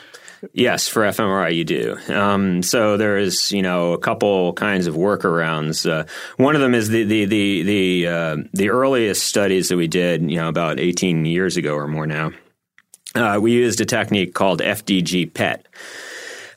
Yes, 0.53 0.89
for 0.89 1.03
fMRI 1.03 1.55
you 1.55 1.65
do. 1.65 1.97
Um, 2.09 2.63
so 2.63 2.97
there 2.97 3.17
is, 3.17 3.53
you 3.53 3.63
know, 3.63 3.93
a 3.93 3.99
couple 3.99 4.53
kinds 4.55 4.89
of 4.89 4.97
workarounds. 4.97 5.89
Uh, 5.89 6.05
one 6.37 6.57
of 6.57 6.61
them 6.61 6.75
is 6.75 6.89
the 6.89 7.05
the 7.05 7.25
the 7.27 7.63
the, 7.63 8.07
uh, 8.09 8.37
the 8.53 8.71
earliest 8.71 9.25
studies 9.25 9.69
that 9.69 9.77
we 9.77 9.87
did, 9.87 10.29
you 10.29 10.37
know, 10.37 10.49
about 10.49 10.81
18 10.81 11.25
years 11.25 11.57
ago 11.57 11.75
or 11.75 11.87
more 11.87 12.07
now. 12.07 12.33
Uh, 13.15 13.39
we 13.41 13.53
used 13.53 13.81
a 13.81 13.85
technique 13.85 14.35
called 14.35 14.61
FDG 14.61 15.33
PET. 15.33 15.67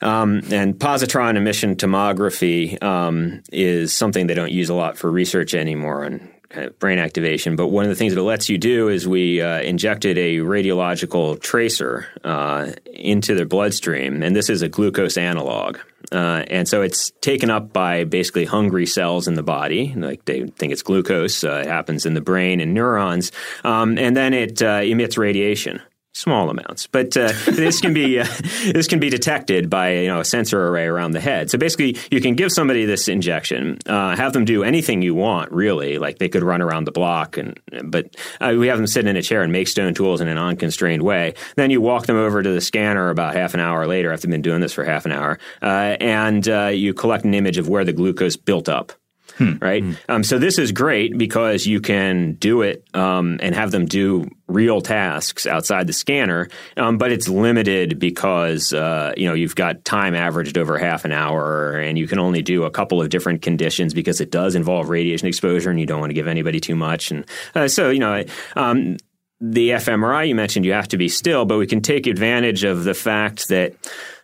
Um, 0.02 0.42
and 0.50 0.74
positron 0.74 1.36
emission 1.36 1.76
tomography 1.76 2.80
um, 2.82 3.42
is 3.50 3.92
something 3.92 4.26
they 4.26 4.34
don't 4.34 4.52
use 4.52 4.68
a 4.68 4.74
lot 4.74 4.98
for 4.98 5.10
research 5.10 5.54
anymore. 5.54 6.20
Kind 6.50 6.66
of 6.66 6.78
brain 6.78 6.98
activation. 6.98 7.56
But 7.56 7.68
one 7.68 7.84
of 7.84 7.90
the 7.90 7.96
things 7.96 8.14
that 8.14 8.20
it 8.20 8.24
lets 8.24 8.48
you 8.48 8.58
do 8.58 8.88
is 8.88 9.06
we 9.06 9.40
uh, 9.40 9.60
injected 9.60 10.18
a 10.18 10.36
radiological 10.38 11.40
tracer 11.40 12.06
uh, 12.24 12.72
into 12.92 13.34
their 13.34 13.46
bloodstream, 13.46 14.22
and 14.22 14.34
this 14.34 14.48
is 14.48 14.62
a 14.62 14.68
glucose 14.68 15.16
analog. 15.16 15.78
Uh, 16.12 16.44
and 16.48 16.68
so 16.68 16.82
it's 16.82 17.10
taken 17.20 17.50
up 17.50 17.72
by 17.72 18.04
basically 18.04 18.44
hungry 18.44 18.86
cells 18.86 19.26
in 19.26 19.34
the 19.34 19.42
body. 19.42 19.92
Like 19.96 20.24
they 20.24 20.46
think 20.46 20.72
it's 20.72 20.82
glucose. 20.82 21.42
Uh, 21.42 21.62
it 21.64 21.66
happens 21.66 22.06
in 22.06 22.14
the 22.14 22.20
brain 22.20 22.60
and 22.60 22.72
neurons. 22.74 23.32
Um, 23.64 23.98
and 23.98 24.16
then 24.16 24.32
it 24.32 24.62
uh, 24.62 24.82
emits 24.84 25.18
radiation 25.18 25.80
small 26.16 26.48
amounts, 26.48 26.86
but 26.86 27.16
uh, 27.16 27.32
this 27.46 27.80
can 27.80 27.92
be 27.92 28.18
uh, 28.18 28.26
this 28.72 28.88
can 28.88 28.98
be 28.98 29.10
detected 29.10 29.68
by 29.68 29.92
you 29.92 30.08
know 30.08 30.20
a 30.20 30.24
sensor 30.24 30.68
array 30.68 30.86
around 30.86 31.12
the 31.12 31.20
head. 31.20 31.50
So 31.50 31.58
basically, 31.58 31.96
you 32.10 32.20
can 32.20 32.34
give 32.34 32.50
somebody 32.50 32.84
this 32.84 33.08
injection, 33.08 33.78
uh, 33.86 34.16
have 34.16 34.32
them 34.32 34.44
do 34.44 34.64
anything 34.64 35.02
you 35.02 35.14
want, 35.14 35.52
really. 35.52 35.98
Like 35.98 36.18
they 36.18 36.28
could 36.28 36.42
run 36.42 36.62
around 36.62 36.84
the 36.84 36.92
block, 36.92 37.36
and 37.36 37.60
but 37.84 38.16
uh, 38.40 38.54
we 38.58 38.68
have 38.68 38.78
them 38.78 38.86
sit 38.86 39.06
in 39.06 39.16
a 39.16 39.22
chair 39.22 39.42
and 39.42 39.52
make 39.52 39.68
stone 39.68 39.94
tools 39.94 40.20
in 40.20 40.28
an 40.28 40.38
unconstrained 40.38 41.02
way. 41.02 41.34
Then 41.56 41.70
you 41.70 41.80
walk 41.80 42.06
them 42.06 42.16
over 42.16 42.42
to 42.42 42.50
the 42.50 42.60
scanner 42.60 43.10
about 43.10 43.34
half 43.34 43.54
an 43.54 43.60
hour 43.60 43.86
later 43.86 44.12
after 44.12 44.26
they've 44.26 44.32
been 44.32 44.42
doing 44.42 44.60
this 44.60 44.72
for 44.72 44.84
half 44.84 45.04
an 45.04 45.12
hour, 45.12 45.38
uh, 45.62 45.96
and 46.00 46.48
uh, 46.48 46.66
you 46.66 46.94
collect 46.94 47.24
an 47.24 47.34
image 47.34 47.58
of 47.58 47.68
where 47.68 47.84
the 47.84 47.92
glucose 47.92 48.36
built 48.36 48.68
up. 48.68 48.92
Hmm. 49.38 49.54
Right. 49.60 49.82
Hmm. 49.82 49.92
Um, 50.08 50.24
so 50.24 50.38
this 50.38 50.58
is 50.58 50.72
great 50.72 51.16
because 51.18 51.66
you 51.66 51.80
can 51.80 52.34
do 52.34 52.62
it 52.62 52.84
um, 52.94 53.38
and 53.42 53.54
have 53.54 53.70
them 53.70 53.84
do 53.84 54.28
real 54.48 54.80
tasks 54.80 55.46
outside 55.46 55.86
the 55.86 55.92
scanner, 55.92 56.48
um, 56.76 56.96
but 56.96 57.12
it's 57.12 57.28
limited 57.28 57.98
because 57.98 58.72
uh, 58.72 59.12
you 59.16 59.26
know 59.28 59.34
you've 59.34 59.54
got 59.54 59.84
time 59.84 60.14
averaged 60.14 60.56
over 60.56 60.78
half 60.78 61.04
an 61.04 61.12
hour, 61.12 61.78
and 61.78 61.98
you 61.98 62.06
can 62.06 62.18
only 62.18 62.40
do 62.40 62.64
a 62.64 62.70
couple 62.70 63.02
of 63.02 63.10
different 63.10 63.42
conditions 63.42 63.92
because 63.92 64.20
it 64.20 64.30
does 64.30 64.54
involve 64.54 64.88
radiation 64.88 65.28
exposure, 65.28 65.70
and 65.70 65.78
you 65.78 65.86
don't 65.86 66.00
want 66.00 66.10
to 66.10 66.14
give 66.14 66.28
anybody 66.28 66.60
too 66.60 66.76
much. 66.76 67.10
And 67.10 67.24
uh, 67.54 67.68
so 67.68 67.90
you 67.90 68.00
know. 68.00 68.24
Um, 68.54 68.96
the 69.38 69.68
fMRI 69.68 70.28
you 70.28 70.34
mentioned, 70.34 70.64
you 70.64 70.72
have 70.72 70.88
to 70.88 70.96
be 70.96 71.10
still, 71.10 71.44
but 71.44 71.58
we 71.58 71.66
can 71.66 71.82
take 71.82 72.06
advantage 72.06 72.64
of 72.64 72.84
the 72.84 72.94
fact 72.94 73.48
that 73.48 73.74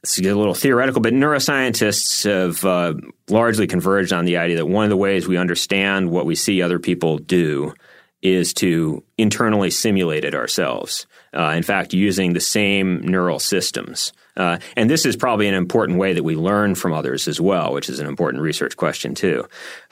this 0.03 0.18
is 0.18 0.26
a 0.26 0.34
little 0.34 0.55
theoretical, 0.55 1.00
but 1.00 1.12
neuroscientists 1.12 2.24
have 2.24 2.64
uh, 2.64 2.94
largely 3.28 3.68
converged 3.68 4.12
on 4.12 4.24
the 4.24 4.36
idea 4.36 4.57
that 4.57 4.66
one 4.66 4.84
of 4.84 4.90
the 4.90 4.96
ways 4.96 5.28
we 5.28 5.36
understand 5.36 6.11
what 6.11 6.26
we 6.26 6.34
see 6.34 6.61
other 6.61 6.80
people 6.80 7.18
do 7.18 7.72
is 8.20 8.53
to 8.55 9.03
internally 9.16 9.70
simulate 9.70 10.24
it 10.24 10.34
ourselves. 10.34 11.07
Uh, 11.32 11.55
in 11.57 11.62
fact, 11.62 11.94
using 11.94 12.32
the 12.32 12.40
same 12.40 13.00
neural 13.00 13.38
systems. 13.38 14.12
Uh, 14.36 14.59
and 14.76 14.90
this 14.90 15.07
is 15.07 15.16
probably 15.16 15.46
an 15.46 15.55
important 15.55 15.98
way 15.98 16.12
that 16.12 16.22
we 16.22 16.34
learn 16.34 16.74
from 16.74 16.92
others 16.92 17.28
as 17.28 17.40
well, 17.40 17.72
which 17.72 17.88
is 17.88 18.00
an 18.00 18.07
important 18.07 18.42
research 18.42 18.76
question 18.76 19.14
too. 19.14 19.46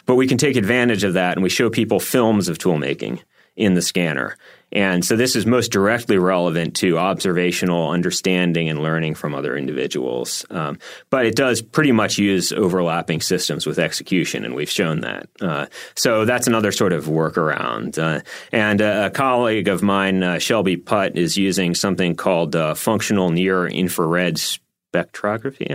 But 0.07 0.17
we 0.17 0.27
can 0.27 0.39
take 0.39 0.57
advantage 0.57 1.05
of 1.05 1.15
that 1.15 1.37
and 1.37 1.43
we 1.43 1.51
show 1.51 1.71
people 1.71 2.01
films 2.01 2.49
of 2.49 2.59
tool 2.59 2.79
making 2.79 3.21
in 3.57 3.75
the 3.75 3.83
scanner. 3.83 4.37
And 4.73 5.05
so 5.05 5.17
this 5.17 5.37
is 5.37 5.47
most 5.47 5.73
directly 5.73 6.19
relevant 6.19 6.77
to 6.77 6.99
observational 6.99 7.91
understanding 7.91 8.69
and 8.69 8.83
learning 8.83 9.15
from 9.15 9.35
other 9.35 9.57
individuals. 9.57 10.45
Um, 10.51 10.79
but 11.11 11.27
it 11.27 11.35
does 11.35 11.61
pretty 11.61 11.93
much 11.93 12.19
use 12.19 12.53
overlapping 12.53 13.21
systems 13.21 13.67
with 13.67 13.79
execution, 13.79 14.45
and 14.45 14.55
we've 14.55 14.71
shown 14.71 15.01
that. 15.01 15.29
Uh, 15.41 15.67
so 15.97 16.25
that's 16.25 16.47
another 16.47 16.73
sort 16.73 16.93
of 16.93 17.07
workaround. 17.07 17.99
Uh, 17.99 18.21
and 18.53 18.81
a, 18.81 19.11
colleague 19.11 19.69
of 19.69 19.83
mine, 19.83 20.23
uh, 20.23 20.39
Shelby 20.39 20.77
Putt, 20.77 21.17
is 21.17 21.37
using 21.37 21.75
something 21.75 22.15
called 22.15 22.55
uh, 22.55 22.75
functional 22.75 23.31
near 23.31 23.67
infrared 23.67 24.37
spectrography. 24.37 25.71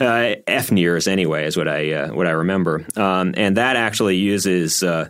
uh, 0.00 0.36
FNIRS, 0.50 1.08
anyway, 1.08 1.46
is 1.46 1.56
what 1.56 1.68
I 1.68 1.92
uh, 1.92 2.12
what 2.12 2.26
I 2.26 2.30
remember. 2.30 2.86
Um, 2.96 3.34
and 3.36 3.56
that 3.56 3.76
actually 3.76 4.16
uses 4.16 4.82
uh, 4.82 5.08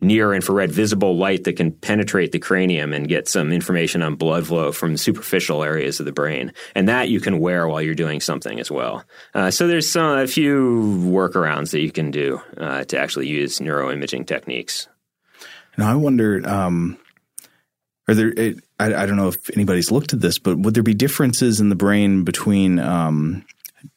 near 0.00 0.32
infrared 0.32 0.70
visible 0.70 1.16
light 1.16 1.44
that 1.44 1.56
can 1.56 1.72
penetrate 1.72 2.30
the 2.32 2.38
cranium 2.38 2.92
and 2.92 3.08
get 3.08 3.28
some 3.28 3.52
information 3.52 4.02
on 4.02 4.14
blood 4.14 4.46
flow 4.46 4.70
from 4.70 4.96
superficial 4.96 5.64
areas 5.64 5.98
of 5.98 6.06
the 6.06 6.12
brain. 6.12 6.52
And 6.74 6.88
that 6.88 7.08
you 7.08 7.20
can 7.20 7.40
wear 7.40 7.66
while 7.66 7.82
you're 7.82 7.94
doing 7.94 8.20
something 8.20 8.60
as 8.60 8.70
well. 8.70 9.04
Uh, 9.34 9.50
so 9.50 9.66
there's 9.66 9.90
some, 9.90 10.18
a 10.18 10.26
few 10.26 11.02
workarounds 11.04 11.72
that 11.72 11.80
you 11.80 11.90
can 11.90 12.10
do 12.10 12.40
uh, 12.56 12.84
to 12.84 12.98
actually 12.98 13.26
use 13.26 13.58
neuroimaging 13.58 14.26
techniques. 14.26 14.88
Now 15.76 15.90
I 15.90 15.94
wonder, 15.96 16.48
um, 16.48 16.98
are 18.08 18.14
there? 18.14 18.32
I, 18.80 18.94
I, 19.02 19.06
don't 19.06 19.16
know 19.16 19.28
if 19.28 19.50
anybody's 19.54 19.90
looked 19.90 20.12
at 20.12 20.20
this, 20.20 20.38
but 20.38 20.58
would 20.58 20.74
there 20.74 20.82
be 20.82 20.94
differences 20.94 21.60
in 21.60 21.68
the 21.68 21.76
brain 21.76 22.24
between 22.24 22.78
um, 22.78 23.44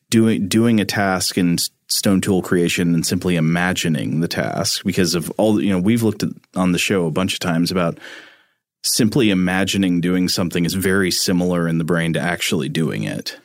doing 0.09 0.47
doing 0.47 0.79
a 0.79 0.85
task 0.85 1.37
and 1.37 1.59
stone 1.91 2.21
tool 2.21 2.41
creation 2.41 2.93
and 2.93 3.05
simply 3.05 3.35
imagining 3.35 4.21
the 4.21 4.27
task 4.27 4.83
because 4.85 5.13
of 5.13 5.29
all 5.31 5.61
you 5.61 5.69
know 5.69 5.79
we've 5.79 6.03
looked 6.03 6.23
at 6.23 6.29
on 6.55 6.71
the 6.71 6.79
show 6.79 7.05
a 7.05 7.11
bunch 7.11 7.33
of 7.33 7.39
times 7.39 7.69
about 7.69 7.99
simply 8.83 9.29
imagining 9.29 9.99
doing 10.01 10.27
something 10.27 10.65
is 10.65 10.73
very 10.73 11.11
similar 11.11 11.67
in 11.67 11.77
the 11.77 11.83
brain 11.83 12.13
to 12.13 12.19
actually 12.19 12.69
doing 12.69 13.03
it 13.03 13.37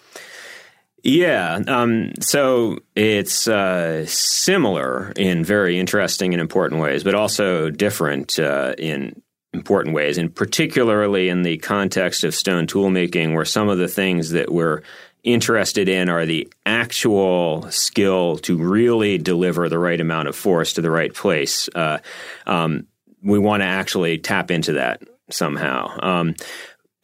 Yeah. 1.03 1.63
Um, 1.69 2.13
so 2.21 2.79
it's 2.97 3.47
uh, 3.47 4.07
similar 4.07 5.13
in 5.17 5.45
very 5.45 5.79
interesting 5.79 6.35
and 6.35 6.41
important 6.41 6.81
ways, 6.81 7.05
but 7.05 7.15
also 7.15 7.71
different 7.71 8.39
uh, 8.41 8.75
in 8.77 9.23
important 9.53 9.95
ways, 9.95 10.19
and 10.19 10.35
particularly 10.35 11.29
in 11.29 11.43
the 11.43 11.59
context 11.59 12.25
of 12.25 12.35
stone 12.35 12.67
tool 12.67 12.91
making 12.91 13.35
where 13.35 13.45
some 13.45 13.69
of 13.69 13.79
the 13.79 13.89
things 13.89 14.31
that 14.31 14.53
we're 14.53 14.83
interested 15.27 15.89
in 15.89 16.09
are 16.09 16.25
the 16.25 16.51
actual 16.65 17.71
skill 17.71 18.39
to 18.39 18.57
really 18.57 19.19
deliver 19.19 19.69
the 19.69 19.79
right 19.79 20.01
amount 20.01 20.29
of 20.29 20.37
force 20.37 20.75
to 20.75 20.81
the 20.81 20.91
right 20.91 21.13
place. 21.13 21.69
Uh, 21.75 21.99
um, 22.47 22.87
we 23.23 23.39
want 23.39 23.61
to 23.61 23.67
actually 23.67 24.19
tap 24.19 24.51
into 24.51 24.75
that 24.75 25.03
somehow. 25.29 25.99
Um, 26.01 26.35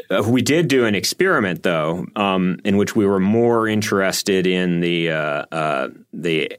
uh, 0.09 0.23
we 0.27 0.41
did 0.41 0.69
do 0.69 0.85
an 0.85 0.95
experiment, 0.95 1.63
though, 1.63 2.07
um, 2.17 2.61
in 2.65 2.77
which 2.77 2.95
we 2.95 3.07
were 3.07 3.21
more 3.21 3.67
interested 3.67 4.47
in 4.47 4.81
the 4.81 5.11
uh, 5.11 5.45
uh, 5.51 5.89
the 6.13 6.59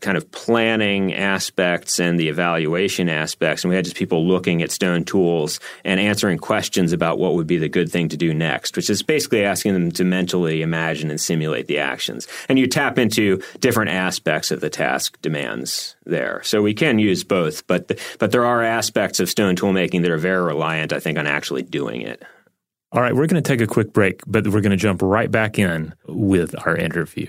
kind 0.00 0.16
of 0.16 0.30
planning 0.30 1.14
aspects 1.14 2.00
and 2.00 2.18
the 2.18 2.28
evaluation 2.28 3.08
aspects. 3.08 3.62
And 3.62 3.70
we 3.70 3.76
had 3.76 3.84
just 3.84 3.96
people 3.96 4.26
looking 4.26 4.62
at 4.62 4.70
stone 4.70 5.04
tools 5.04 5.60
and 5.84 6.00
answering 6.00 6.38
questions 6.38 6.92
about 6.92 7.18
what 7.18 7.34
would 7.34 7.46
be 7.46 7.58
the 7.58 7.68
good 7.68 7.90
thing 7.90 8.08
to 8.08 8.16
do 8.16 8.34
next, 8.34 8.76
which 8.76 8.90
is 8.90 9.02
basically 9.02 9.44
asking 9.44 9.74
them 9.74 9.90
to 9.92 10.04
mentally 10.04 10.62
imagine 10.62 11.10
and 11.10 11.20
simulate 11.20 11.68
the 11.68 11.78
actions. 11.78 12.26
And 12.48 12.58
you 12.58 12.66
tap 12.66 12.98
into 12.98 13.40
different 13.60 13.90
aspects 13.90 14.50
of 14.50 14.60
the 14.60 14.70
task 14.70 15.20
demands 15.22 15.96
there. 16.04 16.42
So 16.42 16.62
we 16.62 16.74
can 16.74 16.98
use 16.98 17.24
both, 17.24 17.66
but 17.66 17.98
but 18.18 18.32
there 18.32 18.44
are 18.44 18.62
aspects 18.62 19.20
of 19.20 19.30
stone 19.30 19.56
tool 19.56 19.72
making 19.72 20.02
that 20.02 20.10
are 20.10 20.18
very 20.18 20.42
reliant, 20.42 20.92
I 20.92 21.00
think, 21.00 21.18
on 21.18 21.26
actually 21.26 21.62
doing 21.62 22.02
it. 22.02 22.22
All 22.90 23.00
right, 23.00 23.14
we're 23.14 23.26
going 23.26 23.42
to 23.42 23.48
take 23.48 23.62
a 23.62 23.66
quick 23.66 23.92
break, 23.92 24.20
but 24.26 24.46
we're 24.46 24.60
going 24.60 24.70
to 24.70 24.76
jump 24.76 25.00
right 25.00 25.30
back 25.30 25.58
in 25.58 25.94
with 26.06 26.54
our 26.66 26.76
interview. 26.76 27.28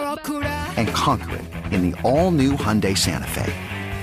And 0.75 0.87
conquer 0.89 1.37
it 1.37 1.45
in 1.73 1.89
the 1.89 2.01
all-new 2.01 2.53
Hyundai 2.53 2.97
Santa 2.97 3.27
Fe. 3.27 3.53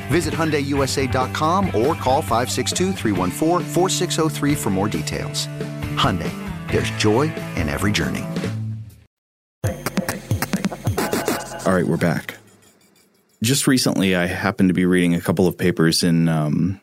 Visit 0.08 0.32
HyundaiUSA.com 0.34 1.66
or 1.66 1.94
call 1.94 2.22
562 2.22 2.94
for 4.54 4.70
more 4.70 4.88
details. 4.88 5.46
Hyundai, 5.96 6.32
there's 6.70 6.90
joy 6.92 7.32
in 7.56 7.68
every 7.68 7.92
journey. 7.92 8.24
All 11.66 11.74
right, 11.74 11.86
we're 11.86 11.98
back. 11.98 12.36
Just 13.42 13.66
recently, 13.66 14.16
I 14.16 14.26
happened 14.26 14.70
to 14.70 14.74
be 14.74 14.86
reading 14.86 15.14
a 15.14 15.20
couple 15.20 15.46
of 15.46 15.58
papers 15.58 16.02
in, 16.02 16.28
um, 16.28 16.80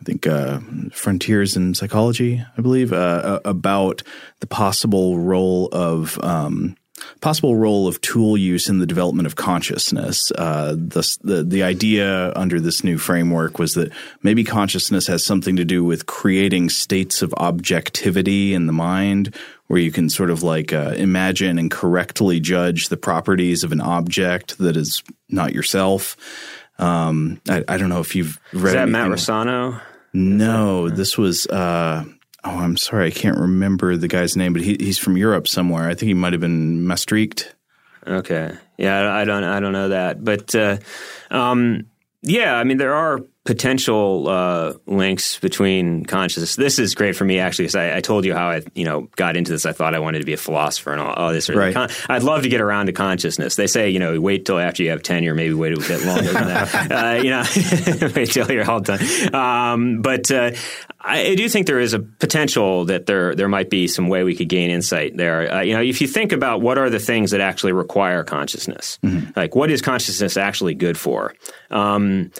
I 0.00 0.04
think, 0.04 0.26
uh, 0.26 0.60
Frontiers 0.92 1.56
in 1.56 1.74
Psychology, 1.74 2.44
I 2.56 2.60
believe, 2.62 2.92
uh, 2.92 3.40
about 3.44 4.04
the 4.38 4.46
possible 4.46 5.18
role 5.18 5.68
of 5.72 6.18
um, 6.22 6.76
possible 7.20 7.56
role 7.56 7.88
of 7.88 8.00
tool 8.00 8.36
use 8.36 8.68
in 8.68 8.78
the 8.78 8.86
development 8.86 9.26
of 9.26 9.36
consciousness. 9.36 10.30
Uh, 10.32 10.72
the, 10.72 11.18
the 11.22 11.42
the 11.42 11.62
idea 11.62 12.32
under 12.34 12.60
this 12.60 12.84
new 12.84 12.98
framework 12.98 13.58
was 13.58 13.74
that 13.74 13.92
maybe 14.22 14.44
consciousness 14.44 15.06
has 15.06 15.24
something 15.24 15.56
to 15.56 15.64
do 15.64 15.84
with 15.84 16.06
creating 16.06 16.68
states 16.68 17.22
of 17.22 17.34
objectivity 17.34 18.54
in 18.54 18.66
the 18.66 18.72
mind, 18.72 19.34
where 19.66 19.80
you 19.80 19.90
can 19.90 20.08
sort 20.08 20.30
of 20.30 20.42
like 20.42 20.72
uh, 20.72 20.94
imagine 20.96 21.58
and 21.58 21.70
correctly 21.70 22.40
judge 22.40 22.88
the 22.88 22.96
properties 22.96 23.64
of 23.64 23.72
an 23.72 23.80
object 23.80 24.58
that 24.58 24.76
is 24.76 25.02
not 25.28 25.52
yourself. 25.52 26.16
Um, 26.78 27.40
I, 27.48 27.62
I, 27.68 27.78
don't 27.78 27.88
know 27.88 28.00
if 28.00 28.16
you've 28.16 28.40
read. 28.52 28.66
Is 28.66 28.72
that 28.72 28.88
Matt 28.88 29.08
Rossano? 29.08 29.80
No, 30.12 30.88
this 30.88 31.16
was. 31.16 31.46
Uh, 31.46 32.04
oh, 32.44 32.58
I'm 32.58 32.76
sorry, 32.76 33.06
I 33.06 33.10
can't 33.10 33.38
remember 33.38 33.96
the 33.96 34.08
guy's 34.08 34.36
name, 34.36 34.52
but 34.52 34.62
he, 34.62 34.76
he's 34.78 34.98
from 34.98 35.16
Europe 35.16 35.48
somewhere. 35.48 35.88
I 35.88 35.94
think 35.94 36.08
he 36.08 36.14
might 36.14 36.32
have 36.32 36.40
been 36.40 36.86
Maastricht. 36.86 37.54
Okay, 38.06 38.52
yeah, 38.76 39.12
I 39.12 39.24
don't, 39.24 39.44
I 39.44 39.60
don't 39.60 39.72
know 39.72 39.88
that, 39.88 40.22
but 40.22 40.54
uh, 40.54 40.76
um, 41.30 41.86
yeah, 42.22 42.54
I 42.54 42.64
mean, 42.64 42.76
there 42.76 42.94
are 42.94 43.20
potential 43.44 44.26
uh, 44.26 44.72
links 44.86 45.38
between 45.38 46.04
consciousness. 46.06 46.56
This 46.56 46.78
is 46.78 46.94
great 46.94 47.14
for 47.14 47.24
me 47.24 47.38
actually, 47.38 47.64
because 47.64 47.74
I, 47.76 47.98
I, 47.98 48.00
told 48.00 48.24
you 48.24 48.34
how 48.34 48.48
I 48.48 48.62
you 48.74 48.86
know 48.86 49.08
got 49.16 49.36
into 49.36 49.52
this. 49.52 49.66
I 49.66 49.72
thought 49.72 49.94
I 49.94 49.98
wanted 49.98 50.20
to 50.20 50.24
be 50.24 50.32
a 50.32 50.38
philosopher 50.38 50.92
and 50.92 51.00
all, 51.00 51.12
all 51.12 51.32
this. 51.32 51.46
Sort 51.46 51.58
of 51.58 51.76
right. 51.76 52.06
I'd 52.08 52.22
love 52.22 52.42
to 52.44 52.48
get 52.48 52.62
around 52.62 52.86
to 52.86 52.92
consciousness. 52.92 53.56
They 53.56 53.66
say 53.66 53.90
you 53.90 53.98
know 53.98 54.18
wait 54.18 54.46
till 54.46 54.58
after 54.58 54.82
you 54.82 54.90
have 54.90 55.02
tenure, 55.02 55.34
maybe 55.34 55.52
wait 55.52 55.74
a 55.74 55.76
bit 55.76 56.04
longer 56.06 56.32
than 56.32 56.48
that. 56.48 56.90
uh, 56.90 57.22
you 57.22 57.30
know, 57.30 58.10
wait 58.16 58.30
till 58.30 58.50
you're 58.50 58.68
all 58.68 58.80
done. 58.80 59.34
Um, 59.34 60.00
but 60.00 60.30
uh, 60.30 60.52
I 61.00 61.34
do 61.34 61.46
think 61.50 61.66
there 61.66 61.80
is 61.80 61.92
a 61.92 61.98
potential 61.98 62.86
that 62.86 63.04
there 63.04 63.34
there 63.34 63.48
might 63.48 63.68
be 63.68 63.88
some 63.88 64.08
way 64.08 64.24
we 64.24 64.34
could 64.34 64.48
gain 64.48 64.70
insight 64.70 65.18
there. 65.18 65.52
Uh, 65.52 65.60
you 65.60 65.74
know, 65.74 65.82
if 65.82 66.00
you 66.00 66.06
think 66.06 66.32
about 66.32 66.62
what 66.62 66.78
are 66.78 66.88
the 66.88 66.98
things 66.98 67.32
that 67.32 67.42
actually 67.42 67.72
require 67.72 68.24
consciousness, 68.24 68.98
mm-hmm. 69.02 69.32
like 69.36 69.54
what 69.54 69.70
is 69.70 69.82
consciousness 69.82 70.38
actually 70.38 70.74
good 70.74 70.96
for? 70.96 71.34
Um, 71.70 72.30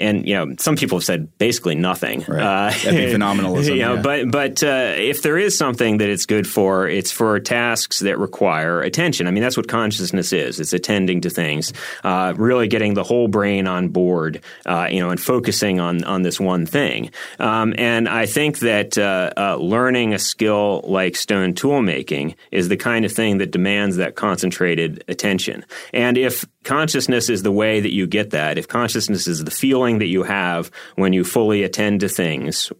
and 0.00 0.26
you 0.26 0.34
know 0.34 0.54
some 0.58 0.76
people 0.76 0.98
have 0.98 1.04
said 1.04 1.36
basically 1.38 1.74
nothing. 1.74 2.24
Right. 2.26 2.40
Uh, 2.40 2.70
Epiphenomenalism. 2.70 3.66
you 3.76 3.82
know, 3.82 3.94
yeah. 3.94 4.02
but 4.02 4.30
but 4.30 4.62
uh, 4.62 4.94
if 4.96 5.22
there 5.22 5.38
is 5.38 5.56
something 5.56 5.98
that 5.98 6.08
it's 6.08 6.26
good 6.26 6.46
for, 6.46 6.88
it's 6.88 7.12
for 7.12 7.38
tasks 7.38 8.00
that 8.00 8.18
require 8.18 8.80
attention. 8.80 9.26
I 9.26 9.30
mean, 9.30 9.42
that's 9.42 9.56
what 9.56 9.68
consciousness 9.68 10.32
is. 10.32 10.58
It's 10.58 10.72
attending 10.72 11.20
to 11.22 11.30
things, 11.30 11.72
uh, 12.02 12.34
really 12.36 12.66
getting 12.66 12.94
the 12.94 13.04
whole 13.04 13.28
brain 13.28 13.66
on 13.66 13.88
board, 13.88 14.42
uh, 14.66 14.88
you 14.90 15.00
know, 15.00 15.10
and 15.10 15.20
focusing 15.20 15.78
on 15.80 16.02
on 16.04 16.22
this 16.22 16.40
one 16.40 16.66
thing. 16.66 17.10
Um, 17.38 17.74
and 17.76 18.08
I 18.08 18.26
think 18.26 18.60
that 18.60 18.96
uh, 18.96 19.32
uh, 19.36 19.56
learning 19.56 20.14
a 20.14 20.18
skill 20.18 20.82
like 20.84 21.16
stone 21.16 21.54
tool 21.54 21.82
making 21.82 22.34
is 22.50 22.68
the 22.68 22.76
kind 22.76 23.04
of 23.04 23.12
thing 23.12 23.38
that 23.38 23.50
demands 23.50 23.96
that 23.96 24.14
concentrated 24.14 25.04
attention. 25.08 25.64
And 25.92 26.16
if 26.16 26.46
consciousness 26.64 27.28
is 27.28 27.42
the 27.42 27.52
way 27.52 27.80
that 27.80 27.92
you 27.92 28.06
get 28.06 28.30
that, 28.30 28.58
if 28.58 28.68
consciousness 28.68 29.26
is 29.26 29.44
the 29.44 29.50
feeling 29.50 29.89
that 29.98 30.06
you 30.06 30.22
have 30.22 30.70
when 30.96 31.12
you 31.12 31.24
fully 31.24 31.62
attend 31.62 32.00
to 32.00 32.08
things, 32.08 32.72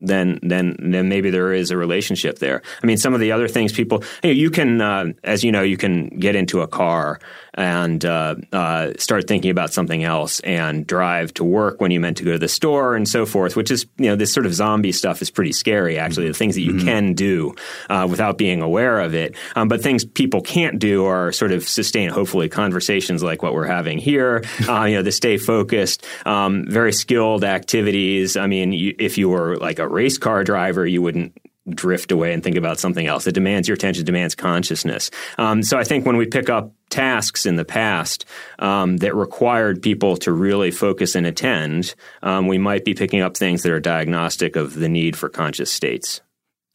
then 0.00 0.38
then 0.42 0.76
then 0.78 1.08
maybe 1.08 1.30
there 1.30 1.52
is 1.52 1.70
a 1.70 1.76
relationship 1.76 2.38
there. 2.38 2.62
I 2.82 2.86
mean, 2.86 2.98
some 2.98 3.14
of 3.14 3.20
the 3.20 3.32
other 3.32 3.48
things 3.48 3.72
people 3.72 4.04
you 4.22 4.50
can, 4.50 4.80
uh, 4.80 5.12
as 5.24 5.42
you 5.42 5.52
know, 5.52 5.62
you 5.62 5.76
can 5.76 6.08
get 6.08 6.36
into 6.36 6.60
a 6.60 6.68
car 6.68 7.18
and 7.56 8.04
uh, 8.04 8.36
uh, 8.52 8.92
start 8.98 9.26
thinking 9.28 9.50
about 9.50 9.72
something 9.72 10.04
else 10.04 10.40
and 10.40 10.86
drive 10.86 11.32
to 11.34 11.44
work 11.44 11.80
when 11.80 11.90
you 11.90 12.00
meant 12.00 12.18
to 12.18 12.24
go 12.24 12.32
to 12.32 12.38
the 12.38 12.48
store 12.48 12.94
and 12.94 13.08
so 13.08 13.26
forth. 13.26 13.56
Which 13.56 13.70
is 13.70 13.86
you 13.96 14.06
know 14.06 14.16
this 14.16 14.32
sort 14.32 14.46
of 14.46 14.54
zombie 14.54 14.92
stuff 14.92 15.22
is 15.22 15.30
pretty 15.30 15.52
scary. 15.52 15.98
Actually, 15.98 16.28
the 16.28 16.34
things 16.34 16.54
that 16.54 16.62
you 16.62 16.74
mm-hmm. 16.74 16.86
can 16.86 17.14
do 17.14 17.54
uh, 17.88 18.06
without 18.08 18.38
being 18.38 18.62
aware 18.62 19.00
of 19.00 19.14
it, 19.14 19.36
um, 19.54 19.68
but 19.68 19.82
things 19.82 20.04
people 20.04 20.40
can't 20.40 20.78
do 20.78 21.04
are 21.04 21.32
sort 21.32 21.52
of 21.52 21.66
sustain 21.68 22.10
hopefully 22.10 22.48
conversations 22.48 23.22
like 23.22 23.42
what 23.42 23.54
we're 23.54 23.66
having 23.66 23.98
here. 23.98 24.42
Uh, 24.66 24.84
you 24.84 24.96
know, 24.96 25.02
the 25.02 25.12
stay 25.12 25.38
focused, 25.38 26.04
um, 26.24 26.66
very 26.68 26.92
skilled 26.92 27.44
activities. 27.44 28.36
I 28.36 28.46
mean, 28.48 28.72
you, 28.72 28.96
if 28.98 29.16
you 29.16 29.28
were 29.28 29.56
like 29.56 29.78
a 29.78 29.86
race 29.86 30.18
car 30.18 30.42
driver, 30.42 30.84
you 30.84 31.00
wouldn't 31.02 31.38
drift 31.70 32.12
away 32.12 32.32
and 32.32 32.42
think 32.42 32.56
about 32.56 32.78
something 32.78 33.06
else. 33.06 33.26
It 33.26 33.32
demands 33.32 33.68
your 33.68 33.74
attention, 33.74 34.02
it 34.02 34.06
demands 34.06 34.34
consciousness. 34.34 35.10
Um, 35.38 35.62
so 35.62 35.78
I 35.78 35.84
think 35.84 36.06
when 36.06 36.16
we 36.16 36.26
pick 36.26 36.48
up 36.48 36.72
tasks 36.90 37.46
in 37.46 37.56
the 37.56 37.64
past 37.64 38.24
um, 38.58 38.98
that 38.98 39.14
required 39.14 39.82
people 39.82 40.16
to 40.18 40.32
really 40.32 40.70
focus 40.70 41.14
and 41.14 41.26
attend, 41.26 41.94
um, 42.22 42.46
we 42.46 42.58
might 42.58 42.84
be 42.84 42.94
picking 42.94 43.20
up 43.20 43.36
things 43.36 43.62
that 43.62 43.72
are 43.72 43.80
diagnostic 43.80 44.56
of 44.56 44.74
the 44.74 44.88
need 44.88 45.16
for 45.16 45.28
conscious 45.28 45.70
states. 45.70 46.20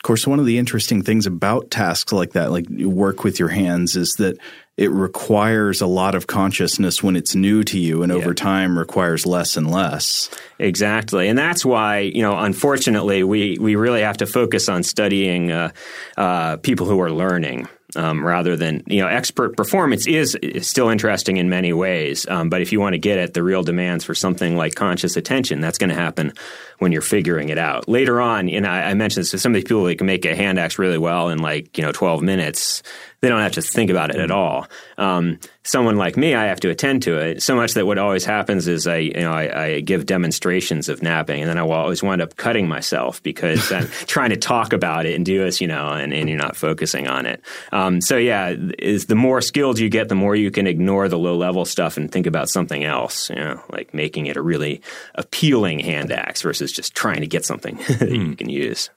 Of 0.01 0.03
course, 0.03 0.26
one 0.26 0.39
of 0.39 0.47
the 0.47 0.57
interesting 0.57 1.03
things 1.03 1.28
about 1.28 1.70
tasks 1.70 2.12
like 2.12 2.32
that, 2.32 2.51
like 2.51 2.68
work 2.70 3.24
with 3.24 3.38
your 3.38 3.49
hands, 3.49 3.95
is 3.95 4.14
that 4.14 4.39
it 4.76 4.89
requires 4.89 5.80
a 5.80 5.86
lot 5.86 6.16
of 6.16 6.26
consciousness 6.26 7.03
when 7.03 7.16
it's 7.16 7.36
new 7.36 7.64
to 7.66 7.78
you 7.78 8.01
and 8.01 8.12
yeah. 8.12 8.18
over 8.18 8.34
time 8.34 8.80
requires 8.80 9.28
less 9.28 9.57
and 9.57 9.70
less. 9.70 10.28
Exactly. 10.57 11.28
And 11.28 11.38
that's 11.38 11.64
why, 11.64 11.99
you 11.99 12.24
know, 12.24 12.36
unfortunately, 12.36 13.24
we, 13.24 13.59
we 13.59 13.76
really 13.76 14.01
have 14.01 14.18
to 14.18 14.26
focus 14.26 14.70
on 14.70 14.82
studying 14.82 15.51
uh, 15.51 15.70
uh, 16.18 16.57
people 16.57 16.88
who 16.88 16.99
are 16.99 17.12
learning 17.12 17.68
um, 17.96 18.24
rather 18.24 18.56
than 18.56 18.84
you 18.88 19.02
know 19.02 19.08
expert 19.08 19.56
performance 19.56 20.08
is, 20.08 20.38
still 20.62 20.89
interesting 20.89 21.38
in 21.38 21.50
many 21.50 21.74
ways. 21.74 22.28
Um, 22.28 22.50
but 22.50 22.62
if 22.62 22.72
you 22.72 22.80
want 22.80 22.94
to 22.94 23.00
get 23.00 23.18
at 23.18 23.34
the 23.34 23.44
real 23.44 23.64
demands 23.64 24.04
for 24.04 24.14
something 24.14 24.56
like 24.56 24.76
conscious 24.76 25.16
attention, 25.16 25.62
that's 25.62 25.78
going 25.78 25.89
to 25.89 25.96
happen 25.96 26.34
when 26.80 26.92
you're 26.92 27.02
figuring 27.02 27.50
it 27.50 27.58
out 27.58 27.88
later 27.88 28.22
on. 28.22 28.50
And 28.50 28.66
I, 28.66 28.92
I 28.92 28.94
mentioned 28.94 29.24
this, 29.24 29.32
so 29.32 29.38
some 29.38 29.52
of 29.52 29.56
these 29.56 29.64
people 29.64 29.84
they 29.84 29.96
can 29.96 30.08
make 30.08 30.26
a 30.26 30.36
hand 30.36 30.60
axe 30.60 30.80
really 30.80 30.98
well 30.98 31.30
in 31.30 31.39
like 31.39 31.78
you 31.78 31.84
know 31.84 31.92
12 31.92 32.22
minutes. 32.22 32.84
They 33.22 33.30
don't 33.30 33.41
have 33.41 33.51
to 33.53 33.61
think 33.61 33.91
about 33.91 34.09
it 34.09 34.15
at 34.15 34.32
all. 34.32 34.67
Um, 34.97 35.39
someone 35.63 35.95
like 35.95 36.17
me, 36.17 36.34
I 36.34 36.45
have 36.45 36.59
to 36.61 36.69
attend 36.69 37.03
to 37.03 37.17
it 37.17 37.43
so 37.43 37.55
much 37.55 37.76
that 37.76 37.86
what 37.86 37.99
always 37.99 38.26
happens 38.26 38.67
is 38.67 38.88
I, 38.88 38.97
you 38.97 39.13
know, 39.13 39.32
I, 39.32 39.63
I 39.63 39.80
give 39.82 40.07
demonstrations 40.07 40.89
of 40.89 41.03
knapping, 41.03 41.41
and 41.41 41.49
then 41.49 41.59
I 41.59 41.63
will 41.63 41.74
always 41.74 42.01
wind 42.01 42.22
up 42.22 42.36
cutting 42.36 42.67
myself 42.67 43.22
because 43.22 43.72
I'm 43.72 43.88
trying 44.07 44.32
to 44.32 44.38
talk 44.38 44.74
about 44.74 45.05
it 45.05 45.15
and 45.15 45.24
do 45.24 45.43
this, 45.43 45.61
you 45.61 45.67
know, 45.67 45.89
and, 45.89 46.13
and 46.13 46.28
you're 46.28 46.38
not 46.38 46.55
focusing 46.55 47.07
on 47.07 47.28
it. 47.28 47.41
Um, 47.72 48.01
so 48.01 48.17
yeah, 48.17 48.55
is 48.80 49.05
the 49.05 49.15
more 49.15 49.39
skilled 49.41 49.78
you 49.78 49.89
get, 49.89 50.09
the 50.09 50.15
more 50.15 50.36
you 50.36 50.49
can 50.49 50.65
ignore 50.65 51.07
the 51.07 51.19
low 51.19 51.38
level 51.38 51.63
stuff 51.65 51.97
and 51.97 52.11
think 52.11 52.26
about 52.26 52.49
something 52.49 52.84
else, 52.84 53.30
you 53.30 53.36
know, 53.36 53.61
like 53.72 53.93
making 53.93 54.26
it 54.26 54.36
a 54.36 54.41
really 54.41 54.82
appealing 55.13 55.80
hand 55.80 56.11
axe 56.11 56.41
versus 56.41 56.72
just 56.72 56.95
trying 56.95 57.22
to 57.22 57.28
get 57.28 57.45
something 57.45 57.76
that 57.99 58.09
you 58.09 58.26
hmm. 58.26 58.34
can 58.34 58.49
use. 58.49 58.89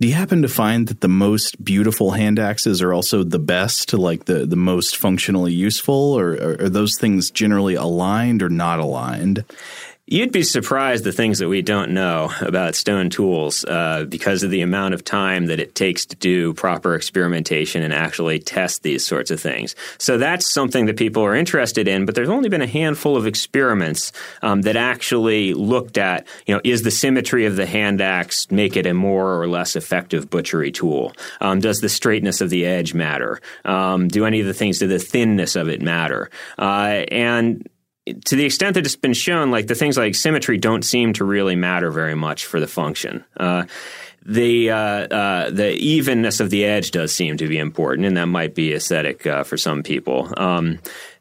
Do 0.00 0.08
you 0.08 0.14
happen 0.14 0.40
to 0.40 0.48
find 0.48 0.88
that 0.88 1.02
the 1.02 1.08
most 1.08 1.62
beautiful 1.62 2.12
hand 2.12 2.38
axes 2.38 2.80
are 2.80 2.94
also 2.94 3.22
the 3.22 3.38
best, 3.38 3.92
like 3.92 4.24
the, 4.24 4.46
the 4.46 4.56
most 4.56 4.96
functionally 4.96 5.52
useful, 5.52 5.94
or, 5.94 6.30
or 6.32 6.62
are 6.62 6.68
those 6.70 6.96
things 6.98 7.30
generally 7.30 7.74
aligned 7.74 8.42
or 8.42 8.48
not 8.48 8.78
aligned? 8.80 9.44
You'd 10.12 10.32
be 10.32 10.42
surprised 10.42 11.04
the 11.04 11.12
things 11.12 11.38
that 11.38 11.48
we 11.48 11.62
don't 11.62 11.92
know 11.92 12.32
about 12.40 12.74
stone 12.74 13.10
tools 13.10 13.64
uh, 13.64 14.06
because 14.08 14.42
of 14.42 14.50
the 14.50 14.60
amount 14.60 14.92
of 14.92 15.04
time 15.04 15.46
that 15.46 15.60
it 15.60 15.76
takes 15.76 16.04
to 16.06 16.16
do 16.16 16.52
proper 16.52 16.96
experimentation 16.96 17.84
and 17.84 17.94
actually 17.94 18.40
test 18.40 18.82
these 18.82 19.06
sorts 19.06 19.30
of 19.30 19.40
things. 19.40 19.76
So 19.98 20.18
that's 20.18 20.52
something 20.52 20.86
that 20.86 20.96
people 20.96 21.22
are 21.22 21.36
interested 21.36 21.86
in, 21.86 22.06
but 22.06 22.16
there's 22.16 22.28
only 22.28 22.48
been 22.48 22.60
a 22.60 22.66
handful 22.66 23.16
of 23.16 23.24
experiments 23.24 24.10
um, 24.42 24.62
that 24.62 24.74
actually 24.74 25.54
looked 25.54 25.96
at, 25.96 26.26
you 26.44 26.56
know, 26.56 26.60
is 26.64 26.82
the 26.82 26.90
symmetry 26.90 27.46
of 27.46 27.54
the 27.54 27.66
hand 27.66 28.00
axe 28.00 28.50
make 28.50 28.76
it 28.76 28.86
a 28.86 28.94
more 28.94 29.40
or 29.40 29.46
less 29.46 29.76
effective 29.76 30.28
butchery 30.28 30.72
tool? 30.72 31.12
Um, 31.40 31.60
does 31.60 31.78
the 31.78 31.88
straightness 31.88 32.40
of 32.40 32.50
the 32.50 32.66
edge 32.66 32.94
matter? 32.94 33.40
Um, 33.64 34.08
do 34.08 34.24
any 34.26 34.40
of 34.40 34.48
the 34.48 34.54
things, 34.54 34.80
do 34.80 34.88
the 34.88 34.98
thinness 34.98 35.54
of 35.54 35.68
it 35.68 35.80
matter? 35.80 36.30
Uh, 36.58 37.04
and 37.12 37.64
to 38.14 38.36
the 38.36 38.44
extent 38.44 38.74
that 38.74 38.84
it's 38.84 38.96
been 38.96 39.14
shown, 39.14 39.50
like 39.50 39.66
the 39.66 39.74
things 39.74 39.96
like 39.96 40.14
symmetry 40.14 40.58
don't 40.58 40.84
seem 40.84 41.12
to 41.14 41.24
really 41.24 41.56
matter 41.56 41.90
very 41.90 42.14
much 42.14 42.46
for 42.46 42.60
the 42.60 42.66
function. 42.66 43.24
Uh, 43.36 43.64
the 44.24 44.70
uh, 44.70 44.76
uh, 44.76 45.50
the 45.50 45.72
evenness 45.72 46.40
of 46.40 46.50
the 46.50 46.64
edge 46.64 46.90
does 46.90 47.14
seem 47.14 47.36
to 47.38 47.48
be 47.48 47.58
important, 47.58 48.06
and 48.06 48.16
that 48.16 48.26
might 48.26 48.54
be 48.54 48.72
aesthetic 48.74 49.26
uh, 49.26 49.44
for 49.44 49.56
some 49.56 49.82
people. 49.82 50.32
Um, 50.36 50.78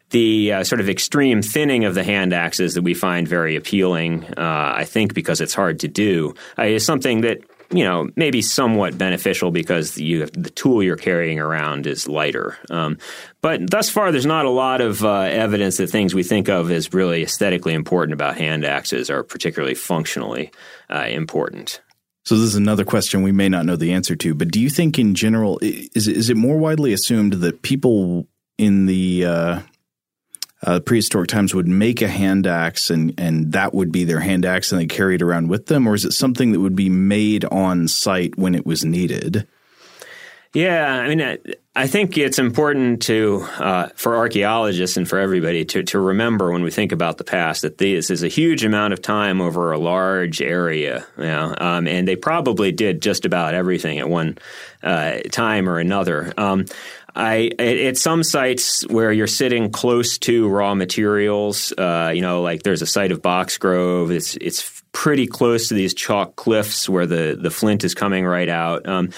the 0.10 0.54
uh, 0.54 0.64
sort 0.64 0.82
of 0.82 0.90
extreme 0.90 1.42
thinning 1.42 1.86
of 1.86 1.94
the 1.94 2.04
hand 2.04 2.34
axes 2.34 2.74
that 2.74 2.82
we 2.82 2.94
find 2.94 3.28
very 3.28 3.56
appealing, 3.56 4.26
uh, 4.38 4.74
I 4.76 4.86
think 4.86 5.14
because 5.14 5.40
it's 5.40 5.54
hard 5.54 5.80
to 5.82 5.88
do, 5.88 6.34
uh, 6.58 6.64
is 6.64 6.86
something 6.86 7.22
that 7.22 7.42
you 7.72 7.84
know, 7.84 8.10
maybe 8.16 8.42
somewhat 8.42 8.98
beneficial 8.98 9.52
because 9.52 9.98
you 9.98 10.26
the 10.28 10.50
tool 10.50 10.82
you're 10.82 10.96
carrying 10.96 11.40
around 11.40 11.86
is 11.86 12.08
lighter. 12.08 12.58
Um, 12.70 12.98
but 13.42 13.70
thus 13.70 13.90
far, 13.90 14.12
there's 14.12 14.26
not 14.26 14.46
a 14.46 14.50
lot 14.50 14.82
of 14.82 15.04
uh, 15.04 15.22
evidence 15.22 15.78
that 15.78 15.88
things 15.88 16.16
we 16.16 16.24
think 16.24 16.50
of 16.50 16.72
as 16.72 16.94
really 16.94 17.24
aesthetically 17.24 17.74
important 17.74 18.14
about 18.14 18.38
hand 18.38 18.66
axes 18.66 19.10
are 19.10 19.24
particularly 19.24 19.76
functionally 19.76 20.52
uh, 20.90 21.06
important. 21.10 21.82
So 22.26 22.36
this 22.36 22.46
is 22.46 22.56
another 22.56 22.86
question 22.86 23.22
we 23.22 23.32
may 23.32 23.50
not 23.50 23.66
know 23.66 23.76
the 23.76 23.94
answer 23.94 24.16
to, 24.16 24.36
but 24.36 24.50
do 24.50 24.60
you 24.60 24.70
think 24.70 25.00
in 25.00 25.16
general 25.16 25.60
is 25.62 26.08
is 26.08 26.30
it 26.30 26.38
more 26.38 26.58
widely 26.58 26.94
assumed 26.94 27.34
that 27.34 27.62
people 27.62 28.28
in 28.58 28.88
the 28.88 29.26
uh, 29.26 29.60
uh, 30.64 30.80
prehistoric 30.80 31.30
times 31.30 31.54
would 31.54 31.68
make 31.68 32.02
a 32.02 32.08
hand 32.08 32.46
axe 32.46 32.90
and, 32.90 33.14
and 33.18 33.54
that 33.54 33.74
would 33.74 33.92
be 33.92 34.04
their 34.04 34.20
hand 34.20 34.46
axe 34.46 34.72
and 34.72 34.82
they 34.82 34.86
carry 34.86 35.16
it 35.16 35.22
around 35.22 35.48
with 35.48 35.68
them? 35.68 35.88
Or 35.88 35.96
is 35.96 36.06
it 36.06 36.14
something 36.14 36.52
that 36.52 36.60
would 36.60 36.76
be 36.76 36.90
made 36.90 37.46
on 37.46 37.88
site 37.88 38.38
when 38.38 38.56
it 38.56 38.66
was 38.66 38.84
needed? 38.84 39.48
Yeah, 40.54 40.92
I 40.92 41.14
mean, 41.14 41.38
I 41.76 41.86
think 41.86 42.18
it's 42.18 42.40
important 42.40 43.04
to 43.04 43.46
uh, 43.60 43.90
for 43.94 44.18
archaeologists 44.18 44.98
and 44.98 45.08
for 45.08 45.20
everybody 45.20 45.64
to 45.66 45.84
to 45.84 46.00
remember 46.00 46.52
when 46.52 46.64
we 46.64 46.72
think 46.72 46.92
about 46.92 47.20
the 47.20 47.24
past 47.24 47.62
that 47.62 47.78
this 47.78 48.10
is 48.10 48.24
a 48.24 48.28
huge 48.28 48.66
amount 48.66 48.94
of 48.94 49.02
time 49.02 49.42
over 49.42 49.72
a 49.72 49.78
large 49.78 50.42
area, 50.42 51.06
you 51.18 51.24
know, 51.24 51.54
um, 51.60 51.88
and 51.88 52.08
they 52.08 52.16
probably 52.16 52.72
did 52.72 53.00
just 53.00 53.26
about 53.26 53.54
everything 53.54 54.00
at 54.00 54.10
one 54.10 54.40
uh, 54.82 55.20
time 55.32 55.70
or 55.70 55.78
another. 55.78 56.34
Um, 56.36 56.66
I 57.16 57.52
at 57.60 57.98
some 57.98 58.24
sites 58.24 58.86
where 58.88 59.12
you're 59.12 59.28
sitting 59.28 59.72
close 59.72 60.18
to 60.20 60.48
raw 60.48 60.76
materials, 60.76 61.72
uh, 61.78 62.12
you 62.14 62.22
know, 62.22 62.42
like 62.42 62.64
there's 62.64 62.82
a 62.82 62.88
site 62.88 63.12
of 63.12 63.22
Boxgrove. 63.22 64.12
It's 64.12 64.36
it's 64.38 64.82
pretty 64.92 65.28
close 65.28 65.68
to 65.70 65.74
these 65.74 65.94
chalk 65.94 66.36
cliffs 66.36 66.90
where 66.90 67.06
the 67.06 67.38
the 67.40 67.52
flint 67.52 67.84
is 67.84 67.94
coming 67.94 68.26
right 68.26 68.50
out. 68.50 68.88
Um, 68.88 69.10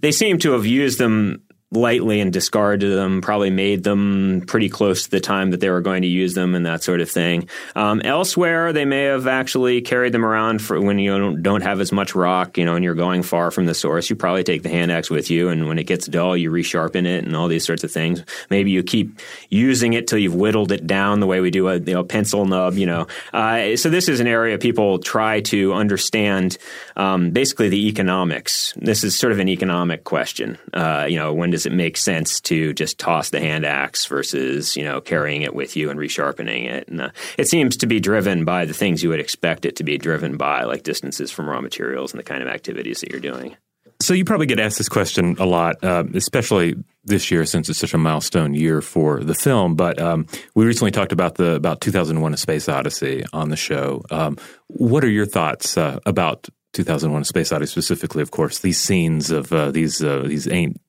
they 0.00 0.12
seem 0.12 0.38
to 0.38 0.52
have 0.52 0.66
used 0.66 0.98
them 0.98 1.42
lightly 1.72 2.20
and 2.20 2.32
discarded 2.32 2.92
them, 2.92 3.20
probably 3.20 3.50
made 3.50 3.82
them 3.82 4.42
pretty 4.46 4.68
close 4.68 5.04
to 5.04 5.10
the 5.10 5.20
time 5.20 5.50
that 5.50 5.60
they 5.60 5.70
were 5.70 5.80
going 5.80 6.02
to 6.02 6.08
use 6.08 6.34
them 6.34 6.54
and 6.54 6.66
that 6.66 6.82
sort 6.82 7.00
of 7.00 7.10
thing. 7.10 7.48
Um, 7.74 8.00
elsewhere, 8.02 8.72
they 8.72 8.84
may 8.84 9.04
have 9.04 9.26
actually 9.26 9.80
carried 9.80 10.12
them 10.12 10.24
around 10.24 10.60
for 10.60 10.80
when 10.80 10.98
you 10.98 11.16
don't, 11.18 11.42
don't, 11.42 11.62
have 11.62 11.80
as 11.80 11.92
much 11.92 12.14
rock, 12.14 12.58
you 12.58 12.64
know, 12.64 12.74
and 12.74 12.84
you're 12.84 12.94
going 12.94 13.22
far 13.22 13.50
from 13.52 13.66
the 13.66 13.74
source. 13.74 14.10
You 14.10 14.16
probably 14.16 14.42
take 14.42 14.64
the 14.64 14.68
hand 14.68 14.90
axe 14.90 15.10
with 15.10 15.30
you, 15.30 15.48
and 15.48 15.68
when 15.68 15.78
it 15.78 15.84
gets 15.84 16.06
dull, 16.06 16.36
you 16.36 16.50
resharpen 16.50 17.06
it 17.06 17.24
and 17.24 17.36
all 17.36 17.46
these 17.46 17.64
sorts 17.64 17.84
of 17.84 17.92
things. 17.92 18.24
Maybe 18.50 18.72
you 18.72 18.82
keep 18.82 19.20
using 19.48 19.92
it 19.92 20.08
till 20.08 20.18
you've 20.18 20.34
whittled 20.34 20.72
it 20.72 20.86
down 20.86 21.20
the 21.20 21.26
way 21.26 21.40
we 21.40 21.50
do 21.50 21.68
a 21.68 21.78
you 21.78 21.94
know, 21.94 22.04
pencil 22.04 22.44
nub, 22.44 22.74
you 22.74 22.86
know. 22.86 23.06
Uh, 23.32 23.76
so 23.76 23.90
this 23.90 24.08
is 24.08 24.18
an 24.18 24.26
area 24.26 24.58
people 24.58 24.98
try 24.98 25.40
to 25.40 25.72
understand 25.72 26.58
um, 26.96 27.30
basically 27.30 27.68
the 27.68 27.88
economics. 27.88 28.74
This 28.76 29.04
is 29.04 29.16
sort 29.16 29.32
of 29.32 29.38
an 29.38 29.48
economic 29.48 30.04
question. 30.04 30.58
Uh, 30.74 31.06
you 31.08 31.16
know, 31.16 31.32
when 31.32 31.50
does 31.50 31.61
does 31.62 31.72
it 31.72 31.76
make 31.76 31.96
sense 31.96 32.40
to 32.40 32.72
just 32.72 32.98
toss 32.98 33.30
the 33.30 33.38
hand 33.38 33.64
axe 33.64 34.06
versus 34.06 34.76
you 34.76 34.82
know 34.82 35.00
carrying 35.00 35.42
it 35.42 35.54
with 35.54 35.76
you 35.76 35.90
and 35.90 36.00
resharpening 36.00 36.68
it? 36.68 36.88
And 36.88 37.02
uh, 37.02 37.10
it 37.38 37.46
seems 37.46 37.76
to 37.76 37.86
be 37.86 38.00
driven 38.00 38.44
by 38.44 38.64
the 38.64 38.74
things 38.74 39.00
you 39.00 39.10
would 39.10 39.20
expect 39.20 39.64
it 39.64 39.76
to 39.76 39.84
be 39.84 39.96
driven 39.96 40.36
by, 40.36 40.64
like 40.64 40.82
distances 40.82 41.30
from 41.30 41.48
raw 41.48 41.60
materials 41.60 42.12
and 42.12 42.18
the 42.18 42.24
kind 42.24 42.42
of 42.42 42.48
activities 42.48 43.00
that 43.00 43.10
you're 43.10 43.20
doing. 43.20 43.56
So 44.00 44.12
you 44.12 44.24
probably 44.24 44.46
get 44.46 44.58
asked 44.58 44.78
this 44.78 44.88
question 44.88 45.36
a 45.38 45.46
lot, 45.46 45.84
uh, 45.84 46.02
especially 46.14 46.74
this 47.04 47.30
year 47.30 47.46
since 47.46 47.68
it's 47.68 47.78
such 47.78 47.94
a 47.94 47.98
milestone 47.98 48.54
year 48.54 48.80
for 48.80 49.22
the 49.22 49.34
film. 49.34 49.76
But 49.76 50.00
um, 50.00 50.26
we 50.56 50.64
recently 50.64 50.90
talked 50.90 51.12
about 51.12 51.36
the 51.36 51.54
about 51.54 51.80
2001: 51.80 52.34
A 52.34 52.36
Space 52.36 52.68
Odyssey 52.68 53.24
on 53.32 53.50
the 53.50 53.56
show. 53.56 54.02
Um, 54.10 54.36
what 54.66 55.04
are 55.04 55.10
your 55.10 55.26
thoughts 55.26 55.76
uh, 55.76 56.00
about 56.06 56.48
2001: 56.72 57.22
A 57.22 57.24
Space 57.24 57.52
Odyssey 57.52 57.70
specifically? 57.70 58.22
Of 58.22 58.32
course, 58.32 58.58
these 58.58 58.80
scenes 58.80 59.30
of 59.30 59.52
uh, 59.52 59.70
these 59.70 60.02
uh, 60.02 60.24
these 60.26 60.48
ancient 60.48 60.81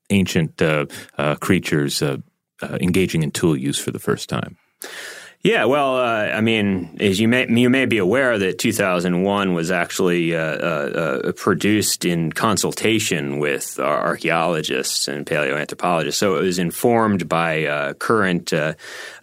uh, 0.62 0.86
uh, 1.18 1.36
creatures 1.36 2.02
uh, 2.02 2.18
engaging 2.62 3.24
in 3.24 3.32
tool 3.32 3.58
use 3.58 3.80
for 3.80 3.92
the 3.92 4.00
first 4.00 4.30
time. 4.30 4.58
Yeah, 5.44 5.66
well, 5.66 5.98
uh, 5.98 6.30
I 6.30 6.40
mean, 6.40 6.96
as 7.02 7.20
you 7.20 7.28
may 7.28 7.46
you 7.50 7.70
may 7.70 7.86
be 7.86 7.98
aware 7.98 8.38
that 8.38 8.60
2001 8.60 9.54
was 9.54 9.72
actually 9.72 10.34
uh, 10.34 10.40
uh, 10.40 11.32
produced 11.34 12.06
in 12.06 12.32
consultation 12.32 13.40
with 13.40 13.78
archaeologists 13.78 15.10
and 15.10 15.26
paleoanthropologists, 15.26 16.14
so 16.14 16.38
it 16.38 16.44
was 16.44 16.60
informed 16.60 17.28
by 17.28 17.66
uh, 17.66 17.92
current 17.96 18.54
uh, 18.54 18.76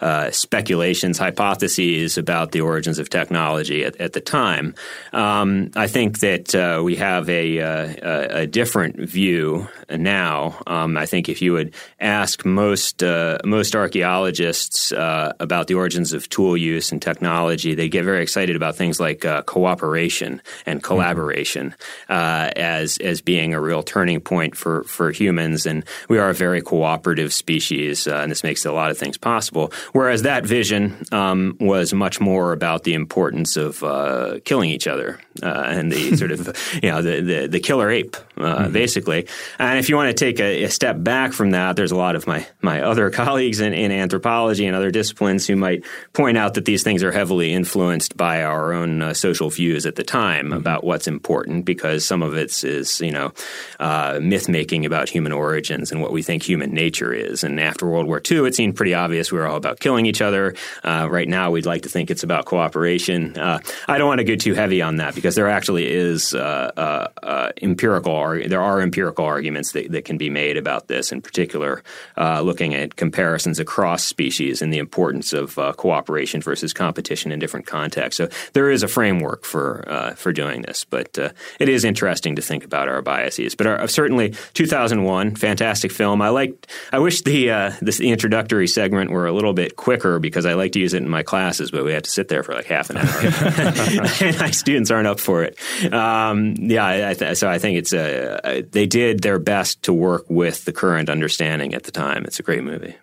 uh, 0.03 0.31
speculations, 0.31 1.17
hypotheses 1.17 2.19
about 2.19 2.53
the 2.53 2.61
origins 2.61 2.99
of 2.99 3.09
technology 3.09 3.83
at, 3.83 3.99
at 3.99 4.13
the 4.13 4.21
time. 4.21 4.75
Um, 5.15 5.71
I 5.75 5.87
think 5.87 6.19
that 6.19 6.83
we 6.85 6.97
have 6.97 7.31
a, 7.31 7.57
a, 7.57 8.43
a, 8.43 8.47
different 8.47 8.97
view 9.09 9.69
now. 9.89 10.61
Um, 10.67 10.99
I 10.99 11.07
think 11.07 11.31
if 11.31 11.41
you 11.41 11.55
would 11.55 11.73
ask 11.99 12.45
most 12.45 13.03
most 13.43 13.75
archaeologists 13.75 14.93
about 14.95 15.67
the 15.67 15.75
origins 15.77 16.10
of 16.13 16.29
tool 16.29 16.57
use 16.57 16.93
and 16.93 17.01
technology, 17.01 17.75
they 17.75 17.89
get 17.89 18.05
very 18.05 18.23
excited 18.23 18.57
about 18.57 18.77
things 18.77 19.01
like 19.01 19.25
uh, 19.25 19.43
cooperation 19.43 20.41
and 20.67 20.83
collaboration 20.83 21.75
uh, 22.09 22.51
as 22.57 22.99
as 22.99 23.21
being 23.21 23.55
a 23.55 23.61
real 23.61 23.83
turning 23.83 24.21
point 24.21 24.57
for 24.57 24.85
for 24.85 25.11
humans. 25.11 25.67
And 25.67 25.85
we 26.09 26.19
are 26.19 26.31
a 26.31 26.35
very 26.35 26.61
cooperative 26.61 27.33
species, 27.33 28.07
uh, 28.07 28.17
and 28.17 28.31
this 28.31 28.43
makes 28.43 28.65
a 28.65 28.73
lot 28.73 28.91
of 28.91 28.99
things 28.99 29.17
possible. 29.17 29.73
Whereas 29.93 30.23
that 30.23 30.45
vision 30.45 31.05
um, 31.13 31.57
was 31.61 31.93
much 31.93 32.21
more 32.21 32.53
about 32.53 32.85
the 32.85 32.95
importance 32.95 33.57
of 33.57 33.83
uh, 33.83 34.41
killing 34.45 34.71
each 34.71 34.87
other 34.87 35.21
uh, 35.43 35.65
and 35.67 35.93
the 35.93 36.17
sort 36.21 36.33
of 36.33 36.57
you 36.83 36.91
know 36.91 37.03
the 37.03 37.21
the, 37.21 37.47
the 37.49 37.61
killer 37.61 37.91
ape, 37.91 38.17
uh, 38.37 38.41
mm-hmm. 38.41 38.73
basically. 38.73 39.27
And 39.59 39.79
if 39.79 39.89
you 39.89 39.97
want 39.97 40.17
to 40.17 40.25
take 40.25 40.41
a, 40.41 40.65
a, 40.65 40.71
step 40.71 40.97
back 41.03 41.33
from 41.33 41.51
that, 41.51 41.77
there's 41.77 41.93
a 41.93 41.97
lot 41.97 42.17
of 42.17 42.27
my 42.27 42.47
my 42.63 42.83
other 42.83 43.11
colleagues 43.23 43.61
in, 43.61 43.73
in 43.73 43.93
anthropology 43.93 44.67
and 44.67 44.77
other 44.77 44.91
disciplines 44.91 45.47
who 45.47 45.57
might 45.57 45.85
point 46.13 46.37
out 46.37 46.55
that 46.55 46.65
these 46.65 46.83
things 46.83 47.03
are 47.03 47.13
heavily 47.13 47.53
influenced 47.53 48.17
by 48.17 48.43
our 48.43 48.73
own 48.73 49.03
uh, 49.03 49.15
social 49.15 49.51
views 49.51 49.87
at 49.87 49.97
the 49.97 50.03
time 50.03 50.47
mm-hmm. 50.47 50.55
about 50.55 50.85
what's 50.85 51.07
important, 51.07 51.65
because 51.65 52.05
some 52.05 52.23
of 52.23 52.35
it 52.35 52.65
is 52.65 53.01
you 53.01 53.13
know 53.13 53.33
uh, 53.79 54.19
myth 54.21 54.49
making 54.49 54.85
about 54.85 55.09
human 55.09 55.33
origins 55.33 55.93
and 55.93 56.01
what 56.01 56.13
we 56.13 56.23
think 56.23 56.43
human 56.43 56.73
nature 56.73 57.13
is. 57.13 57.45
And 57.45 57.61
after 57.61 57.87
World 57.87 58.07
War 58.07 58.21
II, 58.29 58.47
it 58.47 58.55
seemed 58.55 58.77
pretty 58.77 58.95
obvious 58.95 59.31
we 59.31 59.39
were 59.39 59.47
all 59.47 59.57
about 59.57 59.81
killing 59.81 60.07
each 60.07 60.21
other. 60.21 60.55
Uh, 60.83 61.09
right 61.11 61.29
now, 61.29 61.51
we'd 61.51 61.67
like 61.67 61.83
to 61.83 61.89
think 61.89 62.11
it's 62.11 62.23
about 62.23 62.45
cooperation. 62.45 63.39
Uh, 63.39 63.61
I 63.87 63.99
don't 63.99 64.09
want 64.09 64.19
to 64.19 64.25
get 64.25 64.41
too 64.41 64.55
heavy 64.55 64.83
on 64.83 64.97
that 64.97 65.15
because 65.15 65.35
there 65.35 65.49
actually 65.49 65.91
is 65.91 66.35
uh, 66.35 67.09
uh, 67.23 67.53
empirical 67.63 68.11
there 68.11 68.63
are 68.63 68.81
empirical 68.81 69.25
arguments 69.25 69.73
that, 69.73 69.93
that, 69.93 70.05
can 70.05 70.17
be 70.17 70.31
made 70.31 70.57
about 70.57 70.89
this. 70.89 71.13
In 71.13 71.21
particular, 71.23 71.83
looking 72.17 72.75
at 72.75 72.97
comparisons 72.97 73.61
across 73.61 74.03
species 74.03 74.63
and 74.63 74.73
the 74.73 74.79
importance 74.79 75.33
of 75.33 75.55
cooperation 75.77 75.90
cooperation 75.91 76.41
versus 76.41 76.73
competition 76.73 77.33
in 77.33 77.41
different 77.41 77.67
contexts. 77.67 78.17
So 78.17 78.29
there 78.53 78.71
is 78.71 78.85
a 78.85 78.89
framework 78.89 79.45
for 79.45 79.85
uh, 79.89 80.15
for 80.15 80.33
doing 80.33 80.63
this, 80.63 80.85
but 80.85 81.19
uh, 81.19 81.31
it 81.59 81.69
is 81.69 81.85
interesting 81.85 82.37
to 82.37 82.43
think 82.43 82.65
about 82.65 82.87
our 82.89 83.03
biases. 83.03 83.57
But 83.57 83.67
our, 83.67 83.89
certainly, 83.89 84.35
2001, 84.55 85.35
fantastic 85.35 85.91
film. 85.91 86.23
I 86.23 86.29
liked. 86.29 86.69
I 86.93 87.01
wish 87.01 87.23
the, 87.23 87.51
uh, 87.51 87.73
the 87.83 87.91
the 87.91 88.11
introductory 88.11 88.69
segment 88.69 89.11
were 89.11 89.27
a 89.27 89.33
little 89.33 89.53
bit 89.53 89.75
quicker 89.75 90.21
because 90.21 90.47
I 90.47 90.55
like 90.55 90.71
to 90.73 90.79
use 90.79 90.95
it 90.95 91.03
in 91.03 91.09
my 91.09 91.25
classes, 91.25 91.73
but 91.73 91.85
we 91.85 91.93
have 91.93 92.05
to 92.05 92.11
sit 92.11 92.29
there 92.29 92.45
for 92.45 92.55
like 92.55 92.67
half 92.67 92.91
an 92.91 92.99
hour, 92.99 93.19
and 94.29 94.39
my 94.39 94.53
students 94.53 94.93
aren't 94.93 95.09
up 95.09 95.19
for 95.19 95.43
it. 95.43 95.59
Um, 95.93 96.55
yeah, 96.57 97.11
I 97.11 97.15
th- 97.15 97.37
so 97.37 97.51
I 97.51 97.59
think 97.59 97.79
it's 97.79 97.93
a, 97.93 98.63
they 98.71 98.87
did 98.87 99.23
their 99.23 99.41
best 99.41 99.83
to 99.85 99.93
work 99.93 100.25
with 100.29 100.65
the 100.67 100.73
current 100.73 101.09
understanding 101.11 101.75
at 101.75 101.83
the 101.83 101.91
time. 101.91 102.25
It's 102.27 102.39
a 102.39 102.45
great 102.45 102.63
movie. 102.63 102.95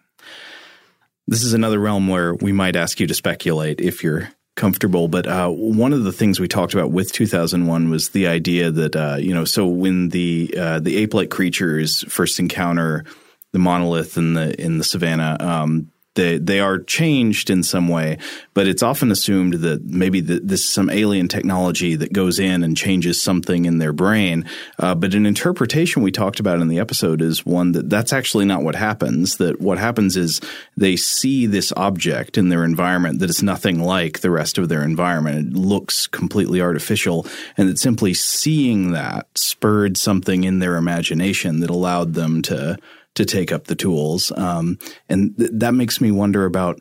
This 1.27 1.43
is 1.43 1.53
another 1.53 1.79
realm 1.79 2.07
where 2.07 2.33
we 2.33 2.51
might 2.51 2.75
ask 2.75 2.99
you 2.99 3.07
to 3.07 3.13
speculate 3.13 3.81
if 3.81 4.03
you're 4.03 4.29
comfortable. 4.55 5.07
But 5.07 5.27
uh, 5.27 5.49
one 5.49 5.93
of 5.93 6.03
the 6.03 6.11
things 6.11 6.39
we 6.39 6.47
talked 6.47 6.73
about 6.73 6.91
with 6.91 7.11
2001 7.11 7.89
was 7.89 8.09
the 8.09 8.27
idea 8.27 8.71
that 8.71 8.95
uh, 8.95 9.17
you 9.19 9.33
know, 9.33 9.45
so 9.45 9.67
when 9.67 10.09
the 10.09 10.53
uh, 10.57 10.79
the 10.79 10.97
ape-like 10.97 11.29
creatures 11.29 12.03
first 12.09 12.39
encounter 12.39 13.05
the 13.53 13.59
monolith 13.59 14.17
in 14.17 14.33
the 14.33 14.59
in 14.59 14.77
the 14.77 14.83
savannah, 14.83 15.37
um, 15.39 15.91
they 16.17 16.37
they 16.37 16.59
are 16.59 16.79
changed 16.79 17.49
in 17.49 17.63
some 17.63 17.87
way, 17.87 18.17
but 18.53 18.67
it's 18.67 18.83
often 18.83 19.09
assumed 19.11 19.53
that 19.53 19.85
maybe 19.85 20.19
the, 20.19 20.41
this 20.41 20.61
is 20.61 20.67
some 20.67 20.89
alien 20.89 21.29
technology 21.29 21.95
that 21.95 22.11
goes 22.11 22.39
in 22.39 22.63
and 22.63 22.75
changes 22.75 23.21
something 23.21 23.63
in 23.63 23.77
their 23.77 23.93
brain. 23.93 24.43
Uh, 24.77 24.93
but 24.93 25.13
an 25.13 25.25
interpretation 25.25 26.01
we 26.01 26.11
talked 26.11 26.41
about 26.41 26.59
in 26.59 26.67
the 26.67 26.79
episode 26.79 27.21
is 27.21 27.45
one 27.45 27.71
that 27.71 27.89
that's 27.89 28.11
actually 28.11 28.43
not 28.43 28.63
what 28.63 28.75
happens. 28.75 29.37
That 29.37 29.61
what 29.61 29.77
happens 29.77 30.17
is 30.17 30.41
they 30.75 30.97
see 30.97 31.45
this 31.45 31.71
object 31.77 32.37
in 32.37 32.49
their 32.49 32.65
environment 32.65 33.19
that 33.19 33.29
is 33.29 33.41
nothing 33.41 33.79
like 33.79 34.19
the 34.19 34.31
rest 34.31 34.57
of 34.57 34.67
their 34.67 34.83
environment. 34.83 35.53
It 35.53 35.57
looks 35.57 36.07
completely 36.07 36.59
artificial, 36.59 37.25
and 37.55 37.69
that 37.69 37.79
simply 37.79 38.13
seeing 38.13 38.91
that 38.91 39.27
spurred 39.35 39.95
something 39.95 40.43
in 40.43 40.59
their 40.59 40.75
imagination 40.75 41.61
that 41.61 41.69
allowed 41.69 42.15
them 42.15 42.41
to 42.41 42.77
to 43.17 43.25
take 43.25 43.51
up 43.51 43.65
the 43.65 43.75
tools. 43.75 44.31
Um, 44.35 44.79
and 45.09 45.37
th- 45.37 45.51
that 45.53 45.73
makes 45.73 45.99
me 45.99 46.11
wonder 46.11 46.45
about 46.45 46.79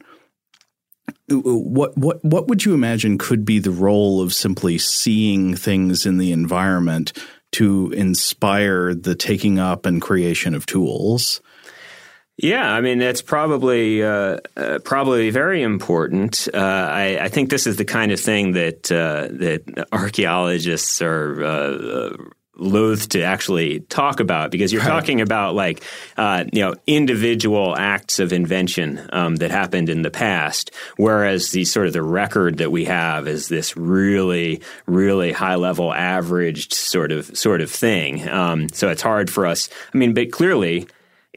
what 1.29 1.97
what 1.97 2.25
what 2.25 2.49
would 2.49 2.65
you 2.65 2.75
imagine 2.75 3.19
could 3.19 3.45
be 3.45 3.59
the 3.59 3.71
role 3.71 4.21
of 4.21 4.33
simply 4.33 4.79
seeing 4.79 5.55
things 5.55 6.07
in 6.07 6.19
the 6.19 6.33
environment 6.33 7.13
to 7.53 7.91
inspire 7.93 8.95
the 8.95 9.15
taking 9.15 9.59
up 9.59 9.87
and 9.87 10.01
creation 10.01 10.55
of 10.55 10.67
tools? 10.67 11.41
Yeah, 12.39 12.71
I 12.71 12.81
mean 12.81 12.99
that's 12.99 13.23
probably 13.23 14.03
uh, 14.03 14.39
uh, 14.57 14.79
probably 14.85 15.31
very 15.31 15.63
important. 15.63 16.49
Uh, 16.53 16.59
I, 16.59 17.19
I, 17.23 17.29
think 17.29 17.49
this 17.49 17.67
is 17.67 17.77
the 17.77 17.85
kind 17.87 18.13
of 18.13 18.21
thing 18.21 18.53
that 18.53 18.93
uh, 18.93 19.29
that 19.31 19.89
archaeologists 19.91 21.01
are 21.01 21.43
uh, 21.43 22.17
loath 22.57 23.11
to 23.11 23.23
actually 23.23 23.81
talk 23.81 24.21
about 24.21 24.51
because 24.51 24.73
you're 24.73 24.83
right. 24.83 24.89
talking 24.89 25.21
about 25.21 25.55
like 25.55 25.83
uh, 26.17 26.45
you 26.53 26.61
know 26.61 26.75
individual 26.87 27.77
acts 27.77 28.19
of 28.19 28.33
invention 28.33 29.07
um, 29.13 29.37
that 29.37 29.51
happened 29.51 29.89
in 29.89 30.03
the 30.03 30.11
past, 30.11 30.71
whereas 30.97 31.51
the 31.51 31.65
sort 31.65 31.87
of 31.87 31.93
the 31.93 32.03
record 32.03 32.59
that 32.59 32.71
we 32.71 32.85
have 32.85 33.29
is 33.29 33.49
this 33.49 33.77
really 33.77 34.61
really 34.87 35.33
high 35.33 35.57
level 35.57 35.93
averaged 35.93 36.73
sort 36.73 37.13
of 37.13 37.37
sort 37.37 37.61
of 37.61 37.71
thing. 37.71 38.29
Um, 38.29 38.69
so 38.71 38.89
it's 38.89 39.03
hard 39.03 39.31
for 39.31 39.47
us. 39.47 39.69
I 39.93 39.99
mean, 39.99 40.15
but 40.15 40.33
clearly 40.33 40.87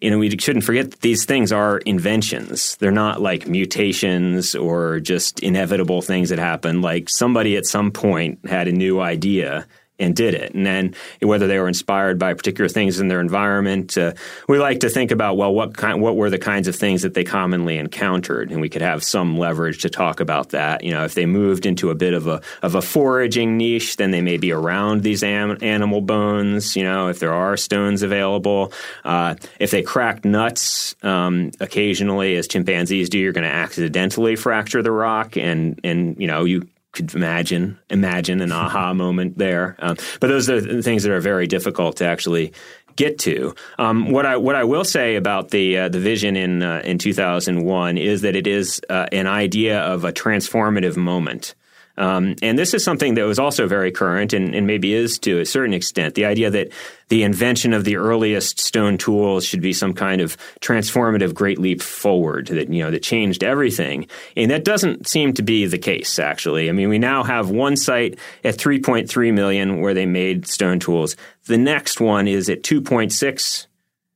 you 0.02 0.10
know, 0.10 0.18
we 0.18 0.30
shouldn't 0.38 0.64
forget 0.64 0.92
that 0.92 1.02
these 1.02 1.26
things 1.26 1.52
are 1.52 1.80
inventions. 1.80 2.78
They're 2.78 2.92
not 2.92 3.22
like 3.22 3.48
mutations 3.48 4.56
or 4.56 5.00
just 5.00 5.42
inevitable 5.42 6.02
things 6.02 6.30
that 6.30 6.40
happen. 6.40 6.82
Like 6.82 7.10
somebody 7.10 7.58
at 7.58 7.66
some 7.66 7.92
point 7.92 8.40
had 8.48 8.68
a 8.68 8.72
new 8.72 9.02
idea 9.02 9.68
and 10.00 10.16
did 10.16 10.34
it. 10.34 10.54
And 10.54 10.66
then 10.66 10.96
whether 11.22 11.48
they 11.48 11.60
were 11.60 11.68
inspired 11.68 12.18
by 12.18 12.34
particular 12.34 12.70
things 12.70 13.00
in 13.00 13.08
their 13.08 13.22
environment, 13.22 13.98
uh, 13.98 14.14
we 14.48 14.58
like 14.60 14.80
to 14.82 14.90
think 14.90 15.12
about 15.12 15.38
well, 15.38 15.54
what 15.54 15.76
kind, 15.76 16.02
what 16.02 16.16
were 16.16 16.30
the 16.30 16.40
kinds 16.40 16.68
of 16.68 16.76
things 16.76 17.02
that 17.02 17.14
they 17.14 17.24
commonly 17.24 17.78
encountered, 17.78 18.52
and 18.52 18.62
we 18.62 18.70
could 18.70 18.82
have 18.82 19.04
some 19.04 19.38
leverage 19.38 19.82
to 19.82 19.90
talk 19.90 20.20
about 20.20 20.50
that. 20.50 20.84
You 20.84 20.92
know, 20.92 21.04
if 21.04 21.14
they 21.14 21.26
moved 21.26 21.66
into 21.66 21.90
a 21.90 21.96
bit 21.96 22.14
of 22.14 22.28
a 22.28 22.42
of 22.62 22.76
a 22.76 22.82
foraging 22.82 23.58
niche, 23.58 23.98
then 23.98 24.12
they 24.12 24.22
may 24.22 24.38
be 24.38 24.52
around 24.52 25.04
these 25.04 25.24
am- 25.24 25.58
animal 25.62 26.02
bones. 26.02 26.76
You 26.76 26.84
know, 26.84 27.08
if 27.10 27.20
there 27.20 27.34
are 27.34 27.58
stones 27.58 28.04
available, 28.04 28.72
uh, 29.04 29.36
if 29.60 29.72
they 29.72 29.82
cracked 29.82 30.26
nuts 30.26 30.96
um, 31.04 31.52
occasionally, 31.60 32.36
as 32.36 32.48
chimpanzees 32.48 33.10
do, 33.10 33.20
you're 33.20 33.34
going 33.34 33.48
to 33.48 33.54
accidentally 33.54 34.36
fracture 34.36 34.82
the 34.82 34.92
rock, 34.92 35.38
and 35.38 35.80
and 35.84 36.16
you 36.20 36.28
know 36.28 36.46
you 36.46 36.68
could 36.92 37.14
imagine 37.14 37.78
imagine 37.90 38.42
an 38.42 38.52
aha 38.52 38.94
moment 39.06 39.38
there. 39.38 39.76
Um, 39.80 39.98
but 40.20 40.28
those 40.28 40.50
are 40.50 40.62
the 40.62 40.82
things 40.82 41.04
that 41.04 41.12
are 41.12 41.22
very 41.22 41.48
difficult 41.48 41.98
to 41.98 42.06
actually 42.06 42.54
get 42.96 43.18
to. 43.20 43.56
Um, 43.78 44.12
what 44.12 44.26
I 44.26 44.38
what 44.38 44.56
I 44.56 44.64
will 44.66 44.84
say 44.84 45.16
about 45.16 45.50
the 45.50 45.78
uh, 45.78 45.90
the 45.90 46.00
vision 46.00 46.36
in 46.36 46.62
uh, 46.62 46.82
in 46.84 46.98
2001 46.98 47.98
is 47.98 48.22
that 48.22 48.36
it 48.36 48.48
is 48.48 48.82
uh, 48.90 49.06
an 49.12 49.28
idea 49.28 49.80
of 49.80 50.04
a 50.04 50.12
transformative 50.12 50.98
moment. 50.98 51.56
Um, 52.00 52.36
and 52.42 52.58
this 52.58 52.74
is 52.74 52.84
something 52.84 53.16
that 53.16 53.24
was 53.24 53.40
also 53.40 53.68
very 53.68 53.92
current 53.92 54.32
and, 54.32 54.56
and, 54.56 54.66
maybe 54.66 54.94
is 54.94 55.20
to 55.20 55.42
a 55.42 55.46
certain 55.46 55.74
extent 55.74 56.16
the 56.16 56.24
idea 56.24 56.50
that 56.50 56.70
the 57.10 57.24
invention 57.24 57.74
of 57.74 57.84
the 57.84 57.98
earliest 57.98 58.58
stone 58.58 58.98
tools 58.98 59.44
should 59.44 59.60
be 59.60 59.74
some 59.74 59.94
kind 59.94 60.22
of 60.22 60.38
transformative 60.62 61.34
great 61.34 61.60
leap 61.60 61.82
forward 61.82 62.48
that 62.48 62.72
you 62.72 62.82
know 62.82 62.90
that 62.90 63.04
changed 63.04 63.44
everything. 63.44 64.08
And 64.38 64.50
that 64.50 64.64
doesn't 64.64 65.08
seem 65.08 65.34
to 65.34 65.42
be 65.42 65.66
the 65.66 65.78
case 65.78 66.20
actually. 66.20 66.70
I 66.70 66.72
mean, 66.72 66.88
we 66.88 67.00
now 67.00 67.24
have 67.24 67.50
one 67.50 67.76
site 67.76 68.18
at 68.46 68.56
3.3 68.56 69.34
million 69.34 69.82
where 69.82 69.94
they 69.94 70.06
made 70.06 70.48
stone 70.48 70.80
tools. 70.80 71.18
The 71.48 71.58
next 71.58 72.00
one 72.00 72.30
is 72.30 72.50
at 72.50 72.64
2.6 72.64 73.68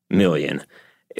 million 0.10 0.64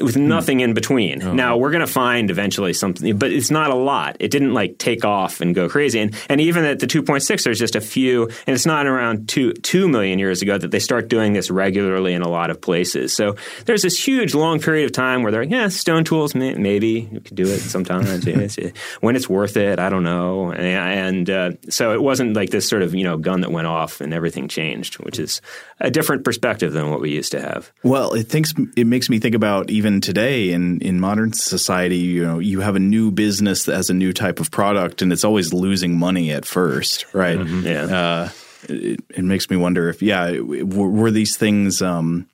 with 0.00 0.14
hmm. 0.14 0.28
nothing 0.28 0.60
in 0.60 0.74
between. 0.74 1.22
Oh. 1.22 1.32
Now 1.32 1.56
we're 1.56 1.70
going 1.70 1.86
to 1.86 1.92
find 1.92 2.30
eventually 2.30 2.72
something, 2.72 3.16
but 3.16 3.30
it's 3.30 3.50
not 3.50 3.70
a 3.70 3.74
lot. 3.74 4.16
It 4.20 4.30
didn't 4.30 4.54
like 4.54 4.78
take 4.78 5.04
off 5.04 5.40
and 5.40 5.54
go 5.54 5.68
crazy. 5.68 6.00
And 6.00 6.14
and 6.28 6.40
even 6.40 6.64
at 6.64 6.80
the 6.80 6.86
2.6, 6.86 7.44
there's 7.44 7.58
just 7.58 7.76
a 7.76 7.80
few, 7.80 8.24
and 8.24 8.54
it's 8.54 8.66
not 8.66 8.86
around 8.86 9.28
two 9.28 9.52
two 9.52 9.88
million 9.88 10.18
years 10.18 10.42
ago 10.42 10.56
that 10.56 10.70
they 10.70 10.78
start 10.78 11.08
doing 11.08 11.32
this 11.32 11.50
regularly 11.50 12.14
in 12.14 12.22
a 12.22 12.28
lot 12.28 12.50
of 12.50 12.60
places. 12.60 13.14
So 13.14 13.36
there's 13.66 13.82
this 13.82 14.02
huge 14.02 14.34
long 14.34 14.60
period 14.60 14.86
of 14.86 14.92
time 14.92 15.22
where 15.22 15.32
they're 15.32 15.42
like, 15.42 15.50
yeah, 15.50 15.68
stone 15.68 16.04
tools, 16.04 16.34
maybe 16.34 17.08
you 17.10 17.20
could 17.20 17.36
do 17.36 17.46
it 17.46 17.60
sometimes. 17.60 18.24
when 19.00 19.16
it's 19.16 19.28
worth 19.28 19.56
it, 19.56 19.78
I 19.78 19.90
don't 19.90 20.02
know. 20.02 20.50
And, 20.50 21.28
and 21.28 21.30
uh, 21.30 21.50
so 21.68 21.92
it 21.92 22.02
wasn't 22.02 22.34
like 22.34 22.50
this 22.50 22.68
sort 22.68 22.82
of 22.82 22.94
you 22.94 23.04
know 23.04 23.16
gun 23.18 23.42
that 23.42 23.52
went 23.52 23.66
off 23.66 24.00
and 24.00 24.14
everything 24.14 24.48
changed, 24.48 24.94
which 25.04 25.18
is 25.18 25.40
a 25.80 25.90
different 25.90 26.24
perspective 26.24 26.72
than 26.72 26.90
what 26.90 27.00
we 27.00 27.10
used 27.10 27.32
to 27.32 27.40
have. 27.40 27.72
Well, 27.82 28.14
it 28.14 28.24
thinks 28.28 28.54
it 28.76 28.86
makes 28.86 29.10
me 29.10 29.18
think 29.18 29.34
about 29.34 29.70
even 29.70 29.83
even 29.84 30.00
today 30.00 30.50
in 30.50 30.80
in 30.80 30.98
modern 30.98 31.34
society, 31.34 31.98
you 31.98 32.24
know, 32.24 32.38
you 32.38 32.60
have 32.60 32.74
a 32.74 32.80
new 32.80 33.10
business 33.10 33.64
that 33.64 33.74
has 33.74 33.90
a 33.90 33.94
new 33.94 34.14
type 34.14 34.40
of 34.40 34.50
product, 34.50 35.02
and 35.02 35.12
it's 35.12 35.24
always 35.24 35.52
losing 35.52 35.98
money 35.98 36.30
at 36.30 36.46
first, 36.46 37.04
right? 37.12 37.38
Mm-hmm. 37.38 37.66
Yeah. 37.66 37.96
Uh, 37.96 38.28
it, 38.66 39.00
it, 39.10 39.24
makes 39.24 39.50
me 39.50 39.58
wonder 39.58 39.90
if, 39.90 40.00
yeah, 40.00 40.40
were, 40.40 40.88
were 40.88 41.10
these 41.10 41.36
things 41.36 41.82
um, 41.82 42.26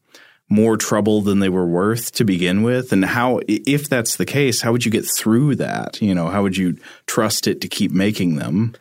more 0.49 0.77
trouble 0.77 1.23
than 1.23 1.41
they 1.41 1.49
were 1.49 1.67
worth 1.67 2.13
to 2.13 2.25
begin 2.25 2.63
with, 2.63 2.93
and 2.93 3.05
how, 3.05 3.41
if 3.49 3.89
that's 3.89 4.15
the 4.15 4.27
case, 4.27 4.61
how 4.61 4.71
would 4.71 4.85
you 4.85 4.93
get 4.93 5.05
through 5.05 5.57
that? 5.57 6.01
You 6.01 6.15
know, 6.15 6.29
how 6.29 6.45
would 6.45 6.57
you 6.57 6.79
trust 7.07 7.49
it 7.49 7.61
to 7.63 7.69
keep 7.69 7.91
making 7.91 8.37
them? 8.37 8.77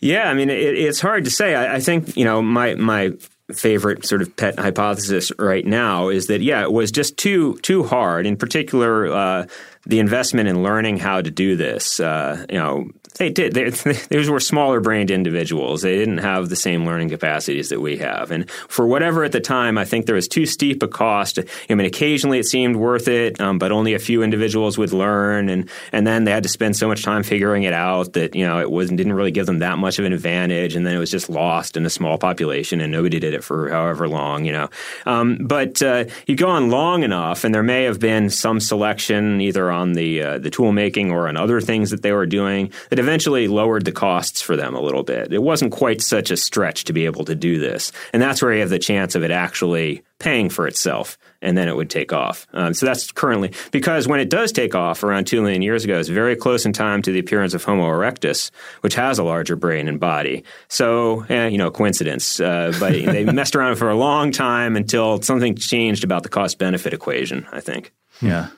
Yeah, 0.00 0.28
I 0.28 0.34
mean, 0.34 0.50
it, 0.50 0.58
it's 0.58 1.00
hard 1.00 1.24
to 1.24 1.30
say. 1.30 1.54
I, 1.54 1.76
I, 1.76 1.80
think 1.80 2.14
you 2.14 2.26
know 2.26 2.42
my 2.42 2.74
my 2.74 3.12
favorite 3.52 4.04
sort 4.06 4.22
of 4.22 4.34
pet 4.36 4.58
hypothesis 4.58 5.32
right 5.38 5.64
now 5.64 6.08
is 6.08 6.26
that 6.26 6.40
yeah, 6.40 6.62
it 6.62 6.72
was 6.72 6.90
just 6.90 7.16
too 7.16 7.56
too 7.58 7.82
hard. 7.82 8.26
In 8.26 8.36
particular, 8.36 9.06
uh, 9.06 9.46
the 9.86 9.98
investment 9.98 10.48
in 10.48 10.62
learning 10.62 10.98
how 10.98 11.20
to 11.20 11.30
do 11.30 11.56
this. 11.56 11.98
Uh, 11.98 12.46
you 12.48 12.58
know, 12.58 12.88
they 13.18 13.30
did. 13.30 13.52
They, 13.52 13.70
those 14.10 14.30
were 14.30 14.40
smaller 14.40 14.80
brained 14.80 15.10
individuals. 15.10 15.82
They 15.82 15.96
didn't 15.96 16.18
have 16.18 16.48
the 16.48 16.56
same 16.56 16.86
learning 16.86 17.10
capacities 17.10 17.68
that 17.68 17.80
we 17.80 17.98
have. 17.98 18.30
And 18.30 18.50
for 18.50 18.86
whatever 18.86 19.24
at 19.24 19.32
the 19.32 19.40
time, 19.40 19.76
I 19.76 19.84
think 19.84 20.06
there 20.06 20.14
was 20.14 20.28
too 20.28 20.46
steep 20.46 20.82
a 20.82 20.88
cost. 20.88 21.38
I 21.68 21.74
mean, 21.74 21.86
occasionally 21.86 22.38
it 22.38 22.46
seemed 22.46 22.76
worth 22.76 23.08
it, 23.08 23.40
um, 23.40 23.58
but 23.58 23.72
only 23.72 23.94
a 23.94 23.98
few 23.98 24.22
individuals 24.22 24.78
would 24.78 24.92
learn, 24.92 25.48
and 25.48 25.68
and 25.90 26.06
then 26.06 26.24
they 26.24 26.30
had 26.30 26.42
to 26.44 26.48
spend 26.48 26.76
so 26.76 26.88
much 26.88 27.02
time 27.02 27.22
figuring 27.22 27.64
it 27.64 27.72
out 27.72 28.14
that 28.14 28.34
you 28.34 28.46
know 28.46 28.60
it 28.60 28.70
wasn't 28.70 28.96
didn't 28.96 29.12
really 29.12 29.30
give 29.30 29.46
them 29.46 29.58
that 29.58 29.78
much 29.78 29.98
of 29.98 30.04
an 30.04 30.12
advantage, 30.12 30.74
and 30.74 30.86
then 30.86 30.94
it 30.94 30.98
was 30.98 31.10
just 31.10 31.28
lost 31.28 31.76
in 31.76 31.84
a 31.84 31.90
small 31.90 32.18
population, 32.18 32.80
and 32.80 32.92
nobody 32.92 33.18
did 33.18 33.34
it 33.34 33.44
for 33.44 33.68
however 33.70 34.08
long, 34.08 34.44
you 34.44 34.52
know. 34.52 34.68
Um, 35.06 35.38
but 35.40 35.82
uh, 35.82 36.04
you 36.26 36.36
go 36.36 36.48
on 36.48 36.70
long 36.70 37.02
enough, 37.02 37.44
and 37.44 37.54
there 37.54 37.62
may 37.62 37.84
have 37.84 38.00
been 38.00 38.30
some 38.30 38.60
selection 38.60 39.40
either 39.40 39.71
on 39.72 39.94
the 39.94 40.22
uh, 40.22 40.38
the 40.38 40.50
tool 40.50 40.72
making 40.72 41.10
or 41.10 41.28
on 41.28 41.36
other 41.36 41.60
things 41.60 41.90
that 41.90 42.02
they 42.02 42.12
were 42.12 42.26
doing 42.26 42.72
that 42.90 42.98
eventually 42.98 43.48
lowered 43.48 43.84
the 43.84 43.92
costs 43.92 44.40
for 44.40 44.56
them 44.56 44.74
a 44.74 44.80
little 44.80 45.02
bit. 45.02 45.32
It 45.32 45.42
wasn't 45.42 45.72
quite 45.72 46.00
such 46.00 46.30
a 46.30 46.36
stretch 46.36 46.84
to 46.84 46.92
be 46.92 47.06
able 47.06 47.24
to 47.24 47.34
do 47.34 47.58
this. 47.58 47.92
And 48.12 48.22
that's 48.22 48.42
where 48.42 48.52
you 48.52 48.60
have 48.60 48.70
the 48.70 48.78
chance 48.78 49.14
of 49.14 49.22
it 49.22 49.30
actually 49.30 50.02
paying 50.18 50.48
for 50.48 50.68
itself 50.68 51.18
and 51.42 51.58
then 51.58 51.68
it 51.68 51.76
would 51.76 51.90
take 51.90 52.12
off. 52.12 52.46
Um, 52.52 52.72
so 52.72 52.86
that's 52.86 53.10
currently 53.10 53.52
because 53.72 54.06
when 54.06 54.20
it 54.20 54.30
does 54.30 54.52
take 54.52 54.74
off 54.74 55.02
around 55.02 55.26
2 55.26 55.42
million 55.42 55.60
years 55.60 55.84
ago, 55.84 55.98
it's 55.98 56.08
very 56.08 56.36
close 56.36 56.64
in 56.64 56.72
time 56.72 57.02
to 57.02 57.12
the 57.12 57.18
appearance 57.18 57.52
of 57.52 57.64
Homo 57.64 57.84
erectus, 57.84 58.50
which 58.80 58.94
has 58.94 59.18
a 59.18 59.24
larger 59.24 59.56
brain 59.56 59.88
and 59.88 59.98
body. 59.98 60.44
So, 60.68 61.26
eh, 61.28 61.48
you 61.48 61.58
know, 61.58 61.70
coincidence. 61.70 62.38
Uh, 62.40 62.72
but 62.78 62.92
they 62.92 63.24
messed 63.32 63.56
around 63.56 63.76
for 63.76 63.90
a 63.90 63.96
long 63.96 64.30
time 64.30 64.76
until 64.76 65.20
something 65.20 65.56
changed 65.56 66.04
about 66.04 66.22
the 66.22 66.28
cost 66.28 66.58
benefit 66.58 66.94
equation, 66.94 67.46
I 67.52 67.60
think. 67.60 67.92
Yeah. 68.20 68.48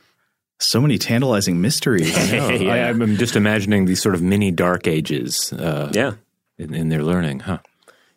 So 0.61 0.81
many 0.81 0.99
tantalizing 0.99 1.61
mysteries. 1.61 2.17
I 2.17 2.55
yeah. 2.55 2.73
I, 2.73 2.79
am 2.89 3.17
just 3.17 3.37
imagining 3.37 3.87
these 3.87 4.01
sort 4.01 4.15
of 4.15 4.23
mini 4.23 4.51
dark 4.51 4.87
ages. 4.87 5.53
Uh, 5.53 5.91
yeah, 5.93 6.13
in, 6.59 6.75
in, 6.75 6.89
their 6.89 7.03
learning, 7.03 7.41
huh? 7.41 7.59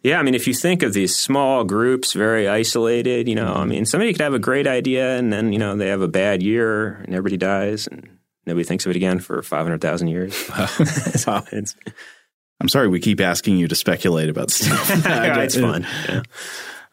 Yeah, 0.03 0.19
I 0.19 0.23
mean, 0.23 0.35
if 0.35 0.47
you 0.47 0.53
think 0.53 0.83
of 0.83 0.93
these 0.93 1.15
small 1.15 1.63
groups, 1.63 2.13
very 2.13 2.47
isolated, 2.47 3.27
you 3.27 3.35
know, 3.35 3.53
I 3.53 3.65
mean, 3.65 3.85
somebody 3.85 4.13
could 4.13 4.21
have 4.21 4.35
a 4.35 4.39
great 4.39 4.67
idea 4.67 5.17
and 5.17 5.33
then 5.33 5.51
you 5.51 5.59
know 5.59 5.75
they 5.75 5.87
have 5.87 6.01
a 6.01 6.07
bad 6.07 6.43
year 6.43 6.93
and 6.93 7.09
everybody 7.09 7.37
dies 7.37 7.87
and 7.87 8.07
nobody 8.45 8.63
thinks 8.63 8.85
of 8.85 8.91
it 8.91 8.95
again 8.95 9.19
for 9.19 9.41
five 9.41 9.63
hundred 9.63 9.81
thousand 9.81 10.09
years. 10.09 10.35
so 11.15 11.43
I'm 12.61 12.69
sorry, 12.69 12.87
we 12.87 12.99
keep 12.99 13.19
asking 13.19 13.57
you 13.57 13.67
to 13.67 13.75
speculate 13.75 14.29
about 14.29 14.51
stuff. 14.51 14.89
yeah, 15.05 15.41
it's 15.41 15.57
fun. 15.57 15.85
Yeah. 16.07 16.21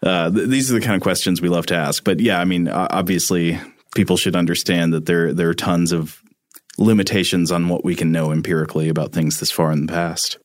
Uh, 0.02 0.30
th- 0.30 0.48
these 0.48 0.70
are 0.70 0.74
the 0.74 0.84
kind 0.84 0.96
of 0.96 1.02
questions 1.02 1.40
we 1.40 1.48
love 1.48 1.66
to 1.66 1.74
ask. 1.74 2.04
But 2.04 2.20
yeah, 2.20 2.38
I 2.38 2.44
mean, 2.44 2.68
obviously, 2.68 3.58
people 3.94 4.16
should 4.16 4.36
understand 4.36 4.92
that 4.92 5.06
there 5.06 5.32
there 5.32 5.48
are 5.48 5.54
tons 5.54 5.92
of 5.92 6.22
limitations 6.78 7.52
on 7.52 7.68
what 7.68 7.84
we 7.84 7.94
can 7.94 8.12
know 8.12 8.32
empirically 8.32 8.88
about 8.88 9.12
things 9.12 9.38
this 9.38 9.50
far 9.50 9.70
in 9.70 9.86
the 9.86 9.92
past. 9.92 10.38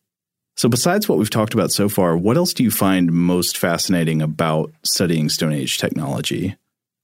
So 0.56 0.70
besides 0.70 1.08
what 1.08 1.18
we've 1.18 1.30
talked 1.30 1.54
about 1.54 1.72
so 1.72 1.88
far, 1.90 2.18
what 2.18 2.38
else 2.38 2.54
do 2.54 2.64
you 2.64 2.72
find 2.72 3.12
most 3.12 3.58
fascinating 3.58 4.22
about 4.22 4.74
studying 4.84 5.30
Stone 5.30 5.54
Age 5.54 5.78
technology? 5.78 6.56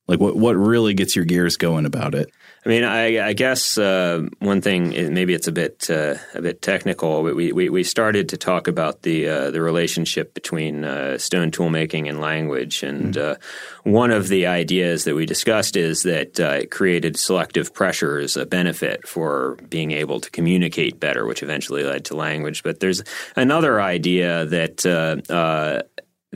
Like 0.07 0.19
what 0.19 0.35
what 0.35 0.55
really 0.55 0.93
gets 0.93 1.15
your 1.15 1.25
gears 1.25 1.57
going 1.57 1.85
about 1.85 2.13
it? 2.13 2.29
I 2.65 2.69
mean, 2.69 2.83
I, 2.83 3.27
I 3.27 3.33
guess 3.33 3.77
uh, 3.77 4.27
one 4.39 4.59
thing 4.59 5.13
maybe 5.13 5.35
it's 5.35 5.47
a 5.47 5.51
bit 5.51 5.87
uh, 5.87 6.15
a 6.33 6.41
bit 6.41 6.63
technical. 6.63 7.21
We, 7.21 7.51
we 7.51 7.69
we 7.69 7.83
started 7.83 8.29
to 8.29 8.37
talk 8.37 8.67
about 8.67 9.03
the 9.03 9.29
uh, 9.29 9.51
the 9.51 9.61
relationship 9.61 10.33
between 10.33 10.83
uh, 10.83 11.19
stone 11.19 11.51
toolmaking 11.51 12.09
and 12.09 12.19
language, 12.19 12.81
and 12.81 13.13
mm-hmm. 13.13 13.91
one 13.91 14.09
of 14.09 14.29
the 14.29 14.47
ideas 14.47 15.03
that 15.03 15.13
we 15.13 15.27
discussed 15.27 15.77
is 15.77 16.01
that 16.03 16.39
uh, 16.39 16.61
it 16.61 16.71
created 16.71 17.17
selective 17.17 17.71
pressures 17.71 18.35
a 18.35 18.47
benefit 18.47 19.07
for 19.07 19.59
being 19.69 19.91
able 19.91 20.19
to 20.19 20.31
communicate 20.31 20.99
better, 20.99 21.27
which 21.27 21.43
eventually 21.43 21.83
led 21.83 22.05
to 22.05 22.15
language. 22.15 22.63
But 22.63 22.79
there's 22.79 23.03
another 23.35 23.79
idea 23.79 24.45
that 24.45 24.85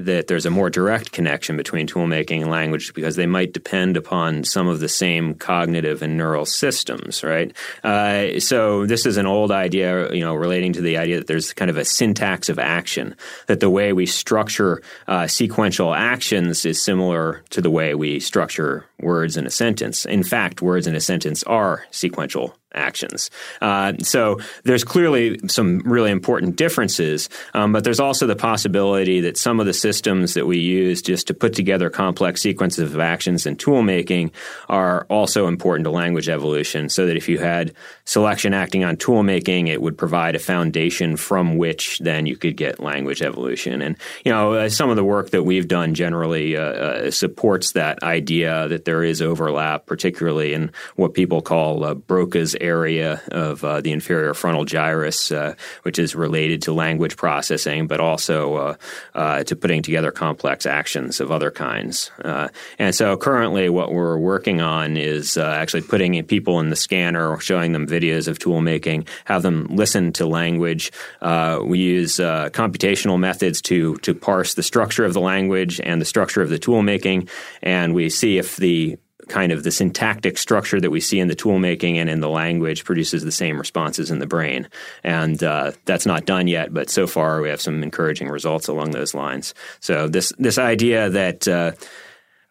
that 0.06 0.28
there's 0.28 0.46
a 0.46 0.52
more 0.52 0.70
direct 0.70 1.12
connection 1.12 1.58
between 1.58 1.88
toolmaking 1.88 2.42
and 2.42 2.50
language 2.50 2.94
because 2.94 3.16
they 3.16 3.26
might 3.26 3.54
depend 3.54 3.98
upon 3.98 4.44
some 4.44 4.68
of 4.68 4.80
the 4.80 4.88
same 4.88 5.34
cognitive 5.34 6.02
and 6.02 6.18
neural 6.18 6.46
systems, 6.46 7.24
right? 7.24 7.56
Uh, 7.84 8.40
so 8.40 8.86
this 8.86 9.06
is 9.06 9.18
an 9.18 9.26
old 9.26 9.52
idea, 9.52 10.12
you 10.14 10.22
know, 10.22 10.36
relating 10.36 10.74
to 10.74 10.82
the 10.82 10.98
idea 10.98 11.18
that 11.18 11.28
there's 11.28 11.54
kind 11.54 11.70
of 11.70 11.78
a 11.78 11.86
syntax 11.86 12.50
of 12.50 12.60
action, 12.60 13.16
that 13.48 13.60
the 13.60 13.70
way 13.70 13.94
we 13.94 14.06
structure 14.06 14.82
uh, 15.08 15.28
sequential 15.28 15.94
actions 15.94 16.66
is 16.66 16.82
similar 16.82 17.44
to 17.50 17.62
the 17.62 17.72
way 17.72 17.96
we 17.96 18.20
structure 18.20 18.86
words 19.00 19.38
in 19.38 19.46
a 19.46 19.50
sentence. 19.50 20.06
In 20.06 20.24
fact, 20.24 20.62
words 20.62 20.88
in 20.88 20.96
a 20.96 21.02
sentence 21.02 21.44
are 21.44 21.86
sequential 21.92 22.56
actions. 22.74 23.32
Uh, 23.62 23.94
so 24.02 24.40
there's 24.64 24.84
clearly 24.84 25.40
some 25.48 25.80
really 25.80 26.12
important 26.12 26.56
differences, 26.56 27.30
um, 27.54 27.72
but 27.72 27.84
there's 27.84 28.00
also 28.00 28.28
the 28.28 28.36
possibility 28.36 29.22
that 29.22 29.38
some 29.38 29.60
of 29.60 29.66
the 29.66 29.74
systems 29.74 30.34
that 30.36 30.46
we 30.46 30.60
use 30.60 31.02
just 31.02 31.28
to 31.28 31.34
put 31.34 31.54
together 31.54 31.90
complex 31.90 32.42
sequences 32.42 32.94
of 32.94 33.00
actions 33.00 33.46
and 33.46 33.60
tool 33.60 33.82
making 33.82 34.32
are 34.68 35.06
also 35.10 35.48
important 35.48 35.86
to 35.86 35.92
language 35.92 36.30
evolution. 36.30 36.90
So 36.90 37.06
that 37.08 37.18
if 37.18 37.28
you 37.28 37.40
had 37.40 37.74
selection 38.06 38.54
acting 38.54 38.84
on 38.84 38.98
tool 38.98 39.24
making, 39.24 39.68
it 39.68 39.82
would 39.82 39.98
provide 39.98 40.36
a 40.36 40.40
foundation 40.40 41.18
from 41.18 41.58
which 41.58 42.00
then 42.00 42.26
you 42.26 42.38
could 42.38 42.56
get 42.56 42.80
language 42.80 43.22
evolution. 43.22 43.82
And 43.82 43.98
you 44.26 44.32
know, 44.32 44.54
uh, 44.54 44.70
some 44.70 44.90
of 44.90 44.96
the 44.96 45.04
work 45.04 45.32
that 45.32 45.44
we've 45.44 45.68
done 45.68 45.94
generally 45.94 46.56
uh, 46.56 46.62
uh 46.62 47.12
supports 47.12 47.74
that 47.74 48.04
idea 48.04 48.68
that 48.68 48.86
there 48.86 49.04
is 49.04 49.22
overlap, 49.22 49.86
particularly 49.86 50.54
in 50.54 50.72
what 50.96 51.14
people 51.14 51.42
call 51.42 51.84
uh, 51.84 51.94
Broca's 51.94 52.56
area 52.62 53.22
of 53.32 53.64
uh, 53.64 53.82
the 53.82 53.92
inferior 53.92 54.34
frontal 54.34 54.66
gyrus, 54.66 55.32
uh, 55.32 55.56
which 55.84 56.00
is 56.00 56.16
related 56.16 56.62
to 56.64 56.74
language 56.74 57.18
processing, 57.18 57.88
but 57.88 58.00
also 58.00 58.56
uh, 58.56 58.76
uh 59.16 59.44
to 59.44 59.56
putting 59.56 59.82
together 59.82 60.12
complex 60.12 60.66
actions 60.66 61.20
of 61.20 61.32
other 61.32 61.52
kinds. 61.52 62.12
Uh, 62.24 62.48
and 62.78 62.94
so 62.94 63.18
currently, 63.18 63.70
what 63.70 63.92
we're 63.92 64.18
working 64.18 64.62
on 64.62 64.98
is 64.98 65.38
actually 65.38 65.82
putting 65.82 66.24
people 66.26 66.60
in 66.60 66.70
the 66.70 66.76
scanner, 66.76 67.40
showing 67.40 67.72
them 67.72 67.88
videos 67.88 68.28
of 68.28 68.40
tool 68.40 68.62
making, 68.62 69.06
have 69.26 69.42
them 69.42 69.68
listen 69.70 70.12
to 70.14 70.26
language. 70.26 70.92
we 71.22 71.80
use 71.80 72.18
computational 72.18 73.20
methods 73.20 73.62
to 73.62 73.96
to 73.98 74.14
parse 74.14 74.54
the 74.54 74.64
structure 74.64 75.06
of 75.06 75.14
the 75.14 75.22
language 75.22 75.80
and 75.84 76.02
the 76.02 76.06
structure 76.06 76.42
of 76.42 76.50
the 76.50 76.60
tool 76.60 76.82
making, 76.82 77.28
and 77.62 77.94
we 77.94 78.10
see 78.10 78.38
if 78.38 78.58
the 78.58 78.98
kind 79.30 79.52
of 79.52 79.64
the 79.64 79.72
syntactic 79.72 80.38
structure 80.38 80.82
that 80.82 80.90
we 80.90 81.00
see 81.00 81.20
in 81.20 81.28
the 81.28 81.36
tool 81.36 81.60
making 81.60 81.98
and 81.98 82.10
in 82.10 82.20
the 82.20 82.30
language 82.30 82.84
produces 82.84 83.24
the 83.24 83.32
same 83.32 83.58
responses 83.58 84.12
in 84.12 84.20
the 84.20 84.28
brain. 84.28 84.68
And 85.04 85.42
uh, 85.44 85.72
that's 85.86 86.06
not 86.06 86.26
done 86.26 86.48
yet, 86.48 86.74
but 86.74 86.90
so 86.90 87.08
far 87.08 87.42
we 87.42 87.50
have 87.50 87.62
some 87.62 87.84
encouraging 87.84 88.30
results 88.30 88.68
along 88.68 88.92
those 88.92 89.14
lines. 89.14 89.54
So 89.80 90.08
this 90.08 90.34
this 90.38 90.58
idea 90.58 91.10
that 91.10 91.48
uh, 91.48 91.72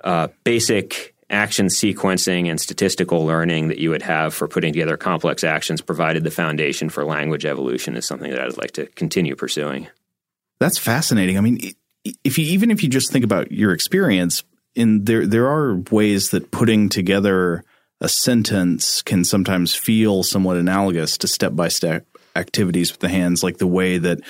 uh, 0.03 0.29
basic 0.45 1.15
action 1.31 1.67
sequencing 1.67 2.49
and 2.49 2.61
statistical 2.61 3.27
learning 3.27 3.69
that 3.69 3.79
you 3.79 3.91
would 3.91 4.03
have 4.03 4.33
for 4.33 4.49
putting 4.49 4.73
together 4.73 4.97
complex 4.97 5.45
actions 5.45 5.81
provided 5.81 6.25
the 6.25 6.31
foundation 6.31 6.89
for 6.89 7.05
language 7.05 7.45
evolution 7.45 7.97
is 7.97 8.07
something 8.07 8.31
that 8.31 8.41
I'd 8.41 8.57
like 8.57 8.73
to 8.73 8.87
continue 8.87 9.37
pursuing. 9.37 9.89
That's 10.59 10.79
fascinating. 10.79 11.37
I 11.37 11.41
mean, 11.41 11.75
if 12.25 12.39
you 12.39 12.47
even 12.47 12.71
if 12.71 12.83
you 12.83 12.89
just 12.89 13.13
think 13.13 13.25
about 13.25 13.53
your 13.53 13.73
experience 13.73 14.43
in 14.75 15.05
there 15.05 15.27
there 15.27 15.49
are 15.49 15.77
ways 15.91 16.31
that 16.31 16.51
putting 16.51 16.89
together 16.89 17.65
a 18.01 18.09
sentence 18.09 19.03
can 19.03 19.25
sometimes 19.25 19.75
feel 19.75 20.23
somewhat 20.23 20.57
analogous 20.57 21.19
to 21.19 21.29
step 21.29 21.57
by 21.57 21.69
step 21.69 22.07
activities 22.37 22.93
with 22.93 23.01
the 23.01 23.09
hands, 23.09 23.43
like 23.43 23.59
the 23.59 23.67
way 23.67 23.99
that 23.99 24.21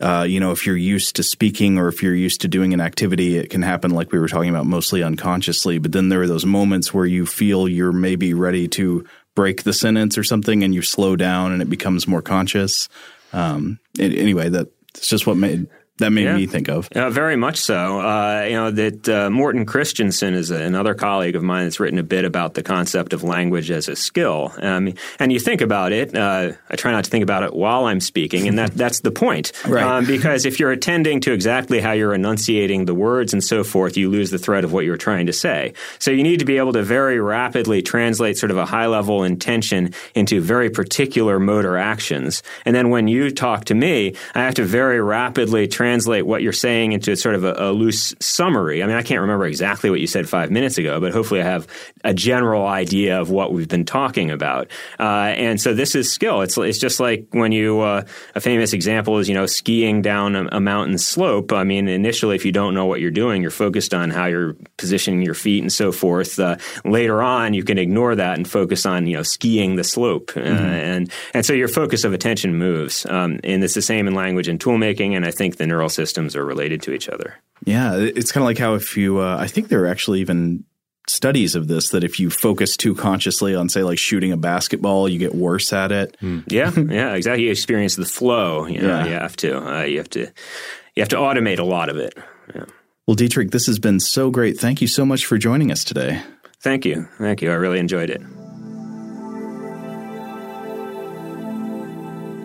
uh, 0.00 0.24
you 0.24 0.40
know, 0.40 0.50
if 0.50 0.66
you're 0.66 0.76
used 0.76 1.14
to 1.14 1.22
speaking 1.22 1.78
or 1.78 1.86
if 1.86 2.02
you're 2.02 2.14
used 2.14 2.40
to 2.40 2.48
doing 2.48 2.74
an 2.74 2.80
activity, 2.80 3.36
it 3.36 3.50
can 3.50 3.62
happen 3.62 3.92
like 3.92 4.10
we 4.10 4.18
were 4.18 4.26
talking 4.26 4.50
about 4.50 4.66
mostly 4.66 5.00
unconsciously. 5.00 5.78
But 5.78 5.92
then 5.92 6.08
there 6.08 6.20
are 6.22 6.26
those 6.26 6.44
moments 6.44 6.92
where 6.92 7.06
you 7.06 7.24
feel 7.24 7.68
you're 7.68 7.92
maybe 7.92 8.34
ready 8.34 8.66
to 8.68 9.06
break 9.36 9.62
the 9.62 9.72
sentence 9.72 10.18
or 10.18 10.24
something 10.24 10.64
and 10.64 10.74
you 10.74 10.82
slow 10.82 11.14
down 11.14 11.52
and 11.52 11.62
it 11.62 11.70
becomes 11.70 12.08
more 12.08 12.20
conscious. 12.20 12.88
Um, 13.32 13.78
anyway, 13.96 14.48
that's 14.48 15.08
just 15.08 15.24
what 15.24 15.36
made 15.36 15.68
that 16.02 16.10
made 16.10 16.24
yeah. 16.24 16.36
me 16.36 16.46
think 16.46 16.68
of. 16.68 16.88
Uh, 16.92 17.10
very 17.10 17.36
much 17.36 17.58
so. 17.58 18.00
Uh, 18.00 18.44
you 18.48 18.54
know 18.54 18.70
that 18.70 19.08
uh, 19.08 19.30
Morten 19.30 19.64
Christiansen 19.64 20.34
is 20.34 20.50
another 20.50 20.94
colleague 20.94 21.36
of 21.36 21.42
mine 21.42 21.64
that's 21.64 21.80
written 21.80 21.98
a 21.98 22.02
bit 22.02 22.24
about 22.24 22.54
the 22.54 22.62
concept 22.62 23.12
of 23.12 23.22
language 23.22 23.70
as 23.70 23.88
a 23.88 23.96
skill. 23.96 24.52
Um, 24.60 24.92
and 25.18 25.32
you 25.32 25.38
think 25.38 25.60
about 25.60 25.92
it. 25.92 26.14
Uh, 26.14 26.52
I 26.68 26.76
try 26.76 26.92
not 26.92 27.04
to 27.04 27.10
think 27.10 27.22
about 27.22 27.42
it 27.44 27.54
while 27.54 27.86
I'm 27.86 28.00
speaking, 28.00 28.48
and 28.48 28.58
that 28.58 28.74
that's 28.82 29.00
the 29.00 29.10
point. 29.10 29.52
right. 29.66 29.84
Um, 29.84 30.06
because 30.06 30.44
if 30.44 30.58
you're 30.60 30.72
attending 30.72 31.20
to 31.20 31.32
exactly 31.32 31.80
how 31.80 31.92
you're 31.92 32.14
enunciating 32.14 32.84
the 32.84 32.94
words 32.94 33.32
and 33.32 33.42
so 33.42 33.64
forth, 33.64 33.96
you 33.96 34.10
lose 34.10 34.30
the 34.30 34.38
thread 34.38 34.64
of 34.64 34.72
what 34.72 34.84
you're 34.84 34.96
trying 34.96 35.26
to 35.26 35.32
say. 35.32 35.74
So 35.98 36.10
you 36.10 36.22
need 36.22 36.40
to 36.40 36.44
be 36.44 36.58
able 36.58 36.72
to 36.72 36.82
very 36.82 37.20
rapidly 37.20 37.82
translate 37.82 38.36
sort 38.38 38.50
of 38.50 38.58
a 38.58 38.66
high 38.66 38.86
level 38.86 39.22
intention 39.22 39.94
into 40.14 40.40
very 40.40 40.70
particular 40.70 41.38
motor 41.38 41.76
actions. 41.76 42.42
And 42.64 42.74
then 42.74 42.90
when 42.90 43.08
you 43.08 43.30
talk 43.30 43.66
to 43.66 43.74
me, 43.74 44.14
I 44.34 44.40
have 44.40 44.54
to 44.56 44.64
very 44.64 45.00
rapidly 45.00 45.68
translate 45.68 45.91
what 46.00 46.42
you're 46.42 46.52
saying 46.52 46.92
into 46.92 47.16
sort 47.16 47.34
of 47.34 47.44
a, 47.44 47.54
a, 47.58 47.72
loose 47.72 48.14
summary. 48.20 48.82
I 48.82 48.86
mean, 48.86 48.96
I 48.96 49.02
can't 49.02 49.20
remember 49.20 49.46
exactly 49.46 49.90
what 49.90 50.00
you 50.00 50.06
said 50.06 50.28
five 50.28 50.50
minutes 50.50 50.78
ago, 50.78 51.00
but 51.00 51.12
hopefully 51.12 51.40
I 51.40 51.44
have 51.44 51.66
a 52.04 52.14
general 52.14 52.66
idea 52.66 53.20
of 53.20 53.30
what 53.30 53.52
we've 53.52 53.68
been 53.68 53.84
talking 53.84 54.30
about. 54.30 54.70
Uh, 54.98 55.32
and 55.36 55.60
so 55.60 55.74
this 55.74 55.94
is 55.94 56.12
skill. 56.12 56.42
It's 56.42 56.56
it's 56.58 56.78
just 56.78 57.00
like 57.00 57.26
when 57.30 57.52
you 57.52 57.80
uh, 57.80 58.04
a 58.34 58.40
famous 58.40 58.72
example 58.72 59.18
is 59.18 59.28
you 59.28 59.34
know 59.34 59.46
skiing 59.46 60.02
down 60.02 60.36
a, 60.36 60.48
a, 60.52 60.60
mountain 60.60 60.98
slope. 60.98 61.52
I 61.52 61.64
mean, 61.64 61.88
initially 61.88 62.36
if 62.36 62.44
you 62.44 62.52
don't 62.52 62.74
know 62.74 62.86
what 62.86 63.00
you're 63.00 63.10
doing, 63.10 63.42
you're 63.42 63.50
focused 63.50 63.94
on 63.94 64.10
how 64.10 64.26
you're 64.26 64.54
positioning 64.76 65.22
your 65.22 65.34
feet 65.34 65.62
and 65.62 65.72
so 65.72 65.92
forth. 65.92 66.38
Uh, 66.38 66.56
later 66.84 67.22
on, 67.22 67.54
you 67.54 67.64
can 67.64 67.78
ignore 67.78 68.14
that 68.14 68.36
and 68.36 68.48
focus 68.48 68.86
on 68.86 69.06
you 69.06 69.16
know 69.16 69.22
skiing 69.22 69.76
the 69.76 69.84
slope, 69.84 70.32
uh, 70.36 70.40
mm-hmm. 70.40 70.64
and 70.64 71.12
and 71.34 71.46
so 71.46 71.52
your 71.52 71.68
focus 71.68 72.04
of 72.04 72.12
attention 72.12 72.56
moves. 72.56 73.06
Um, 73.06 73.40
and 73.44 73.62
it's 73.62 73.74
the 73.74 73.82
same 73.82 74.06
in 74.06 74.14
language 74.14 74.48
and 74.48 74.60
tool 74.60 74.78
making, 74.78 75.14
and 75.14 75.24
I 75.24 75.30
think 75.30 75.56
the 75.56 75.66
neural 75.66 75.81
systems 75.88 76.36
are 76.36 76.44
related 76.44 76.82
to 76.82 76.92
each 76.92 77.08
other. 77.08 77.36
Yeah, 77.64 77.96
it's 77.96 78.32
kind 78.32 78.42
of 78.42 78.46
like 78.46 78.58
how 78.58 78.74
if 78.74 78.96
you, 78.96 79.20
uh, 79.20 79.36
I 79.38 79.46
think 79.46 79.68
there 79.68 79.84
are 79.84 79.86
actually 79.86 80.20
even 80.20 80.64
studies 81.08 81.54
of 81.54 81.68
this 81.68 81.90
that 81.90 82.04
if 82.04 82.20
you 82.20 82.30
focus 82.30 82.76
too 82.76 82.94
consciously 82.94 83.54
on, 83.54 83.68
say, 83.68 83.82
like 83.82 83.98
shooting 83.98 84.32
a 84.32 84.36
basketball, 84.36 85.08
you 85.08 85.18
get 85.18 85.34
worse 85.34 85.72
at 85.72 85.92
it. 85.92 86.16
Mm. 86.22 86.44
Yeah, 86.46 86.72
yeah, 86.76 87.14
exactly. 87.14 87.44
You 87.44 87.50
experience 87.50 87.96
the 87.96 88.04
flow. 88.04 88.66
You 88.66 88.82
know, 88.82 88.88
yeah. 88.88 89.04
you 89.06 89.12
have 89.12 89.36
to, 89.36 89.78
uh, 89.78 89.82
you 89.82 89.98
have 89.98 90.10
to, 90.10 90.20
you 90.20 91.00
have 91.00 91.08
to 91.08 91.16
automate 91.16 91.58
a 91.58 91.64
lot 91.64 91.88
of 91.88 91.96
it. 91.96 92.16
Yeah. 92.54 92.64
Well, 93.06 93.14
Dietrich, 93.14 93.50
this 93.50 93.66
has 93.66 93.78
been 93.78 94.00
so 94.00 94.30
great. 94.30 94.58
Thank 94.58 94.80
you 94.80 94.86
so 94.86 95.04
much 95.04 95.26
for 95.26 95.38
joining 95.38 95.72
us 95.72 95.84
today. 95.84 96.22
Thank 96.60 96.84
you. 96.84 97.08
Thank 97.18 97.42
you. 97.42 97.50
I 97.50 97.54
really 97.54 97.80
enjoyed 97.80 98.10
it. 98.10 98.22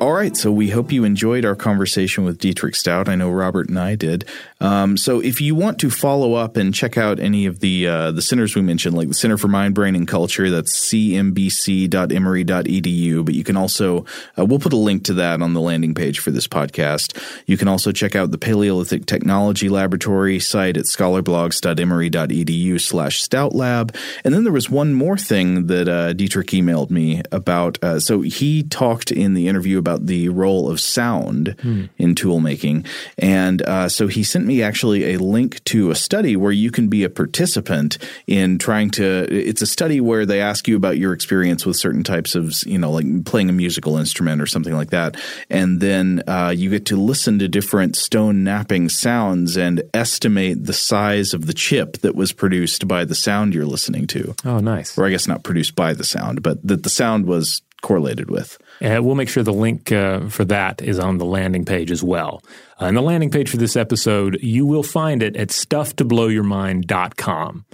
All 0.08 0.14
right, 0.14 0.38
so 0.38 0.54
we 0.54 0.70
hope 0.70 0.94
you 0.94 1.04
enjoyed 1.04 1.44
our 1.44 1.54
conversation 1.54 2.24
with 2.24 2.38
Dietrich 2.38 2.76
Stout. 2.76 3.10
I 3.10 3.16
know 3.16 3.30
Robert 3.30 3.68
and 3.68 3.78
I 3.78 3.96
did. 3.96 4.24
Um, 4.62 4.96
so 4.96 5.20
if 5.20 5.42
you 5.42 5.54
want 5.54 5.80
to 5.80 5.90
follow 5.90 6.34
up 6.34 6.56
and 6.56 6.74
check 6.74 6.98
out 6.98 7.20
any 7.20 7.46
of 7.46 7.60
the 7.60 7.90
uh, 7.90 8.12
the 8.12 8.22
centers 8.22 8.56
we 8.56 8.62
mentioned, 8.62 8.96
like 8.96 9.10
the 9.10 9.14
Center 9.14 9.38
for 9.38 9.50
Mind, 9.50 9.76
Brain, 9.76 9.98
and 9.98 10.08
Culture, 10.08 10.50
that's 10.50 10.74
cmbc.emory.edu. 10.90 13.26
But 13.26 13.34
you 13.34 13.44
can 13.44 13.58
also 13.58 14.06
uh, 14.40 14.46
we'll 14.46 14.60
put 14.60 14.72
a 14.72 14.78
link 14.78 15.04
to 15.04 15.14
that 15.16 15.42
on 15.42 15.54
the 15.54 15.60
landing 15.60 15.94
page 15.94 16.20
for 16.20 16.32
this 16.32 16.48
podcast. 16.48 17.22
You 17.46 17.58
can 17.58 17.68
also 17.68 17.92
check 17.92 18.16
out 18.16 18.32
the 18.32 18.38
Paleolithic 18.38 19.08
Technology 19.08 19.68
Laboratory 19.68 20.40
site 20.40 20.78
at 20.78 20.86
scholarblogs.emory.edu/slash 20.86 23.22
Stout 23.22 23.54
Lab. 23.54 23.94
And 24.24 24.34
then 24.34 24.46
there 24.46 24.54
was 24.54 24.70
one 24.70 24.94
more 24.94 25.18
thing 25.18 25.68
that 25.68 25.90
uh, 25.90 26.14
Dietrich 26.14 26.48
emailed 26.48 26.92
me 26.92 27.24
about. 27.34 27.78
Uh, 27.84 28.00
so 28.00 28.22
he 28.22 28.64
talked 28.64 29.12
in 29.12 29.34
the 29.34 29.50
interview 29.50 29.78
about 29.78 29.97
the 30.06 30.30
role 30.30 30.70
of 30.70 30.80
sound 30.80 31.56
in 31.98 32.16
tool 32.16 32.40
making. 32.40 32.86
And 33.18 33.62
uh, 33.64 33.90
so 33.90 34.08
he 34.08 34.24
sent 34.24 34.46
me 34.46 34.62
actually 34.62 35.14
a 35.14 35.20
link 35.20 35.64
to 35.66 35.92
a 35.92 35.96
study 35.96 36.36
where 36.36 36.52
you 36.52 36.72
can 36.72 36.88
be 36.88 37.04
a 37.04 37.10
participant 37.10 37.98
in 38.28 38.58
trying 38.58 38.90
to. 38.92 39.28
It's 39.30 39.62
a 39.62 39.68
study 39.68 40.02
where 40.02 40.26
they 40.26 40.42
ask 40.42 40.68
you 40.68 40.76
about 40.76 40.98
your 40.98 41.14
experience 41.14 41.66
with 41.66 41.78
certain 41.78 42.04
types 42.04 42.36
of, 42.36 42.54
you 42.66 42.78
know, 42.78 42.92
like 42.92 43.26
playing 43.26 43.50
a 43.50 43.54
musical 43.54 43.98
instrument 43.98 44.42
or 44.42 44.46
something 44.46 44.76
like 44.76 44.92
that. 44.92 45.18
And 45.50 45.80
then 45.80 46.24
uh, 46.28 46.54
you 46.56 46.70
get 46.70 46.86
to 46.88 46.96
listen 46.96 47.40
to 47.40 47.48
different 47.48 47.96
stone 47.96 48.44
knapping 48.44 48.90
sounds 48.90 49.58
and 49.58 49.84
estimate 49.94 50.66
the 50.66 50.74
size 50.74 51.34
of 51.34 51.46
the 51.46 51.54
chip 51.54 51.98
that 52.00 52.16
was 52.16 52.32
produced 52.32 52.88
by 52.88 53.06
the 53.06 53.16
sound 53.16 53.54
you're 53.54 53.66
listening 53.66 54.08
to. 54.08 54.36
Oh, 54.46 54.60
nice. 54.60 54.98
Or 54.98 55.06
I 55.06 55.10
guess 55.10 55.28
not 55.28 55.44
produced 55.44 55.76
by 55.76 55.94
the 55.94 56.04
sound, 56.04 56.44
but 56.44 56.66
that 56.68 56.84
the 56.84 56.90
sound 56.90 57.26
was 57.26 57.62
correlated 57.88 58.30
with. 58.30 58.60
Uh, 58.82 59.00
we'll 59.02 59.16
make 59.16 59.30
sure 59.30 59.44
the 59.44 59.54
link 59.54 59.94
uh, 59.94 60.28
for 60.28 60.44
that 60.44 60.82
is 60.82 61.00
on 61.00 61.20
the 61.20 61.26
landing 61.26 61.64
page 61.64 61.90
as 61.90 62.04
well. 62.04 62.44
Uh, 62.82 62.86
and 62.86 62.98
the 62.98 63.02
landing 63.02 63.32
page 63.32 63.50
for 63.50 63.56
this 63.56 63.78
episode, 63.78 64.38
you 64.42 64.66
will 64.66 64.84
find 64.84 65.24
it 65.24 65.38
at 65.38 65.48
stufftoblowyourmind.com. 65.48 67.66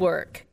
work. 0.00 0.46